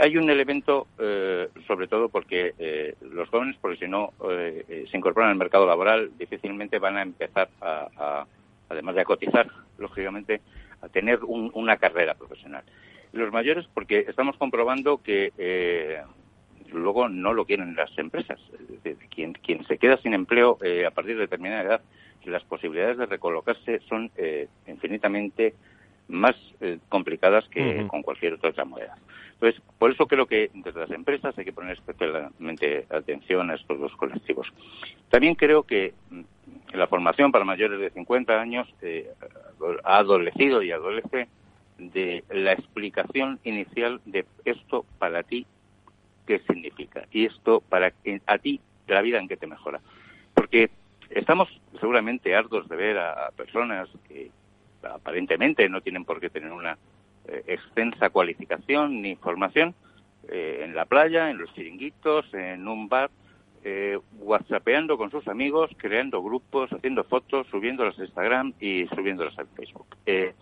Hay 0.00 0.16
un 0.16 0.30
elemento, 0.30 0.86
eh, 0.98 1.48
sobre 1.66 1.88
todo 1.88 2.08
porque 2.08 2.54
eh, 2.58 2.94
los 3.02 3.28
jóvenes, 3.28 3.56
porque 3.60 3.84
si 3.84 3.86
no 3.86 4.14
se 4.18 4.96
incorporan 4.96 5.28
al 5.28 5.36
mercado 5.36 5.66
laboral, 5.66 6.10
difícilmente 6.16 6.78
van 6.78 6.96
a 6.96 7.02
empezar 7.02 7.50
a, 7.60 8.24
además 8.70 8.94
de 8.94 9.02
a 9.02 9.04
cotizar, 9.04 9.46
lógicamente, 9.76 10.40
a 10.80 10.88
tener 10.88 11.18
una 11.22 11.76
carrera 11.76 12.14
profesional 12.14 12.64
los 13.18 13.32
mayores 13.32 13.66
porque 13.74 14.04
estamos 14.08 14.36
comprobando 14.36 15.02
que 15.02 15.32
eh, 15.38 16.00
luego 16.72 17.08
no 17.08 17.32
lo 17.32 17.44
quieren 17.44 17.74
las 17.74 17.96
empresas. 17.98 18.38
quien, 19.10 19.32
quien 19.34 19.64
se 19.66 19.78
queda 19.78 19.96
sin 19.98 20.14
empleo 20.14 20.58
eh, 20.62 20.86
a 20.86 20.90
partir 20.90 21.14
de 21.14 21.22
determinada 21.22 21.62
edad, 21.62 21.80
las 22.24 22.44
posibilidades 22.44 22.98
de 22.98 23.06
recolocarse 23.06 23.80
son 23.88 24.10
eh, 24.16 24.48
infinitamente 24.66 25.54
más 26.08 26.36
complicadas 26.88 27.46
que 27.48 27.86
con 27.86 28.02
cualquier 28.02 28.34
otra 28.34 28.64
moneda. 28.64 28.96
Entonces, 29.34 29.62
por 29.78 29.90
eso 29.92 30.06
creo 30.06 30.26
que 30.26 30.50
desde 30.54 30.80
las 30.80 30.90
empresas 30.90 31.36
hay 31.38 31.44
que 31.44 31.52
poner 31.52 31.72
especialmente 31.72 32.86
atención 32.90 33.50
a 33.50 33.54
estos 33.54 33.78
dos 33.78 33.94
colectivos. 33.96 34.48
También 35.10 35.34
creo 35.34 35.64
que 35.64 35.92
mm, 36.10 36.22
la 36.74 36.86
formación 36.86 37.30
para 37.30 37.44
mayores 37.44 37.78
de 37.78 37.90
50 37.90 38.40
años 38.40 38.66
ha 39.84 39.98
adolecido 39.98 40.62
y 40.62 40.70
adolece 40.70 41.28
de 41.78 42.24
la 42.30 42.52
explicación 42.52 43.38
inicial 43.44 44.00
de 44.04 44.26
esto 44.44 44.84
para 44.98 45.22
ti, 45.22 45.46
qué 46.26 46.40
significa, 46.40 47.06
y 47.10 47.24
esto 47.24 47.60
para 47.60 47.92
a 48.26 48.38
ti, 48.38 48.60
la 48.86 49.02
vida 49.02 49.18
en 49.18 49.28
que 49.28 49.36
te 49.36 49.46
mejora. 49.46 49.80
Porque 50.34 50.70
estamos 51.10 51.48
seguramente 51.80 52.34
hartos 52.34 52.68
de 52.68 52.76
ver 52.76 52.98
a, 52.98 53.30
personas 53.36 53.88
que 54.08 54.30
aparentemente 54.82 55.68
no 55.68 55.80
tienen 55.80 56.04
por 56.04 56.20
qué 56.20 56.30
tener 56.30 56.52
una 56.52 56.78
eh, 57.26 57.42
extensa 57.46 58.10
cualificación 58.10 59.02
ni 59.02 59.16
formación 59.16 59.74
eh, 60.28 60.60
en 60.64 60.74
la 60.74 60.84
playa, 60.84 61.30
en 61.30 61.38
los 61.38 61.52
chiringuitos, 61.54 62.32
en 62.34 62.68
un 62.68 62.88
bar, 62.88 63.10
eh, 63.64 63.98
whatsappeando 64.18 64.96
con 64.96 65.10
sus 65.10 65.26
amigos, 65.26 65.70
creando 65.76 66.22
grupos, 66.22 66.70
haciendo 66.72 67.02
fotos, 67.04 67.46
subiéndolas 67.50 67.98
a 67.98 68.04
Instagram 68.04 68.52
y 68.60 68.86
subiéndolas 68.88 69.38
a 69.38 69.44
Facebook. 69.46 69.86
Eh, 70.06 70.34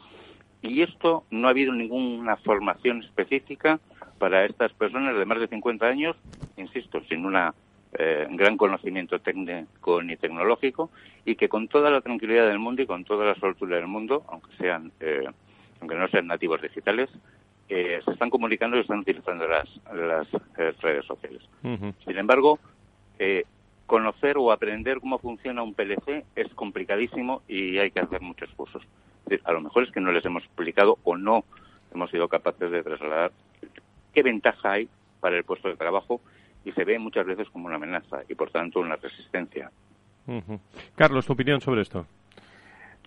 y 0.62 0.82
esto 0.82 1.24
no 1.30 1.48
ha 1.48 1.50
habido 1.50 1.72
ninguna 1.72 2.36
formación 2.36 3.02
específica 3.02 3.80
para 4.18 4.44
estas 4.44 4.72
personas 4.72 5.16
de 5.16 5.24
más 5.24 5.38
de 5.38 5.48
50 5.48 5.86
años, 5.86 6.16
insisto, 6.56 7.02
sin 7.08 7.24
un 7.26 7.36
eh, 7.92 8.26
gran 8.30 8.56
conocimiento 8.56 9.18
técnico 9.18 10.02
ni 10.02 10.16
tecnológico, 10.16 10.90
y 11.24 11.36
que 11.36 11.48
con 11.48 11.68
toda 11.68 11.90
la 11.90 12.00
tranquilidad 12.00 12.46
del 12.48 12.58
mundo 12.58 12.82
y 12.82 12.86
con 12.86 13.04
toda 13.04 13.26
la 13.26 13.34
soltura 13.34 13.76
del 13.76 13.86
mundo, 13.86 14.24
aunque 14.28 14.56
sean, 14.56 14.92
eh, 15.00 15.24
aunque 15.80 15.96
no 15.96 16.08
sean 16.08 16.26
nativos 16.26 16.62
digitales, 16.62 17.10
eh, 17.68 18.00
se 18.04 18.12
están 18.12 18.30
comunicando 18.30 18.76
y 18.76 18.80
están 18.80 19.00
utilizando 19.00 19.46
las, 19.46 19.68
las 19.92 20.28
redes 20.80 21.04
sociales. 21.04 21.42
Sin 22.04 22.16
embargo, 22.16 22.60
conocer 23.86 24.36
o 24.38 24.52
aprender 24.52 25.00
cómo 25.00 25.18
funciona 25.18 25.62
un 25.62 25.74
PLC 25.74 26.24
es 26.36 26.52
complicadísimo 26.54 27.42
y 27.48 27.78
hay 27.78 27.90
que 27.90 28.00
hacer 28.00 28.20
muchos 28.20 28.50
cursos 28.54 28.82
a 29.44 29.52
lo 29.52 29.60
mejor 29.60 29.84
es 29.84 29.90
que 29.90 30.00
no 30.00 30.12
les 30.12 30.24
hemos 30.24 30.44
explicado 30.44 30.98
o 31.04 31.16
no 31.16 31.44
hemos 31.92 32.10
sido 32.10 32.28
capaces 32.28 32.70
de 32.70 32.82
trasladar 32.82 33.32
qué 34.12 34.22
ventaja 34.22 34.72
hay 34.72 34.88
para 35.20 35.36
el 35.36 35.44
puesto 35.44 35.68
de 35.68 35.76
trabajo 35.76 36.20
y 36.64 36.72
se 36.72 36.84
ve 36.84 36.98
muchas 36.98 37.26
veces 37.26 37.48
como 37.50 37.66
una 37.66 37.76
amenaza 37.76 38.22
y 38.28 38.34
por 38.34 38.50
tanto 38.50 38.80
una 38.80 38.96
resistencia. 38.96 39.70
Carlos, 40.96 41.26
tu 41.26 41.32
opinión 41.32 41.60
sobre 41.60 41.82
esto. 41.82 42.06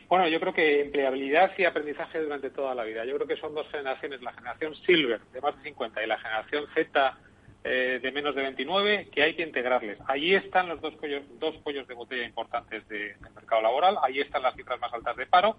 Bueno, 0.07 0.27
yo 0.27 0.39
creo 0.39 0.53
que 0.53 0.81
empleabilidad 0.81 1.51
y 1.57 1.65
aprendizaje 1.65 2.19
durante 2.19 2.49
toda 2.49 2.73
la 2.73 2.83
vida. 2.83 3.05
Yo 3.05 3.15
creo 3.15 3.27
que 3.27 3.37
son 3.37 3.53
dos 3.53 3.67
generaciones, 3.69 4.21
la 4.21 4.33
generación 4.33 4.73
Silver 4.75 5.21
de 5.33 5.41
más 5.41 5.55
de 5.57 5.63
50 5.63 6.03
y 6.03 6.07
la 6.07 6.17
generación 6.17 6.65
Z 6.73 7.17
eh, 7.63 7.99
de 8.01 8.11
menos 8.11 8.33
de 8.33 8.41
29 8.41 9.09
que 9.11 9.21
hay 9.21 9.35
que 9.35 9.43
integrarles. 9.43 9.99
Ahí 10.07 10.33
están 10.33 10.69
los 10.69 10.79
dos 10.81 10.95
pollos, 10.95 11.23
dos 11.39 11.57
pollos 11.57 11.87
de 11.87 11.93
botella 11.93 12.23
importantes 12.23 12.87
del 12.87 13.15
mercado 13.35 13.61
laboral, 13.61 13.97
ahí 14.01 14.21
están 14.21 14.41
las 14.41 14.55
cifras 14.55 14.79
más 14.79 14.93
altas 14.93 15.17
de 15.17 15.25
paro. 15.25 15.57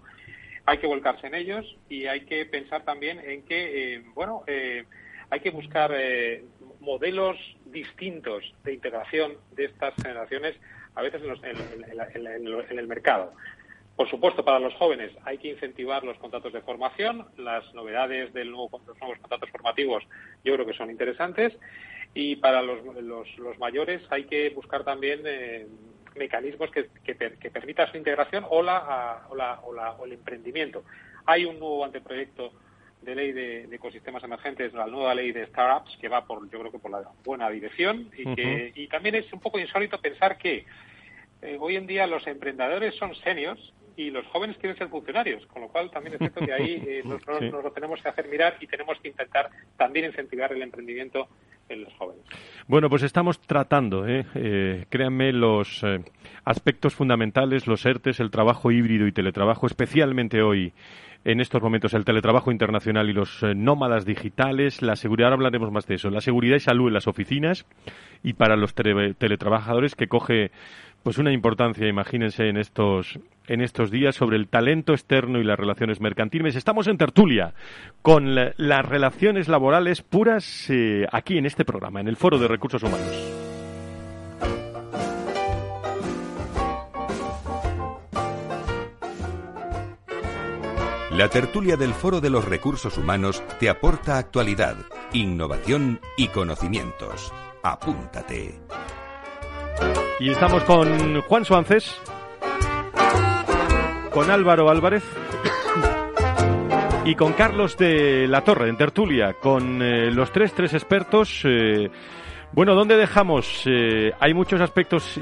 Hay 0.65 0.77
que 0.77 0.87
volcarse 0.87 1.27
en 1.27 1.35
ellos 1.35 1.65
y 1.89 2.05
hay 2.05 2.21
que 2.21 2.45
pensar 2.45 2.83
también 2.83 3.19
en 3.19 3.43
que, 3.43 3.95
eh, 3.95 4.03
bueno, 4.13 4.43
eh, 4.47 4.85
hay 5.29 5.39
que 5.39 5.49
buscar 5.49 5.95
modelos 6.81 7.37
distintos 7.65 8.43
de 8.63 8.73
integración 8.73 9.33
de 9.51 9.65
estas 9.65 9.93
generaciones 9.95 10.55
a 10.93 11.01
veces 11.01 11.21
en 11.23 12.77
el 12.79 12.87
mercado. 12.87 13.33
Por 13.95 14.09
supuesto, 14.09 14.43
para 14.43 14.59
los 14.59 14.73
jóvenes 14.75 15.11
hay 15.25 15.37
que 15.37 15.49
incentivar 15.49 16.03
los 16.03 16.17
contratos 16.17 16.51
de 16.53 16.61
formación. 16.61 17.27
Las 17.37 17.71
novedades 17.73 18.33
de 18.33 18.45
los 18.45 18.71
nuevos 18.99 19.19
contratos 19.19 19.49
formativos 19.51 20.03
yo 20.43 20.53
creo 20.55 20.65
que 20.65 20.73
son 20.73 20.89
interesantes. 20.89 21.53
Y 22.13 22.37
para 22.37 22.61
los, 22.61 22.79
mayores 23.59 24.01
hay 24.09 24.25
que 24.25 24.49
buscar 24.49 24.83
también 24.83 25.21
eh, 25.25 25.67
mecanismos 26.15 26.69
que, 26.71 26.89
permitan 27.49 27.91
su 27.91 27.97
integración 27.97 28.45
o, 28.49 28.61
la, 28.61 29.27
o, 29.29 30.05
el 30.05 30.13
emprendimiento. 30.13 30.83
Hay 31.25 31.45
un 31.45 31.59
nuevo 31.59 31.85
anteproyecto 31.85 32.51
de 33.01 33.15
ley 33.15 33.31
de, 33.31 33.63
ecosistemas 33.75 34.23
emergentes, 34.23 34.73
la 34.73 34.85
nueva 34.85 35.15
ley 35.15 35.31
de 35.31 35.47
startups, 35.47 35.97
que 35.97 36.07
va 36.07 36.25
por, 36.25 36.49
yo 36.49 36.59
creo 36.59 36.71
que 36.71 36.79
por 36.79 36.91
la 36.91 37.03
buena 37.23 37.49
dirección 37.49 38.09
y, 38.15 38.35
que, 38.35 38.71
y 38.75 38.87
también 38.87 39.15
es 39.15 39.31
un 39.33 39.39
poco 39.39 39.59
insólito 39.59 39.99
pensar 39.99 40.37
que 40.37 40.65
eh, 41.41 41.57
hoy 41.59 41.75
en 41.75 41.87
día 41.87 42.05
los 42.05 42.25
emprendedores 42.27 42.95
son 42.95 43.15
seniors 43.15 43.73
y 43.95 44.09
los 44.09 44.25
jóvenes 44.27 44.57
quieren 44.57 44.77
ser 44.77 44.89
funcionarios, 44.89 45.45
con 45.47 45.63
lo 45.63 45.67
cual 45.69 45.89
también 45.91 46.13
es 46.13 46.19
cierto 46.19 46.45
que 46.45 46.53
ahí 46.53 46.83
eh, 46.87 47.01
nosotros 47.05 47.41
nos 47.51 47.63
lo 47.63 47.71
tenemos 47.71 48.01
que 48.01 48.09
hacer 48.09 48.27
mirar 48.27 48.57
y 48.59 48.67
tenemos 48.67 48.99
que 48.99 49.09
intentar 49.09 49.49
también 49.77 50.05
incentivar 50.05 50.53
el 50.53 50.61
emprendimiento 50.61 51.27
Bueno, 52.67 52.89
pues 52.89 53.03
estamos 53.03 53.39
tratando, 53.41 54.07
¿eh? 54.07 54.25
eh 54.35 54.85
créanme, 54.89 55.33
los 55.33 55.83
eh, 55.83 55.99
aspectos 56.45 56.95
fundamentales, 56.95 57.67
los 57.67 57.85
ERTES, 57.85 58.19
el 58.19 58.31
trabajo 58.31 58.71
híbrido 58.71 59.07
y 59.07 59.11
teletrabajo, 59.11 59.67
especialmente 59.67 60.41
hoy 60.41 60.73
en 61.23 61.39
estos 61.39 61.61
momentos 61.61 61.93
el 61.93 62.05
teletrabajo 62.05 62.51
internacional 62.51 63.09
y 63.09 63.13
los 63.13 63.43
nómadas 63.55 64.05
digitales, 64.05 64.81
la 64.81 64.95
seguridad, 64.95 65.27
ahora 65.27 65.35
hablaremos 65.35 65.71
más 65.71 65.85
de 65.85 65.95
eso, 65.95 66.09
la 66.09 66.21
seguridad 66.21 66.55
y 66.55 66.61
salud 66.61 66.87
en 66.87 66.95
las 66.95 67.07
oficinas 67.07 67.65
y 68.23 68.33
para 68.33 68.55
los 68.55 68.73
teletrabajadores 68.73 69.95
que 69.95 70.07
coge 70.07 70.51
pues 71.03 71.17
una 71.17 71.31
importancia, 71.31 71.87
imagínense, 71.87 72.47
en 72.47 72.57
estos, 72.57 73.19
en 73.51 73.61
estos 73.61 73.91
días 73.91 74.15
sobre 74.15 74.37
el 74.37 74.47
talento 74.47 74.93
externo 74.93 75.39
y 75.39 75.43
las 75.43 75.59
relaciones 75.59 75.99
mercantiles. 75.99 76.55
Estamos 76.55 76.87
en 76.87 76.97
tertulia 76.97 77.53
con 78.01 78.33
las 78.33 78.85
relaciones 78.85 79.49
laborales 79.49 80.01
puras 80.01 80.69
eh, 80.69 81.05
aquí 81.11 81.37
en 81.37 81.45
este 81.45 81.65
programa, 81.65 81.99
en 81.99 82.07
el 82.07 82.15
Foro 82.15 82.37
de 82.37 82.47
Recursos 82.47 82.81
Humanos. 82.81 83.11
La 91.11 91.27
tertulia 91.27 91.75
del 91.75 91.93
Foro 91.93 92.21
de 92.21 92.29
los 92.29 92.45
Recursos 92.45 92.97
Humanos 92.97 93.43
te 93.59 93.69
aporta 93.69 94.17
actualidad, 94.17 94.77
innovación 95.11 95.99
y 96.15 96.29
conocimientos. 96.29 97.33
Apúntate. 97.63 98.59
Y 100.21 100.29
estamos 100.29 100.63
con 100.63 101.21
Juan 101.21 101.43
Suárez, 101.43 101.99
con 104.11 104.29
Álvaro 104.29 104.69
Álvarez 104.69 105.03
y 107.05 107.15
con 107.15 107.33
Carlos 107.33 107.77
de 107.77 108.27
la 108.27 108.43
Torre, 108.43 108.69
en 108.69 108.77
tertulia, 108.77 109.33
con 109.33 109.81
eh, 109.81 110.11
los 110.11 110.31
tres, 110.31 110.53
tres 110.53 110.73
expertos. 110.73 111.43
Eh, 111.45 111.89
bueno, 112.51 112.75
¿dónde 112.75 112.97
dejamos? 112.97 113.63
Eh, 113.65 114.11
hay 114.19 114.33
muchos 114.33 114.59
aspectos 114.59 115.19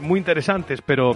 muy 0.00 0.18
interesantes, 0.18 0.82
pero 0.82 1.12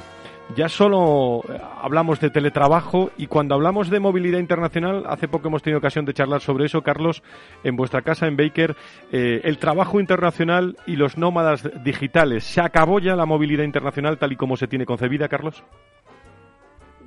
ya 0.55 0.69
solo 0.69 1.43
hablamos 1.83 2.21
de 2.21 2.31
teletrabajo 2.31 3.11
y 3.17 3.27
cuando 3.27 3.57
hablamos 3.57 3.91
de 3.91 3.99
movilidad 3.99 4.39
internacional, 4.39 5.05
hace 5.09 5.27
poco 5.27 5.49
hemos 5.49 5.63
tenido 5.63 5.79
ocasión 5.79 6.05
de 6.05 6.15
charlar 6.15 6.43
sobre 6.43 6.67
eso, 6.67 6.83
Carlos, 6.83 7.25
en 7.65 7.75
vuestra 7.75 8.03
casa 8.03 8.29
en 8.29 8.37
Baker, 8.37 8.77
el 9.11 9.59
trabajo 9.59 9.99
internacional 9.99 10.77
y 10.87 10.95
los 10.95 11.19
nómadas 11.19 11.69
digitales. 11.83 12.45
¿Se 12.45 12.61
acabó 12.61 13.01
ya 13.01 13.17
la 13.17 13.27
movilidad 13.27 13.65
internacional 13.65 14.19
tal 14.19 14.33
y 14.33 14.37
como 14.37 14.57
se 14.57 14.69
tiene 14.69 14.87
concebida, 14.87 15.29
Carlos? 15.29 15.65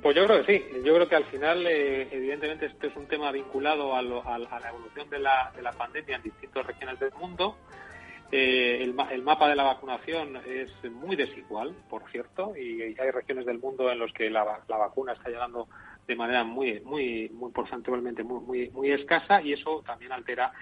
Pues 0.08 0.16
yo 0.16 0.24
creo 0.24 0.42
que 0.42 0.58
sí. 0.58 0.64
Yo 0.86 0.94
creo 0.94 1.06
que 1.06 1.16
al 1.16 1.26
final, 1.26 1.66
eh, 1.66 2.08
evidentemente, 2.10 2.64
este 2.64 2.86
es 2.86 2.96
un 2.96 3.06
tema 3.08 3.30
vinculado 3.30 3.94
a, 3.94 3.98
a 3.98 4.38
la 4.38 4.68
evolución 4.70 5.10
de 5.10 5.18
la, 5.18 5.52
de 5.54 5.60
la 5.60 5.72
pandemia 5.72 6.16
en 6.16 6.22
distintas 6.22 6.64
regiones 6.64 6.98
del 6.98 7.12
mundo. 7.12 7.58
Eh, 8.32 8.78
el, 8.82 8.94
mapa 9.22 9.50
de 9.50 9.54
la 9.54 9.64
vacunación 9.64 10.36
es 10.46 10.70
muy 10.90 11.14
desigual, 11.14 11.74
por 11.90 12.10
cierto, 12.10 12.56
y, 12.56 12.98
hay 12.98 13.10
regiones 13.10 13.44
del 13.44 13.58
mundo 13.58 13.92
en 13.92 13.98
los 13.98 14.10
que 14.14 14.30
la, 14.30 14.44
vacuna 14.66 15.12
está 15.12 15.28
llegando 15.28 15.68
de 16.06 16.16
manera 16.16 16.42
muy, 16.42 16.80
muy, 16.80 17.28
muy 17.34 17.52
porcentualmente 17.52 18.24
muy, 18.24 18.70
muy, 18.70 18.90
escasa 18.90 19.42
y 19.42 19.52
eso 19.52 19.82
también 19.84 20.12
altera 20.12 20.52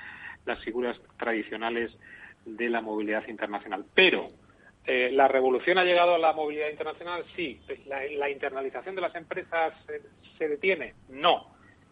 las 0.44 0.58
figuras 0.64 1.00
tradicionales 1.18 1.96
de 2.44 2.68
la 2.68 2.80
movilidad 2.80 3.28
internacional. 3.28 3.84
Pero 3.94 4.28
eh, 4.86 5.10
la 5.12 5.26
revolución 5.26 5.78
ha 5.78 5.84
llegado 5.84 6.14
a 6.14 6.18
la 6.18 6.32
movilidad 6.32 6.70
internacional, 6.70 7.24
sí. 7.34 7.60
La, 7.86 8.30
internalización 8.30 8.94
de 8.94 9.00
las 9.00 9.14
empresas 9.16 9.74
se 10.38 10.48
detiene, 10.48 10.94
no. 11.08 11.48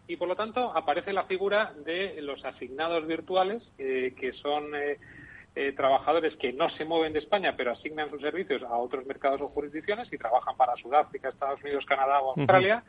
Y 0.07 0.15
por 0.15 0.29
lo 0.29 0.35
tanto 0.35 0.71
aparece 0.75 1.11
la 1.11 1.25
figura 1.25 1.73
de 1.83 2.21
los 2.21 2.45
asignados 2.45 3.05
virtuales, 3.05 3.63
eh, 3.77 4.13
que 4.17 4.31
son 4.33 4.71
eh, 4.75 5.73
trabajadores 5.73 6.37
que 6.37 6.53
no 6.53 6.69
se 6.69 6.85
mueven 6.85 7.11
de 7.11 7.19
España, 7.19 7.55
pero 7.57 7.71
asignan 7.71 8.09
sus 8.09 8.21
servicios 8.21 8.63
a 8.63 8.77
otros 8.77 9.05
mercados 9.05 9.41
o 9.41 9.49
jurisdicciones 9.49 10.11
y 10.13 10.17
trabajan 10.17 10.55
para 10.55 10.75
Sudáfrica, 10.77 11.29
Estados 11.29 11.61
Unidos, 11.63 11.85
Canadá 11.85 12.21
o 12.21 12.37
Australia, 12.37 12.83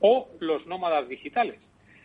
o 0.00 0.28
los 0.38 0.66
nómadas 0.66 1.08
digitales, 1.08 1.58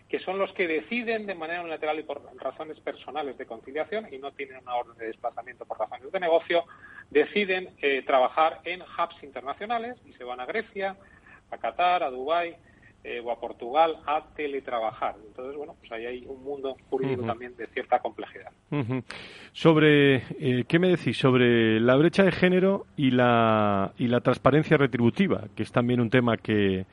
que 0.09 0.19
son 0.19 0.39
los 0.39 0.51
que 0.53 0.67
deciden 0.67 1.27
de 1.27 1.35
manera 1.35 1.61
unilateral 1.61 1.99
y 1.99 2.03
por 2.03 2.21
razones 2.37 2.79
personales 2.79 3.37
de 3.37 3.45
conciliación 3.45 4.11
y 4.11 4.17
no 4.17 4.31
tienen 4.31 4.57
una 4.63 4.75
orden 4.75 4.97
de 4.97 5.07
desplazamiento 5.07 5.65
por 5.65 5.77
razones 5.77 6.11
de 6.11 6.19
negocio, 6.19 6.63
deciden 7.09 7.69
eh, 7.81 8.03
trabajar 8.05 8.61
en 8.65 8.81
hubs 8.81 9.23
internacionales 9.23 9.97
y 10.05 10.13
se 10.13 10.23
van 10.23 10.39
a 10.39 10.45
Grecia, 10.45 10.97
a 11.51 11.57
Qatar, 11.57 12.03
a 12.03 12.09
Dubái, 12.09 12.55
eh, 13.05 13.19
o 13.21 13.31
a 13.31 13.37
Portugal 13.37 13.97
a 14.07 14.23
teletrabajar. 14.33 15.15
Entonces, 15.27 15.57
bueno, 15.57 15.75
pues 15.77 15.91
ahí 15.91 16.05
hay 16.05 16.25
un 16.25 16.41
mundo 16.41 16.77
jurídico 16.89 17.25
también 17.25 17.53
de 17.57 17.67
cierta 17.67 17.99
complejidad. 17.99 18.49
Sobre, 19.51 20.23
eh, 20.39 20.63
¿qué 20.65 20.79
me 20.79 20.87
decís? 20.87 21.17
Sobre 21.17 21.81
la 21.81 21.97
brecha 21.97 22.23
de 22.23 22.31
género 22.31 22.85
y 22.95 23.11
la, 23.11 23.91
y 23.97 24.07
la 24.07 24.21
transparencia 24.21 24.77
retributiva, 24.77 25.49
que 25.53 25.63
es 25.63 25.71
también 25.73 25.99
un 25.99 26.09
tema 26.09 26.37
que, 26.37 26.85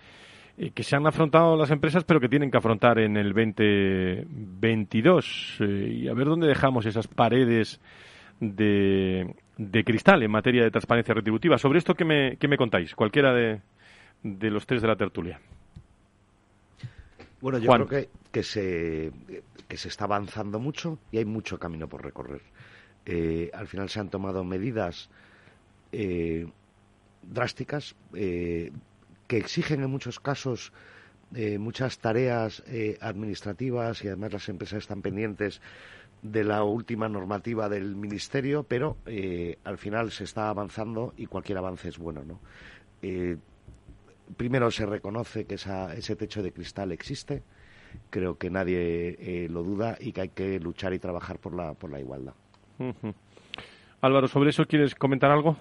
eh, 0.58 0.72
que 0.74 0.82
se 0.82 0.96
han 0.96 1.06
afrontado 1.06 1.56
las 1.56 1.70
empresas, 1.70 2.02
pero 2.02 2.18
que 2.18 2.28
tienen 2.28 2.50
que 2.50 2.58
afrontar 2.58 2.98
en 2.98 3.16
el 3.16 3.32
2022. 3.32 5.58
y 5.60 6.08
a 6.08 6.12
ver 6.12 6.26
dónde 6.26 6.48
dejamos 6.48 6.86
esas 6.86 7.06
paredes 7.06 7.80
de, 8.40 9.32
de 9.60 9.84
cristal 9.84 10.22
en 10.22 10.30
materia 10.30 10.64
de 10.64 10.70
transparencia 10.70 11.12
retributiva. 11.12 11.58
Sobre 11.58 11.78
esto, 11.78 11.94
¿qué 11.94 12.06
me, 12.06 12.38
qué 12.38 12.48
me 12.48 12.56
contáis? 12.56 12.94
Cualquiera 12.94 13.34
de, 13.34 13.60
de 14.22 14.50
los 14.50 14.66
tres 14.66 14.80
de 14.80 14.88
la 14.88 14.96
tertulia. 14.96 15.38
Bueno, 17.42 17.58
yo 17.58 17.70
creo 17.70 17.86
que, 17.86 18.08
que, 18.32 18.42
se, 18.42 19.12
que 19.68 19.76
se 19.76 19.88
está 19.88 20.04
avanzando 20.04 20.58
mucho 20.58 20.98
y 21.12 21.18
hay 21.18 21.26
mucho 21.26 21.58
camino 21.58 21.88
por 21.88 22.02
recorrer. 22.02 22.40
Eh, 23.04 23.50
al 23.52 23.66
final 23.66 23.90
se 23.90 24.00
han 24.00 24.08
tomado 24.08 24.44
medidas 24.44 25.10
eh, 25.92 26.46
drásticas 27.22 27.94
eh, 28.14 28.72
que 29.26 29.36
exigen 29.36 29.82
en 29.82 29.90
muchos 29.90 30.20
casos 30.20 30.72
muchas 31.60 32.00
tareas 32.00 32.60
administrativas 33.00 34.02
y 34.02 34.08
además 34.08 34.32
las 34.32 34.48
empresas 34.48 34.78
están 34.78 35.00
pendientes 35.00 35.62
de 36.22 36.44
la 36.44 36.64
última 36.64 37.08
normativa 37.08 37.68
del 37.68 37.96
ministerio, 37.96 38.62
pero 38.62 38.96
al 39.64 39.78
final 39.78 40.10
se 40.10 40.24
está 40.24 40.50
avanzando 40.50 41.14
y 41.16 41.26
cualquier 41.26 41.58
avance 41.58 41.88
es 41.88 41.98
bueno, 41.98 42.22
¿no? 42.24 42.40
primero 44.36 44.70
se 44.70 44.86
reconoce 44.86 45.46
que 45.46 45.54
ese 45.54 46.16
techo 46.16 46.42
de 46.42 46.52
cristal 46.52 46.92
existe, 46.92 47.42
creo 48.10 48.38
que 48.38 48.50
nadie 48.50 49.16
eh, 49.18 49.48
lo 49.50 49.62
duda 49.62 49.96
y 50.00 50.12
que 50.12 50.20
hay 50.22 50.28
que 50.30 50.60
luchar 50.60 50.92
y 50.94 50.98
trabajar 50.98 51.38
por 51.38 51.54
la, 51.54 51.74
por 51.74 51.90
la 51.90 52.00
igualdad. 52.00 52.34
Álvaro, 54.00 54.28
¿sobre 54.28 54.50
eso 54.50 54.64
quieres 54.64 54.94
comentar 54.94 55.30
algo? 55.30 55.56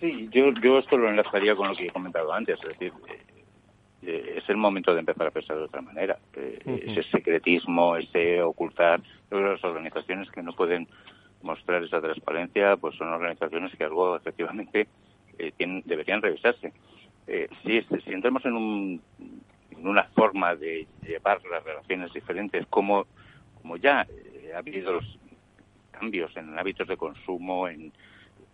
Sí, 0.00 0.28
yo, 0.32 0.52
yo 0.62 0.78
esto 0.78 0.96
lo 0.96 1.08
enlazaría 1.08 1.54
con 1.54 1.68
lo 1.68 1.74
que 1.74 1.86
he 1.86 1.90
comentado 1.90 2.32
antes, 2.32 2.58
es 2.62 2.68
decir, 2.70 2.92
eh, 4.06 4.24
eh, 4.26 4.34
es 4.38 4.48
el 4.48 4.56
momento 4.56 4.92
de 4.92 5.00
empezar 5.00 5.26
a 5.26 5.30
pensar 5.30 5.56
de 5.56 5.64
otra 5.64 5.82
manera. 5.82 6.18
Ese 6.64 7.02
secretismo, 7.04 7.96
ese 7.96 8.42
ocultar, 8.42 9.00
las 9.30 9.62
organizaciones 9.64 10.30
que 10.30 10.42
no 10.42 10.52
pueden 10.52 10.88
mostrar 11.42 11.82
esa 11.82 12.00
transparencia, 12.00 12.76
pues 12.76 12.96
son 12.96 13.08
organizaciones 13.08 13.74
que 13.76 13.84
algo 13.84 14.16
efectivamente 14.16 14.88
deberían 15.84 16.22
revisarse 16.22 16.72
eh, 17.26 17.48
si, 17.62 17.80
si 18.00 18.12
entramos 18.12 18.44
en, 18.44 18.54
un, 18.54 19.00
en 19.70 19.86
una 19.86 20.04
forma 20.14 20.54
de 20.54 20.86
llevar 21.02 21.40
las 21.50 21.64
relaciones 21.64 22.12
diferentes, 22.12 22.66
como, 22.66 23.06
como 23.62 23.76
ya 23.76 24.02
eh, 24.02 24.52
ha 24.54 24.58
habido 24.58 25.00
cambios 25.90 26.36
en 26.36 26.58
hábitos 26.58 26.86
de 26.86 26.96
consumo, 26.96 27.68
en, 27.68 27.92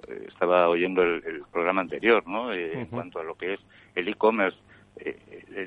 eh, 0.06 0.26
estaba 0.28 0.68
oyendo 0.68 1.02
el, 1.02 1.42
programa 1.50 1.80
anterior, 1.80 2.26
¿no? 2.28 2.52
En 2.52 2.86
cuanto 2.86 3.18
a 3.18 3.24
lo 3.24 3.34
que 3.34 3.54
es 3.54 3.60
el 3.96 4.08
e-commerce, 4.08 4.58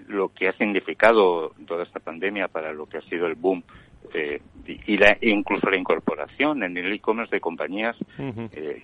lo 0.08 0.30
que 0.30 0.48
ha 0.48 0.54
significado 0.54 1.54
toda 1.68 1.84
esta 1.84 2.00
pandemia 2.00 2.48
para 2.48 2.74
lo 2.74 2.86
que 2.86 2.98
ha 2.98 3.02
sido 3.02 3.28
el 3.28 3.36
boom 3.36 3.64
y 4.66 4.98
la, 4.98 5.18
incluso 5.22 5.70
la 5.70 5.78
incorporación 5.78 6.64
en 6.64 6.78
el 6.78 6.92
e-commerce 6.94 7.36
de 7.36 7.42
compañías 7.42 7.96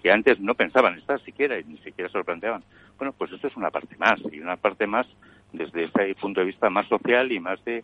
que 0.02 0.12
antes 0.12 0.40
no 0.40 0.56
pensaban 0.56 0.98
estar 0.98 1.22
siquiera 1.22 1.60
y 1.60 1.64
ni 1.66 1.78
siquiera 1.78 2.10
se 2.10 2.18
lo 2.18 2.24
planteaban. 2.24 2.64
Bueno, 2.98 3.14
pues 3.18 3.32
esto 3.32 3.48
es 3.48 3.56
una 3.56 3.70
parte 3.70 3.96
más 3.98 4.20
y 4.32 4.40
una 4.40 4.58
parte 4.58 4.88
más 4.88 5.08
desde 5.54 5.86
ese 5.86 6.16
punto 6.16 6.42
de 6.42 6.48
vista 6.48 6.70
más 6.70 6.88
social 6.88 7.32
y 7.32 7.40
más 7.40 7.64
de, 7.66 7.84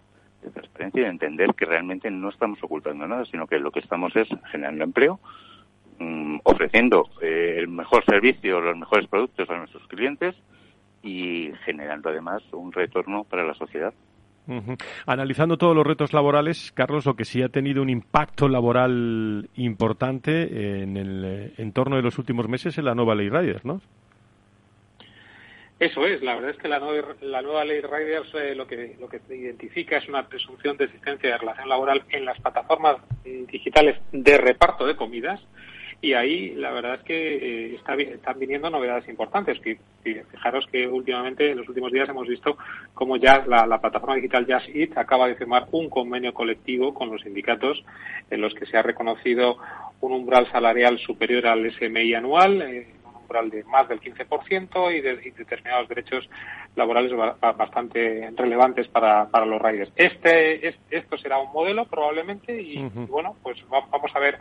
transparencia 0.53 1.01
y 1.01 1.03
de 1.05 1.09
entender 1.09 1.55
que 1.55 1.65
realmente 1.65 2.11
no 2.11 2.29
estamos 2.29 2.61
ocultando 2.61 3.07
nada, 3.07 3.25
sino 3.25 3.47
que 3.47 3.57
lo 3.57 3.71
que 3.71 3.79
estamos 3.79 4.15
es 4.15 4.27
generando 4.51 4.83
empleo, 4.83 5.19
mm, 5.97 6.37
ofreciendo 6.43 7.09
eh, 7.21 7.55
el 7.57 7.67
mejor 7.67 8.05
servicio, 8.05 8.61
los 8.61 8.77
mejores 8.77 9.07
productos 9.07 9.49
a 9.49 9.57
nuestros 9.57 9.87
clientes 9.87 10.35
y 11.05 11.53
generando 11.63 12.09
además 12.09 12.43
un 12.51 12.71
retorno 12.71 13.23
para 13.23 13.45
la 13.45 13.53
sociedad. 13.53 13.93
Analizando 15.07 15.57
todos 15.57 15.75
los 15.75 15.85
retos 15.85 16.13
laborales, 16.13 16.71
Carlos, 16.73 17.05
lo 17.05 17.15
que 17.15 17.25
sí 17.25 17.41
ha 17.41 17.49
tenido 17.49 17.81
un 17.81 17.89
impacto 17.89 18.47
laboral 18.47 19.49
importante 19.55 20.81
en 20.81 20.97
el 20.97 21.25
eh, 21.25 21.53
entorno 21.57 21.95
de 21.95 22.03
los 22.03 22.19
últimos 22.19 22.47
meses 22.47 22.77
es 22.77 22.83
la 22.83 22.93
nueva 22.93 23.15
ley 23.15 23.29
Riders, 23.29 23.65
¿no? 23.65 23.81
Eso 25.79 26.05
es, 26.05 26.21
la 26.21 26.35
verdad 26.35 26.51
es 26.51 26.57
que 26.57 26.69
la, 26.69 26.79
nueva 26.79 27.65
ley 27.65 27.81
Riders 27.81 28.33
eh, 28.35 28.55
lo, 28.55 28.65
que, 28.65 28.95
lo 28.99 29.09
que 29.09 29.19
identifica 29.29 29.97
es 29.97 30.07
una 30.07 30.27
presunción 30.27 30.77
de 30.77 30.85
existencia 30.85 31.31
de 31.31 31.37
relación 31.37 31.67
laboral 31.67 32.03
en 32.09 32.23
las 32.23 32.39
plataformas 32.39 32.97
digitales 33.23 33.99
de 34.11 34.37
reparto 34.37 34.85
de 34.85 34.95
comidas 34.95 35.41
y 36.01 36.13
ahí 36.13 36.53
la 36.55 36.71
verdad 36.71 36.95
es 36.95 37.03
que 37.03 37.73
eh, 37.73 37.79
están 38.13 38.39
viniendo 38.39 38.69
novedades 38.69 39.07
importantes. 39.09 39.59
Fijaros 40.03 40.67
que 40.71 40.87
últimamente, 40.87 41.51
en 41.51 41.57
los 41.57 41.67
últimos 41.67 41.91
días, 41.91 42.09
hemos 42.09 42.27
visto 42.27 42.57
cómo 42.93 43.17
ya 43.17 43.43
la, 43.47 43.79
plataforma 43.79 44.15
digital 44.15 44.45
Just 44.47 44.75
Eat 44.75 44.97
acaba 44.97 45.27
de 45.27 45.35
firmar 45.35 45.67
un 45.71 45.89
convenio 45.89 46.33
colectivo 46.33 46.93
con 46.93 47.11
los 47.11 47.21
sindicatos 47.21 47.83
en 48.29 48.41
los 48.41 48.53
que 48.53 48.65
se 48.65 48.77
ha 48.77 48.83
reconocido 48.83 49.57
un 50.01 50.13
umbral 50.13 50.49
salarial 50.51 50.99
superior 50.99 51.47
al 51.47 51.71
SMI 51.73 52.13
anual. 52.13 52.61
Eh, 52.61 52.87
de 53.49 53.63
más 53.65 53.87
del 53.87 53.99
15% 53.99 54.95
y, 54.95 55.01
de, 55.01 55.15
determinados 55.37 55.87
derechos 55.89 56.29
laborales 56.75 57.11
bastante 57.41 58.31
relevantes 58.35 58.87
para, 58.87 59.29
para 59.29 59.45
los 59.45 59.61
riders. 59.61 59.91
Este, 59.95 60.75
esto 60.89 61.17
será 61.17 61.37
un 61.37 61.51
modelo 61.51 61.85
probablemente 61.85 62.61
y, 62.61 62.81
bueno, 63.07 63.35
pues 63.43 63.57
vamos 63.69 64.11
a 64.13 64.19
ver 64.19 64.37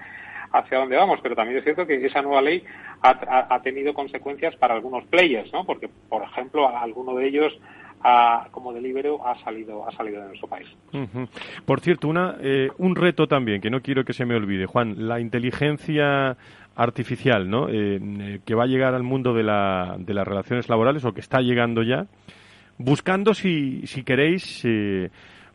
hacia 0.53 0.79
dónde 0.79 0.97
vamos, 0.97 1.19
pero 1.23 1.35
también 1.35 1.59
es 1.59 1.65
cierto 1.65 1.87
que 1.87 2.05
esa 2.07 2.23
nueva 2.23 2.41
ley 2.41 2.65
ha, 3.03 3.61
tenido 3.63 3.93
consecuencias 3.93 4.55
para 4.57 4.75
algunos 4.75 5.05
players, 5.07 5.53
¿no? 5.53 5.65
Porque, 5.65 5.89
por 6.09 6.23
ejemplo, 6.23 6.69
alguno 6.69 7.15
de 7.17 7.27
ellos 7.27 7.53
como 8.51 8.73
delibero 8.73 9.27
ha 9.27 9.39
salido 9.43 9.89
ha 9.89 9.93
salido 9.93 10.21
de 10.21 10.29
nuestro 10.29 10.49
país. 10.49 10.69
Por 11.65 11.81
cierto, 11.81 12.09
una, 12.09 12.37
eh, 12.41 12.69
un 12.79 12.95
reto 12.95 13.27
también 13.27 13.61
que 13.61 13.71
no 13.71 13.81
quiero 13.81 14.05
que 14.05 14.13
se 14.13 14.27
me 14.27 14.35
olvide, 14.35 14.67
Juan, 14.67 15.09
la 15.09 15.21
inteligencia 15.21 16.37
artificial, 16.77 17.49
¿no? 17.49 17.69
Eh, 17.69 18.01
eh, 18.03 18.41
que 18.45 18.55
va 18.55 18.65
a 18.65 18.67
llegar 18.67 18.95
al 18.95 19.05
mundo 19.05 19.33
de, 19.33 19.45
la, 19.45 19.97
de 19.99 20.13
las 20.13 20.27
relaciones 20.27 20.69
laborales 20.69 21.05
o 21.05 21.13
que 21.13 21.21
está 21.21 21.41
llegando 21.41 21.83
ya, 21.83 22.07
buscando, 22.79 23.33
si, 23.33 23.87
si 23.87 24.03
queréis, 24.03 24.65
eh, 24.65 25.11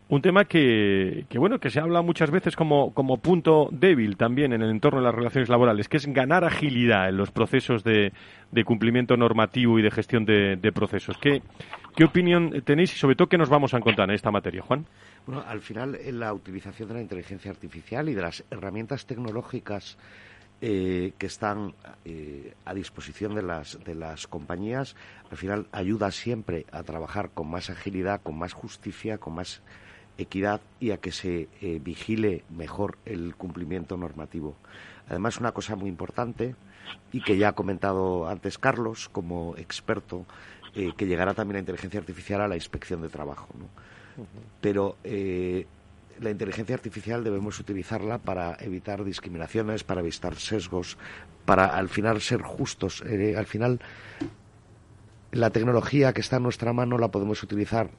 un 0.07 0.21
tema 0.21 0.45
que, 0.45 1.25
que, 1.29 1.37
bueno, 1.37 1.59
que 1.59 1.69
se 1.69 1.79
habla 1.79 2.01
muchas 2.01 2.31
veces 2.31 2.55
como, 2.55 2.93
como 2.93 3.17
punto 3.17 3.67
débil 3.71 4.17
también 4.17 4.53
en 4.53 4.63
el 4.63 4.71
entorno 4.71 4.99
de 4.99 5.05
las 5.05 5.13
relaciones 5.13 5.49
laborales, 5.49 5.87
que 5.87 5.97
es 5.97 6.07
ganar 6.07 6.43
agilidad 6.43 7.09
en 7.09 7.17
los 7.17 7.29
procesos 7.31 7.83
de, 7.83 8.11
de 8.51 8.63
cumplimiento 8.63 9.17
normativo 9.17 9.77
y 9.77 9.83
de 9.83 9.91
gestión 9.91 10.25
de, 10.25 10.55
de 10.55 10.71
procesos. 10.71 11.17
¿Qué, 11.19 11.43
¿Qué 11.99 12.05
opinión 12.05 12.61
tenéis 12.63 12.95
y 12.95 12.97
sobre 12.97 13.17
todo 13.17 13.27
qué 13.27 13.37
nos 13.37 13.49
vamos 13.49 13.73
a 13.73 13.77
encontrar 13.77 14.09
en 14.09 14.15
esta 14.15 14.31
materia, 14.31 14.61
Juan? 14.61 14.85
Bueno, 15.27 15.43
al 15.45 15.59
final, 15.59 15.95
en 15.95 16.21
la 16.21 16.33
utilización 16.33 16.87
de 16.87 16.93
la 16.93 17.01
inteligencia 17.01 17.51
artificial 17.51 18.07
y 18.07 18.13
de 18.13 18.21
las 18.21 18.45
herramientas 18.49 19.05
tecnológicas 19.05 19.97
eh, 20.61 21.11
que 21.17 21.25
están 21.25 21.73
eh, 22.05 22.53
a 22.63 22.73
disposición 22.73 23.35
de 23.35 23.41
las, 23.41 23.83
de 23.83 23.95
las 23.95 24.27
compañías, 24.27 24.95
al 25.29 25.35
final 25.35 25.67
ayuda 25.73 26.09
siempre 26.11 26.65
a 26.71 26.83
trabajar 26.83 27.31
con 27.31 27.49
más 27.49 27.69
agilidad, 27.69 28.21
con 28.21 28.37
más 28.37 28.53
justicia, 28.53 29.17
con 29.17 29.35
más 29.35 29.61
equidad 30.17 30.61
y 30.79 30.91
a 30.91 30.99
que 30.99 31.11
se 31.11 31.49
eh, 31.59 31.81
vigile 31.83 32.45
mejor 32.49 32.97
el 33.03 33.35
cumplimiento 33.35 33.97
normativo. 33.97 34.55
Además, 35.09 35.37
una 35.37 35.51
cosa 35.51 35.75
muy 35.75 35.89
importante 35.89 36.55
y 37.11 37.21
que 37.21 37.37
ya 37.37 37.49
ha 37.49 37.53
comentado 37.53 38.27
antes 38.27 38.57
Carlos 38.57 39.09
como 39.09 39.55
experto, 39.57 40.25
que 40.73 41.05
llegará 41.05 41.33
también 41.33 41.55
la 41.55 41.59
inteligencia 41.59 41.99
artificial 41.99 42.41
a 42.41 42.47
la 42.47 42.55
inspección 42.55 43.01
de 43.01 43.09
trabajo. 43.09 43.47
Pero 44.61 44.97
la 46.21 46.29
inteligencia 46.29 46.75
artificial 46.75 47.23
debemos 47.23 47.59
utilizarla 47.59 48.17
para 48.17 48.57
evitar 48.59 49.03
discriminaciones, 49.03 49.83
para 49.83 50.01
evitar 50.01 50.35
sesgos, 50.35 50.97
para 51.45 51.65
al 51.65 51.89
final 51.89 52.21
ser 52.21 52.41
justos. 52.41 53.03
Eh, 53.05 53.35
al 53.37 53.45
final, 53.45 53.79
la 55.31 55.49
tecnología 55.49 56.13
que 56.13 56.21
está 56.21 56.37
en 56.37 56.43
nuestra 56.43 56.73
mano 56.73 56.97
la 56.97 57.09
podemos 57.09 57.41
utilizar 57.43 57.89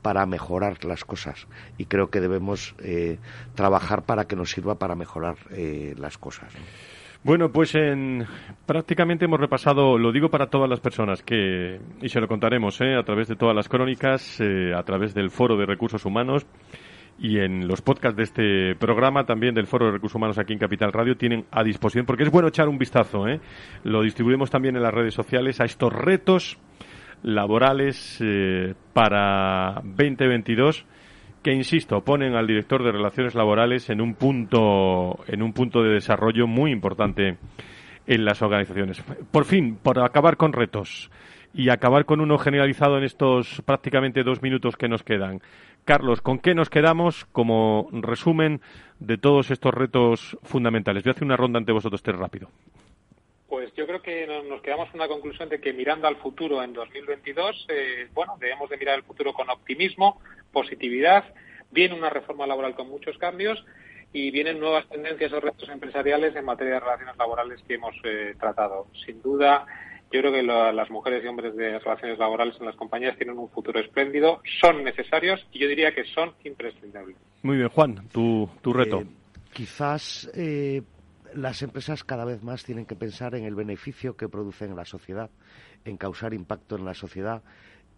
para 0.00 0.24
mejorar 0.24 0.84
las 0.86 1.04
cosas 1.04 1.46
y 1.76 1.84
creo 1.84 2.08
que 2.08 2.20
debemos 2.20 2.74
eh, 2.78 3.18
trabajar 3.54 4.04
para 4.04 4.26
que 4.26 4.34
nos 4.34 4.50
sirva 4.50 4.76
para 4.76 4.94
mejorar 4.94 5.36
eh, 5.50 5.94
las 5.98 6.16
cosas. 6.16 6.52
Bueno, 7.22 7.52
pues 7.52 7.74
en, 7.74 8.26
prácticamente 8.64 9.26
hemos 9.26 9.38
repasado, 9.38 9.98
lo 9.98 10.10
digo 10.10 10.30
para 10.30 10.46
todas 10.46 10.70
las 10.70 10.80
personas 10.80 11.22
que, 11.22 11.78
y 12.00 12.08
se 12.08 12.18
lo 12.18 12.26
contaremos 12.26 12.80
a 12.80 13.02
través 13.02 13.28
de 13.28 13.36
todas 13.36 13.54
las 13.54 13.68
crónicas, 13.68 14.40
a 14.40 14.82
través 14.84 15.12
del 15.12 15.30
Foro 15.30 15.58
de 15.58 15.66
Recursos 15.66 16.06
Humanos, 16.06 16.46
y 17.18 17.38
en 17.38 17.68
los 17.68 17.82
podcasts 17.82 18.16
de 18.16 18.22
este 18.22 18.74
programa, 18.76 19.26
también 19.26 19.54
del 19.54 19.66
Foro 19.66 19.86
de 19.86 19.92
Recursos 19.92 20.16
Humanos 20.16 20.38
aquí 20.38 20.54
en 20.54 20.58
Capital 20.58 20.92
Radio, 20.92 21.16
tienen 21.18 21.44
a 21.50 21.62
disposición, 21.62 22.06
porque 22.06 22.22
es 22.22 22.30
bueno 22.30 22.48
echar 22.48 22.68
un 22.68 22.78
vistazo, 22.78 23.28
¿eh? 23.28 23.40
lo 23.84 24.02
distribuimos 24.02 24.50
también 24.50 24.76
en 24.76 24.82
las 24.82 24.94
redes 24.94 25.12
sociales, 25.12 25.60
a 25.60 25.66
estos 25.66 25.92
retos 25.92 26.58
laborales 27.22 28.16
eh, 28.22 28.74
para 28.94 29.82
2022 29.84 30.86
que 31.42 31.52
insisto 31.52 32.02
ponen 32.02 32.34
al 32.34 32.46
director 32.46 32.82
de 32.82 32.92
relaciones 32.92 33.34
laborales 33.34 33.88
en 33.90 34.00
un 34.00 34.14
punto 34.14 35.18
en 35.26 35.42
un 35.42 35.52
punto 35.52 35.82
de 35.82 35.94
desarrollo 35.94 36.46
muy 36.46 36.70
importante 36.70 37.36
en 38.06 38.24
las 38.24 38.42
organizaciones. 38.42 39.02
Por 39.30 39.44
fin, 39.44 39.76
por 39.76 39.98
acabar 40.00 40.36
con 40.36 40.52
retos 40.52 41.10
y 41.54 41.68
acabar 41.68 42.04
con 42.04 42.20
uno 42.20 42.38
generalizado 42.38 42.98
en 42.98 43.04
estos 43.04 43.62
prácticamente 43.64 44.22
dos 44.22 44.42
minutos 44.42 44.76
que 44.76 44.88
nos 44.88 45.02
quedan. 45.02 45.40
Carlos, 45.84 46.20
¿con 46.20 46.38
qué 46.38 46.54
nos 46.54 46.70
quedamos 46.70 47.24
como 47.26 47.88
resumen 47.92 48.60
de 48.98 49.16
todos 49.16 49.50
estos 49.50 49.72
retos 49.72 50.36
fundamentales? 50.42 51.04
Voy 51.04 51.14
a 51.18 51.24
una 51.24 51.36
ronda 51.36 51.58
ante 51.58 51.72
vosotros 51.72 52.02
tres 52.02 52.18
rápido. 52.18 52.48
Pues 53.48 53.74
yo 53.74 53.84
creo 53.86 54.00
que 54.00 54.28
nos 54.48 54.62
quedamos 54.62 54.88
con 54.90 55.00
una 55.00 55.08
conclusión 55.08 55.48
de 55.48 55.60
que 55.60 55.72
mirando 55.72 56.06
al 56.06 56.16
futuro 56.16 56.62
en 56.62 56.72
2022, 56.72 57.66
eh, 57.68 58.08
bueno, 58.14 58.36
debemos 58.38 58.70
de 58.70 58.76
mirar 58.76 58.96
el 58.96 59.02
futuro 59.02 59.32
con 59.32 59.50
optimismo, 59.50 60.20
positividad. 60.52 61.24
Viene 61.70 61.94
una 61.94 62.10
reforma 62.10 62.46
laboral 62.46 62.74
con 62.74 62.88
muchos 62.88 63.16
cambios 63.18 63.64
y 64.12 64.30
vienen 64.30 64.58
nuevas 64.58 64.88
tendencias 64.88 65.32
o 65.32 65.40
retos 65.40 65.68
empresariales 65.68 66.34
en 66.34 66.44
materia 66.44 66.74
de 66.74 66.80
relaciones 66.80 67.16
laborales 67.16 67.60
que 67.66 67.74
hemos 67.74 67.94
eh, 68.04 68.34
tratado. 68.38 68.88
Sin 69.06 69.22
duda, 69.22 69.66
yo 70.12 70.20
creo 70.20 70.32
que 70.32 70.42
las 70.42 70.90
mujeres 70.90 71.24
y 71.24 71.28
hombres 71.28 71.54
de 71.54 71.78
relaciones 71.78 72.18
laborales 72.18 72.56
en 72.58 72.66
las 72.66 72.74
compañías 72.74 73.16
tienen 73.16 73.38
un 73.38 73.48
futuro 73.48 73.78
espléndido, 73.78 74.40
son 74.60 74.82
necesarios 74.82 75.46
y 75.52 75.60
yo 75.60 75.68
diría 75.68 75.94
que 75.94 76.04
son 76.04 76.32
imprescindibles. 76.44 77.16
Muy 77.42 77.58
bien, 77.58 77.68
Juan, 77.68 78.08
tu, 78.08 78.48
tu 78.60 78.72
reto. 78.72 79.00
Eh, 79.00 79.06
quizás 79.52 80.28
eh, 80.34 80.82
las 81.34 81.62
empresas 81.62 82.02
cada 82.02 82.24
vez 82.24 82.42
más 82.42 82.64
tienen 82.64 82.86
que 82.86 82.96
pensar 82.96 83.36
en 83.36 83.44
el 83.44 83.54
beneficio 83.54 84.16
que 84.16 84.28
producen 84.28 84.70
en 84.70 84.76
la 84.76 84.84
sociedad, 84.84 85.30
en 85.84 85.96
causar 85.96 86.34
impacto 86.34 86.76
en 86.76 86.84
la 86.84 86.94
sociedad 86.94 87.44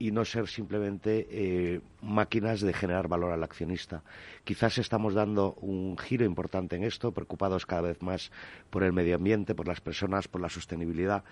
y 0.02 0.10
no 0.10 0.24
ser 0.24 0.48
simplemente 0.48 1.28
eh, 1.30 1.80
máquinas 2.00 2.60
de 2.60 2.72
generar 2.72 3.06
valor 3.06 3.30
al 3.30 3.44
accionista. 3.44 4.02
Quizás 4.42 4.78
estamos 4.78 5.14
dando 5.14 5.54
un 5.60 5.96
giro 5.96 6.24
importante 6.24 6.74
en 6.74 6.82
esto, 6.82 7.12
preocupados 7.12 7.66
cada 7.66 7.82
vez 7.82 8.02
más 8.02 8.32
por 8.68 8.82
el 8.82 8.92
medio 8.92 9.14
ambiente, 9.14 9.54
por 9.54 9.68
las 9.68 9.80
personas, 9.80 10.26
por 10.26 10.40
la 10.40 10.48
sostenibilidad 10.48 11.22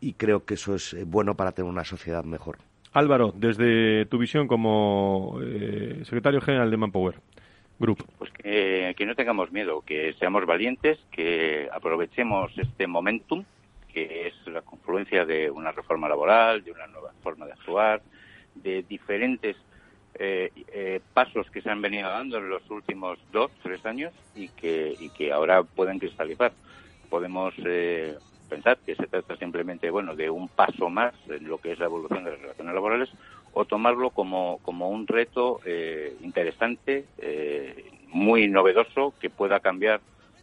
y 0.00 0.14
creo 0.14 0.44
que 0.44 0.54
eso 0.54 0.74
es 0.74 0.94
eh, 0.94 1.04
bueno 1.06 1.36
para 1.36 1.52
tener 1.52 1.70
una 1.70 1.84
sociedad 1.84 2.24
mejor. 2.24 2.58
Álvaro, 2.92 3.32
desde 3.36 4.06
tu 4.06 4.18
visión 4.18 4.48
como 4.48 5.38
eh, 5.40 6.00
secretario 6.02 6.40
general 6.40 6.72
de 6.72 6.76
Manpower 6.76 7.14
Group. 7.78 8.04
Pues 8.18 8.32
que, 8.32 9.06
no 9.06 9.14
tengamos 9.14 9.52
miedo, 9.52 9.82
que 9.86 10.14
seamos 10.14 10.44
valientes, 10.44 10.98
que 11.12 11.68
aprovechemos 11.72 12.50
este 12.58 12.88
momentum, 12.88 13.44
es 14.48 14.54
la 14.54 14.62
confluencia 14.62 15.24
de 15.24 15.50
una 15.50 15.72
reforma 15.72 16.08
laboral, 16.08 16.62
de 16.64 16.72
una 16.72 16.86
nueva 16.88 17.12
forma 17.22 17.46
de 17.46 17.52
actuar, 17.52 18.02
de 18.54 18.82
diferentes 18.82 19.56
eh, 20.14 20.50
eh, 20.72 21.00
pasos 21.14 21.48
que 21.50 21.62
se 21.62 21.70
han 21.70 21.80
venido 21.80 22.08
dando 22.08 22.38
en 22.38 22.48
los 22.48 22.68
últimos 22.70 23.18
dos, 23.30 23.50
tres 23.62 23.84
años 23.86 24.12
y 24.34 24.48
que, 24.48 24.96
que 25.16 25.32
ahora 25.32 25.62
pueden 25.62 25.98
cristalizar. 25.98 26.52
Podemos 27.08 27.54
eh, 27.64 28.16
pensar 28.48 28.78
que 28.84 28.96
se 28.96 29.06
trata 29.06 29.36
simplemente 29.36 29.90
bueno 29.90 30.16
de 30.16 30.28
un 30.28 30.48
paso 30.48 30.90
más 30.90 31.14
en 31.28 31.46
lo 31.46 31.58
que 31.58 31.72
es 31.72 31.78
la 31.78 31.86
evolución 31.86 32.24
de 32.24 32.32
las 32.32 32.40
relaciones 32.40 32.74
laborales 32.74 33.10
o 33.52 33.64
tomarlo 33.64 34.10
como, 34.10 34.58
como 34.62 34.90
un 34.90 35.06
reto 35.06 35.60
eh, 35.64 36.16
interesante, 36.22 37.06
eh, 37.18 37.90
muy 38.08 38.48
novedoso, 38.48 39.14
que 39.20 39.30
pueda 39.30 39.60
cambiar, 39.60 40.00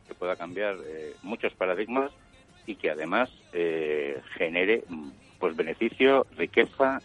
que 0.07 0.13
pueda 0.13 0.35
cambiar 0.35 0.75
muchos 1.23 1.53
paradigmas 1.53 2.11
y 2.65 2.75
que 2.75 2.89
además 2.89 3.29
genere 4.37 4.83
pues 5.39 5.55
beneficio, 5.55 6.25
riqueza, 6.37 6.99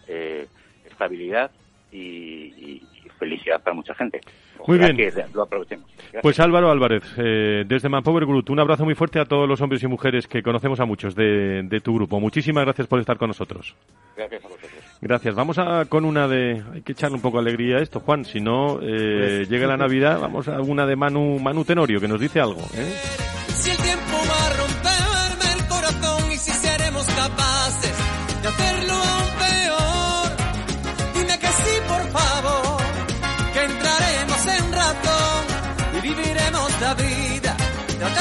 estabilidad 0.84 1.50
y, 1.92 2.82
felicidad 3.18 3.62
para 3.62 3.74
mucha 3.74 3.94
gente. 3.94 4.20
Muy 4.66 4.78
bien. 4.78 4.96
Que 4.96 5.12
lo 5.34 5.42
aprovechemos. 5.42 5.86
Pues 6.22 6.40
Álvaro 6.40 6.70
Álvarez, 6.70 7.02
eh, 7.18 7.64
desde 7.66 7.88
Manpower 7.90 8.24
Group, 8.24 8.50
un 8.50 8.60
abrazo 8.60 8.84
muy 8.84 8.94
fuerte 8.94 9.20
a 9.20 9.26
todos 9.26 9.46
los 9.46 9.60
hombres 9.60 9.82
y 9.82 9.86
mujeres 9.86 10.26
que 10.26 10.42
conocemos 10.42 10.80
a 10.80 10.86
muchos 10.86 11.14
de, 11.14 11.62
de 11.62 11.80
tu 11.80 11.94
grupo. 11.94 12.18
Muchísimas 12.18 12.64
gracias 12.64 12.86
por 12.86 12.98
estar 12.98 13.18
con 13.18 13.28
nosotros. 13.28 13.74
Gracias 14.16 14.42
a 14.44 14.48
vosotros. 14.48 14.70
Gracias. 15.02 15.34
Vamos 15.34 15.58
a 15.58 15.84
con 15.86 16.04
una 16.06 16.28
de... 16.28 16.62
Hay 16.72 16.82
que 16.82 16.92
echarle 16.92 17.16
un 17.16 17.22
poco 17.22 17.42
de 17.42 17.48
alegría 17.48 17.76
a 17.76 17.82
esto, 17.82 18.00
Juan. 18.00 18.24
Si 18.24 18.40
no, 18.40 18.80
eh, 18.82 19.38
Pues- 19.38 19.50
llega 19.50 19.66
la 19.66 19.76
Navidad, 19.76 20.18
vamos 20.20 20.48
a 20.48 20.60
una 20.60 20.86
de 20.86 20.96
Manu, 20.96 21.38
Manu 21.38 21.64
Tenorio, 21.64 22.00
que 22.00 22.08
nos 22.08 22.20
dice 22.20 22.40
algo. 22.40 22.60
¿eh? 22.74 23.39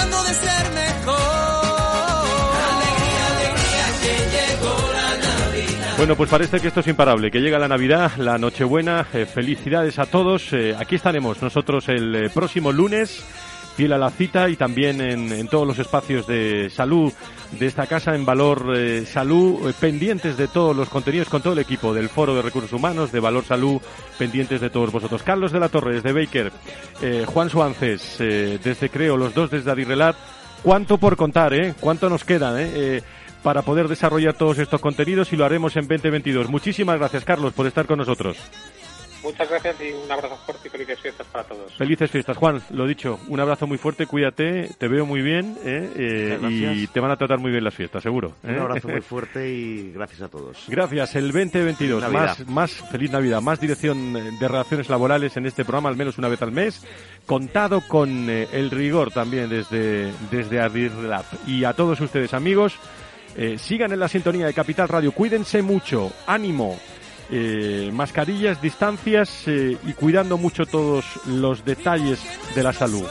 De 0.05 0.33
ser. 0.33 0.59
Bueno, 5.99 6.15
pues 6.15 6.29
parece 6.29 6.61
que 6.61 6.69
esto 6.69 6.79
es 6.79 6.87
imparable, 6.87 7.29
que 7.29 7.41
llega 7.41 7.59
la 7.59 7.67
Navidad, 7.67 8.13
la 8.15 8.37
Nochebuena, 8.37 9.05
eh, 9.13 9.25
felicidades 9.25 9.99
a 9.99 10.05
todos. 10.05 10.53
Eh, 10.53 10.73
aquí 10.79 10.95
estaremos 10.95 11.41
nosotros 11.41 11.89
el 11.89 12.15
eh, 12.15 12.29
próximo 12.29 12.71
lunes, 12.71 13.21
fiel 13.79 13.93
a 13.93 13.97
la 13.97 14.09
cita 14.09 14.49
y 14.49 14.57
también 14.57 14.99
en, 14.99 15.31
en 15.31 15.47
todos 15.47 15.65
los 15.65 15.79
espacios 15.79 16.27
de 16.27 16.69
salud 16.69 17.13
de 17.57 17.65
esta 17.65 17.87
casa 17.87 18.13
en 18.13 18.25
Valor 18.25 18.73
eh, 18.75 19.05
Salud, 19.05 19.69
eh, 19.69 19.73
pendientes 19.79 20.35
de 20.35 20.49
todos 20.49 20.75
los 20.75 20.89
contenidos 20.89 21.29
con 21.29 21.41
todo 21.41 21.53
el 21.53 21.59
equipo 21.59 21.93
del 21.93 22.09
Foro 22.09 22.35
de 22.35 22.41
Recursos 22.41 22.73
Humanos, 22.73 23.13
de 23.13 23.21
Valor 23.21 23.45
Salud, 23.45 23.81
pendientes 24.17 24.59
de 24.59 24.69
todos 24.69 24.91
vosotros. 24.91 25.23
Carlos 25.23 25.53
de 25.53 25.61
la 25.61 25.69
Torre, 25.69 25.93
desde 25.93 26.11
Baker, 26.11 26.51
eh, 27.01 27.23
Juan 27.25 27.49
Suances, 27.49 28.17
desde 28.17 28.89
Creo, 28.89 29.15
los 29.15 29.33
dos 29.33 29.49
desde 29.49 29.71
Adirrelat. 29.71 30.17
¿Cuánto 30.61 30.97
por 30.97 31.15
contar, 31.15 31.53
eh? 31.53 31.73
¿Cuánto 31.79 32.09
nos 32.09 32.25
queda? 32.25 32.61
Eh, 32.61 33.01
para 33.43 33.61
poder 33.61 33.87
desarrollar 33.87 34.33
todos 34.33 34.59
estos 34.59 34.81
contenidos 34.81 35.31
y 35.31 35.37
lo 35.37 35.45
haremos 35.45 35.77
en 35.77 35.87
2022. 35.87 36.49
Muchísimas 36.49 36.99
gracias, 36.99 37.23
Carlos, 37.23 37.53
por 37.53 37.65
estar 37.65 37.85
con 37.85 37.99
nosotros. 37.99 38.35
Muchas 39.23 39.49
gracias 39.49 39.75
y 39.81 39.91
un 39.91 40.11
abrazo 40.11 40.37
fuerte 40.45 40.67
y 40.67 40.71
felices 40.71 40.99
fiestas 40.99 41.27
para 41.27 41.43
todos. 41.43 41.73
Felices 41.73 42.09
fiestas. 42.09 42.37
Juan, 42.37 42.61
lo 42.71 42.87
dicho, 42.87 43.19
un 43.27 43.39
abrazo 43.39 43.67
muy 43.67 43.77
fuerte, 43.77 44.05
cuídate, 44.05 44.69
te 44.77 44.87
veo 44.87 45.05
muy 45.05 45.21
bien 45.21 45.57
¿eh? 45.63 45.91
Eh, 45.95 46.39
y 46.75 46.87
te 46.87 46.99
van 46.99 47.11
a 47.11 47.17
tratar 47.17 47.39
muy 47.39 47.51
bien 47.51 47.63
las 47.63 47.73
fiestas, 47.73 48.01
seguro. 48.03 48.35
¿eh? 48.43 48.53
Un 48.53 48.59
abrazo 48.59 48.87
muy 48.87 49.01
fuerte 49.09 49.49
y 49.49 49.91
gracias 49.91 50.21
a 50.21 50.27
todos. 50.29 50.65
Gracias, 50.67 51.15
el 51.15 51.31
2022, 51.31 52.03
Feliz 52.03 52.13
Navidad. 52.13 52.37
más, 52.37 52.47
más 52.49 52.71
feliz 52.91 53.11
Navidad, 53.11 53.41
más 53.41 53.59
dirección 53.59 54.15
eh, 54.15 54.31
de 54.39 54.47
relaciones 54.47 54.89
laborales 54.89 55.35
en 55.37 55.45
este 55.45 55.63
programa, 55.63 55.89
al 55.89 55.95
menos 55.97 56.17
una 56.17 56.27
vez 56.27 56.41
al 56.41 56.51
mes, 56.51 56.85
contado 57.25 57.81
con 57.87 58.29
eh, 58.29 58.47
el 58.53 58.71
rigor 58.71 59.11
también 59.11 59.49
desde, 59.49 60.11
desde 60.31 60.59
Adirlab. 60.59 61.25
Y 61.45 61.63
a 61.63 61.73
todos 61.73 61.99
ustedes, 62.01 62.33
amigos, 62.33 62.79
eh, 63.35 63.57
sigan 63.57 63.91
en 63.91 63.99
la 63.99 64.07
sintonía 64.07 64.47
de 64.47 64.53
Capital 64.53 64.87
Radio, 64.87 65.11
cuídense 65.11 65.61
mucho, 65.61 66.11
ánimo, 66.27 66.79
eh, 67.31 67.91
mascarillas, 67.93 68.61
distancias 68.61 69.47
eh, 69.47 69.77
y 69.85 69.93
cuidando 69.93 70.37
mucho 70.37 70.65
todos 70.65 71.05
los 71.27 71.63
detalles 71.65 72.19
de 72.55 72.63
la 72.63 72.73
salud. 72.73 73.07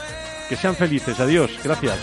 Que 0.47 0.55
sean 0.55 0.75
felices, 0.75 1.19
adiós, 1.19 1.51
gracias. 1.63 1.97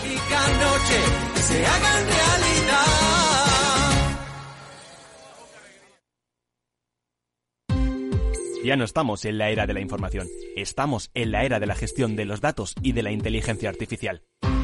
Ya 8.63 8.75
no 8.75 8.83
estamos 8.83 9.23
en 9.23 9.37
la 9.37 9.49
era 9.49 9.65
de 9.65 9.73
la 9.73 9.79
información, 9.79 10.27
estamos 10.57 11.09
en 11.13 11.31
la 11.31 11.45
era 11.45 11.59
de 11.61 11.67
la 11.67 11.75
gestión 11.75 12.17
de 12.17 12.25
los 12.25 12.41
datos 12.41 12.75
y 12.81 12.91
de 12.91 13.01
la 13.01 13.11
inteligencia 13.11 13.69
artificial. 13.69 14.23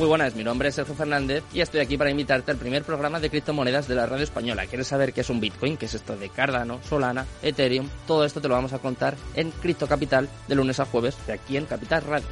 Muy 0.00 0.08
buenas, 0.08 0.34
mi 0.34 0.42
nombre 0.42 0.70
es 0.70 0.76
Sergio 0.76 0.94
Fernández 0.94 1.44
y 1.52 1.60
estoy 1.60 1.80
aquí 1.80 1.98
para 1.98 2.10
invitarte 2.10 2.50
al 2.50 2.56
primer 2.56 2.84
programa 2.84 3.20
de 3.20 3.28
criptomonedas 3.28 3.86
de 3.86 3.96
la 3.96 4.06
radio 4.06 4.24
española. 4.24 4.64
¿Quieres 4.64 4.86
saber 4.86 5.12
qué 5.12 5.20
es 5.20 5.28
un 5.28 5.40
Bitcoin? 5.40 5.76
¿Qué 5.76 5.84
es 5.84 5.92
esto 5.92 6.16
de 6.16 6.30
Cardano, 6.30 6.80
Solana, 6.82 7.26
Ethereum? 7.42 7.86
Todo 8.06 8.24
esto 8.24 8.40
te 8.40 8.48
lo 8.48 8.54
vamos 8.54 8.72
a 8.72 8.78
contar 8.78 9.14
en 9.34 9.50
Cripto 9.50 9.86
Capital 9.86 10.26
de 10.48 10.54
lunes 10.54 10.80
a 10.80 10.86
jueves 10.86 11.18
de 11.26 11.34
aquí 11.34 11.58
en 11.58 11.66
Capital 11.66 12.02
Radio. 12.04 12.26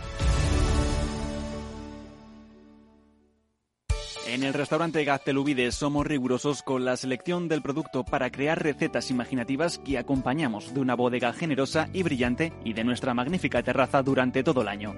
En 4.29 4.45
el 4.45 4.55
restaurante 4.55 5.05
Gaztelubides 5.05 5.75
somos 5.75 6.07
rigurosos 6.07 6.63
con 6.63 6.87
la 6.87 6.97
selección 6.97 7.49
del 7.49 7.61
producto 7.61 8.03
para 8.03 8.31
crear 8.31 8.63
recetas 8.63 9.11
imaginativas 9.11 9.77
que 9.77 9.99
acompañamos 9.99 10.73
de 10.73 10.81
una 10.81 10.95
bodega 10.95 11.35
generosa 11.35 11.91
y 11.93 12.03
brillante 12.03 12.51
y 12.65 12.73
de 12.73 12.85
nuestra 12.85 13.13
magnífica 13.13 13.63
terraza 13.63 14.03
durante 14.03 14.43
todo 14.43 14.63
el 14.63 14.69
año. 14.69 14.95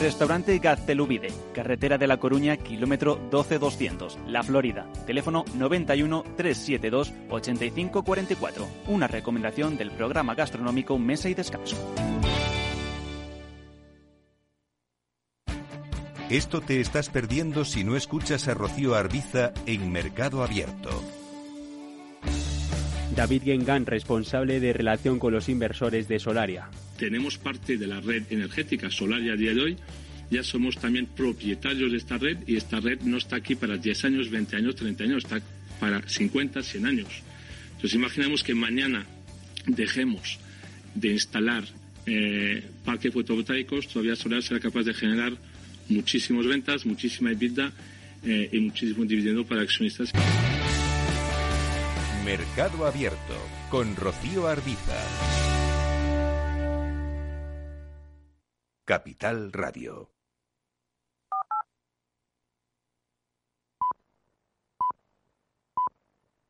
Restaurante 0.00 0.58
Gaztelubide, 0.58 1.28
carretera 1.54 1.96
de 1.96 2.06
La 2.06 2.18
Coruña, 2.18 2.58
kilómetro 2.58 3.18
12200, 3.30 4.18
La 4.26 4.42
Florida. 4.42 4.86
Teléfono 5.06 5.44
91 5.54 6.22
372 6.36 7.14
8544. 7.30 8.68
Una 8.88 9.06
recomendación 9.06 9.78
del 9.78 9.90
programa 9.90 10.34
gastronómico 10.34 10.98
Mesa 10.98 11.30
y 11.30 11.34
Descanso. 11.34 11.76
Esto 16.28 16.60
te 16.60 16.80
estás 16.80 17.08
perdiendo 17.08 17.64
si 17.64 17.84
no 17.84 17.96
escuchas 17.96 18.48
a 18.48 18.54
Rocío 18.54 18.96
Arbiza 18.96 19.52
en 19.64 19.92
Mercado 19.92 20.42
Abierto. 20.42 20.90
David 23.16 23.44
Gengan, 23.44 23.86
responsable 23.86 24.60
de 24.60 24.74
relación 24.74 25.18
con 25.18 25.32
los 25.32 25.48
inversores 25.48 26.06
de 26.06 26.18
Solaria. 26.18 26.68
Tenemos 26.98 27.38
parte 27.38 27.78
de 27.78 27.86
la 27.86 27.98
red 27.98 28.24
energética 28.28 28.90
Solaria 28.90 29.32
a 29.32 29.36
día 29.36 29.54
de 29.54 29.62
hoy. 29.62 29.76
Ya 30.30 30.42
somos 30.42 30.76
también 30.76 31.06
propietarios 31.06 31.92
de 31.92 31.96
esta 31.96 32.18
red 32.18 32.36
y 32.46 32.56
esta 32.56 32.78
red 32.78 33.00
no 33.00 33.16
está 33.16 33.36
aquí 33.36 33.54
para 33.54 33.78
10 33.78 34.04
años, 34.04 34.30
20 34.30 34.56
años, 34.56 34.76
30 34.76 35.04
años, 35.04 35.24
está 35.24 35.40
para 35.80 36.06
50, 36.06 36.62
100 36.62 36.86
años. 36.86 37.08
Entonces 37.76 37.94
imaginemos 37.94 38.44
que 38.44 38.54
mañana 38.54 39.06
dejemos 39.66 40.38
de 40.94 41.12
instalar 41.12 41.64
eh, 42.04 42.62
parques 42.84 43.14
fotovoltaicos, 43.14 43.88
todavía 43.88 44.14
Solaria 44.14 44.46
será 44.46 44.60
capaz 44.60 44.82
de 44.82 44.92
generar 44.92 45.32
muchísimas 45.88 46.46
ventas, 46.46 46.84
muchísima 46.84 47.32
EBITDA 47.32 47.72
eh, 48.26 48.50
y 48.52 48.60
muchísimo 48.60 49.06
dividendo 49.06 49.46
para 49.46 49.62
accionistas. 49.62 50.12
Mercado 52.26 52.84
Abierto 52.86 53.36
con 53.70 53.94
Rocío 53.94 54.48
Arbiza. 54.48 54.96
Capital 58.84 59.52
Radio. 59.52 60.15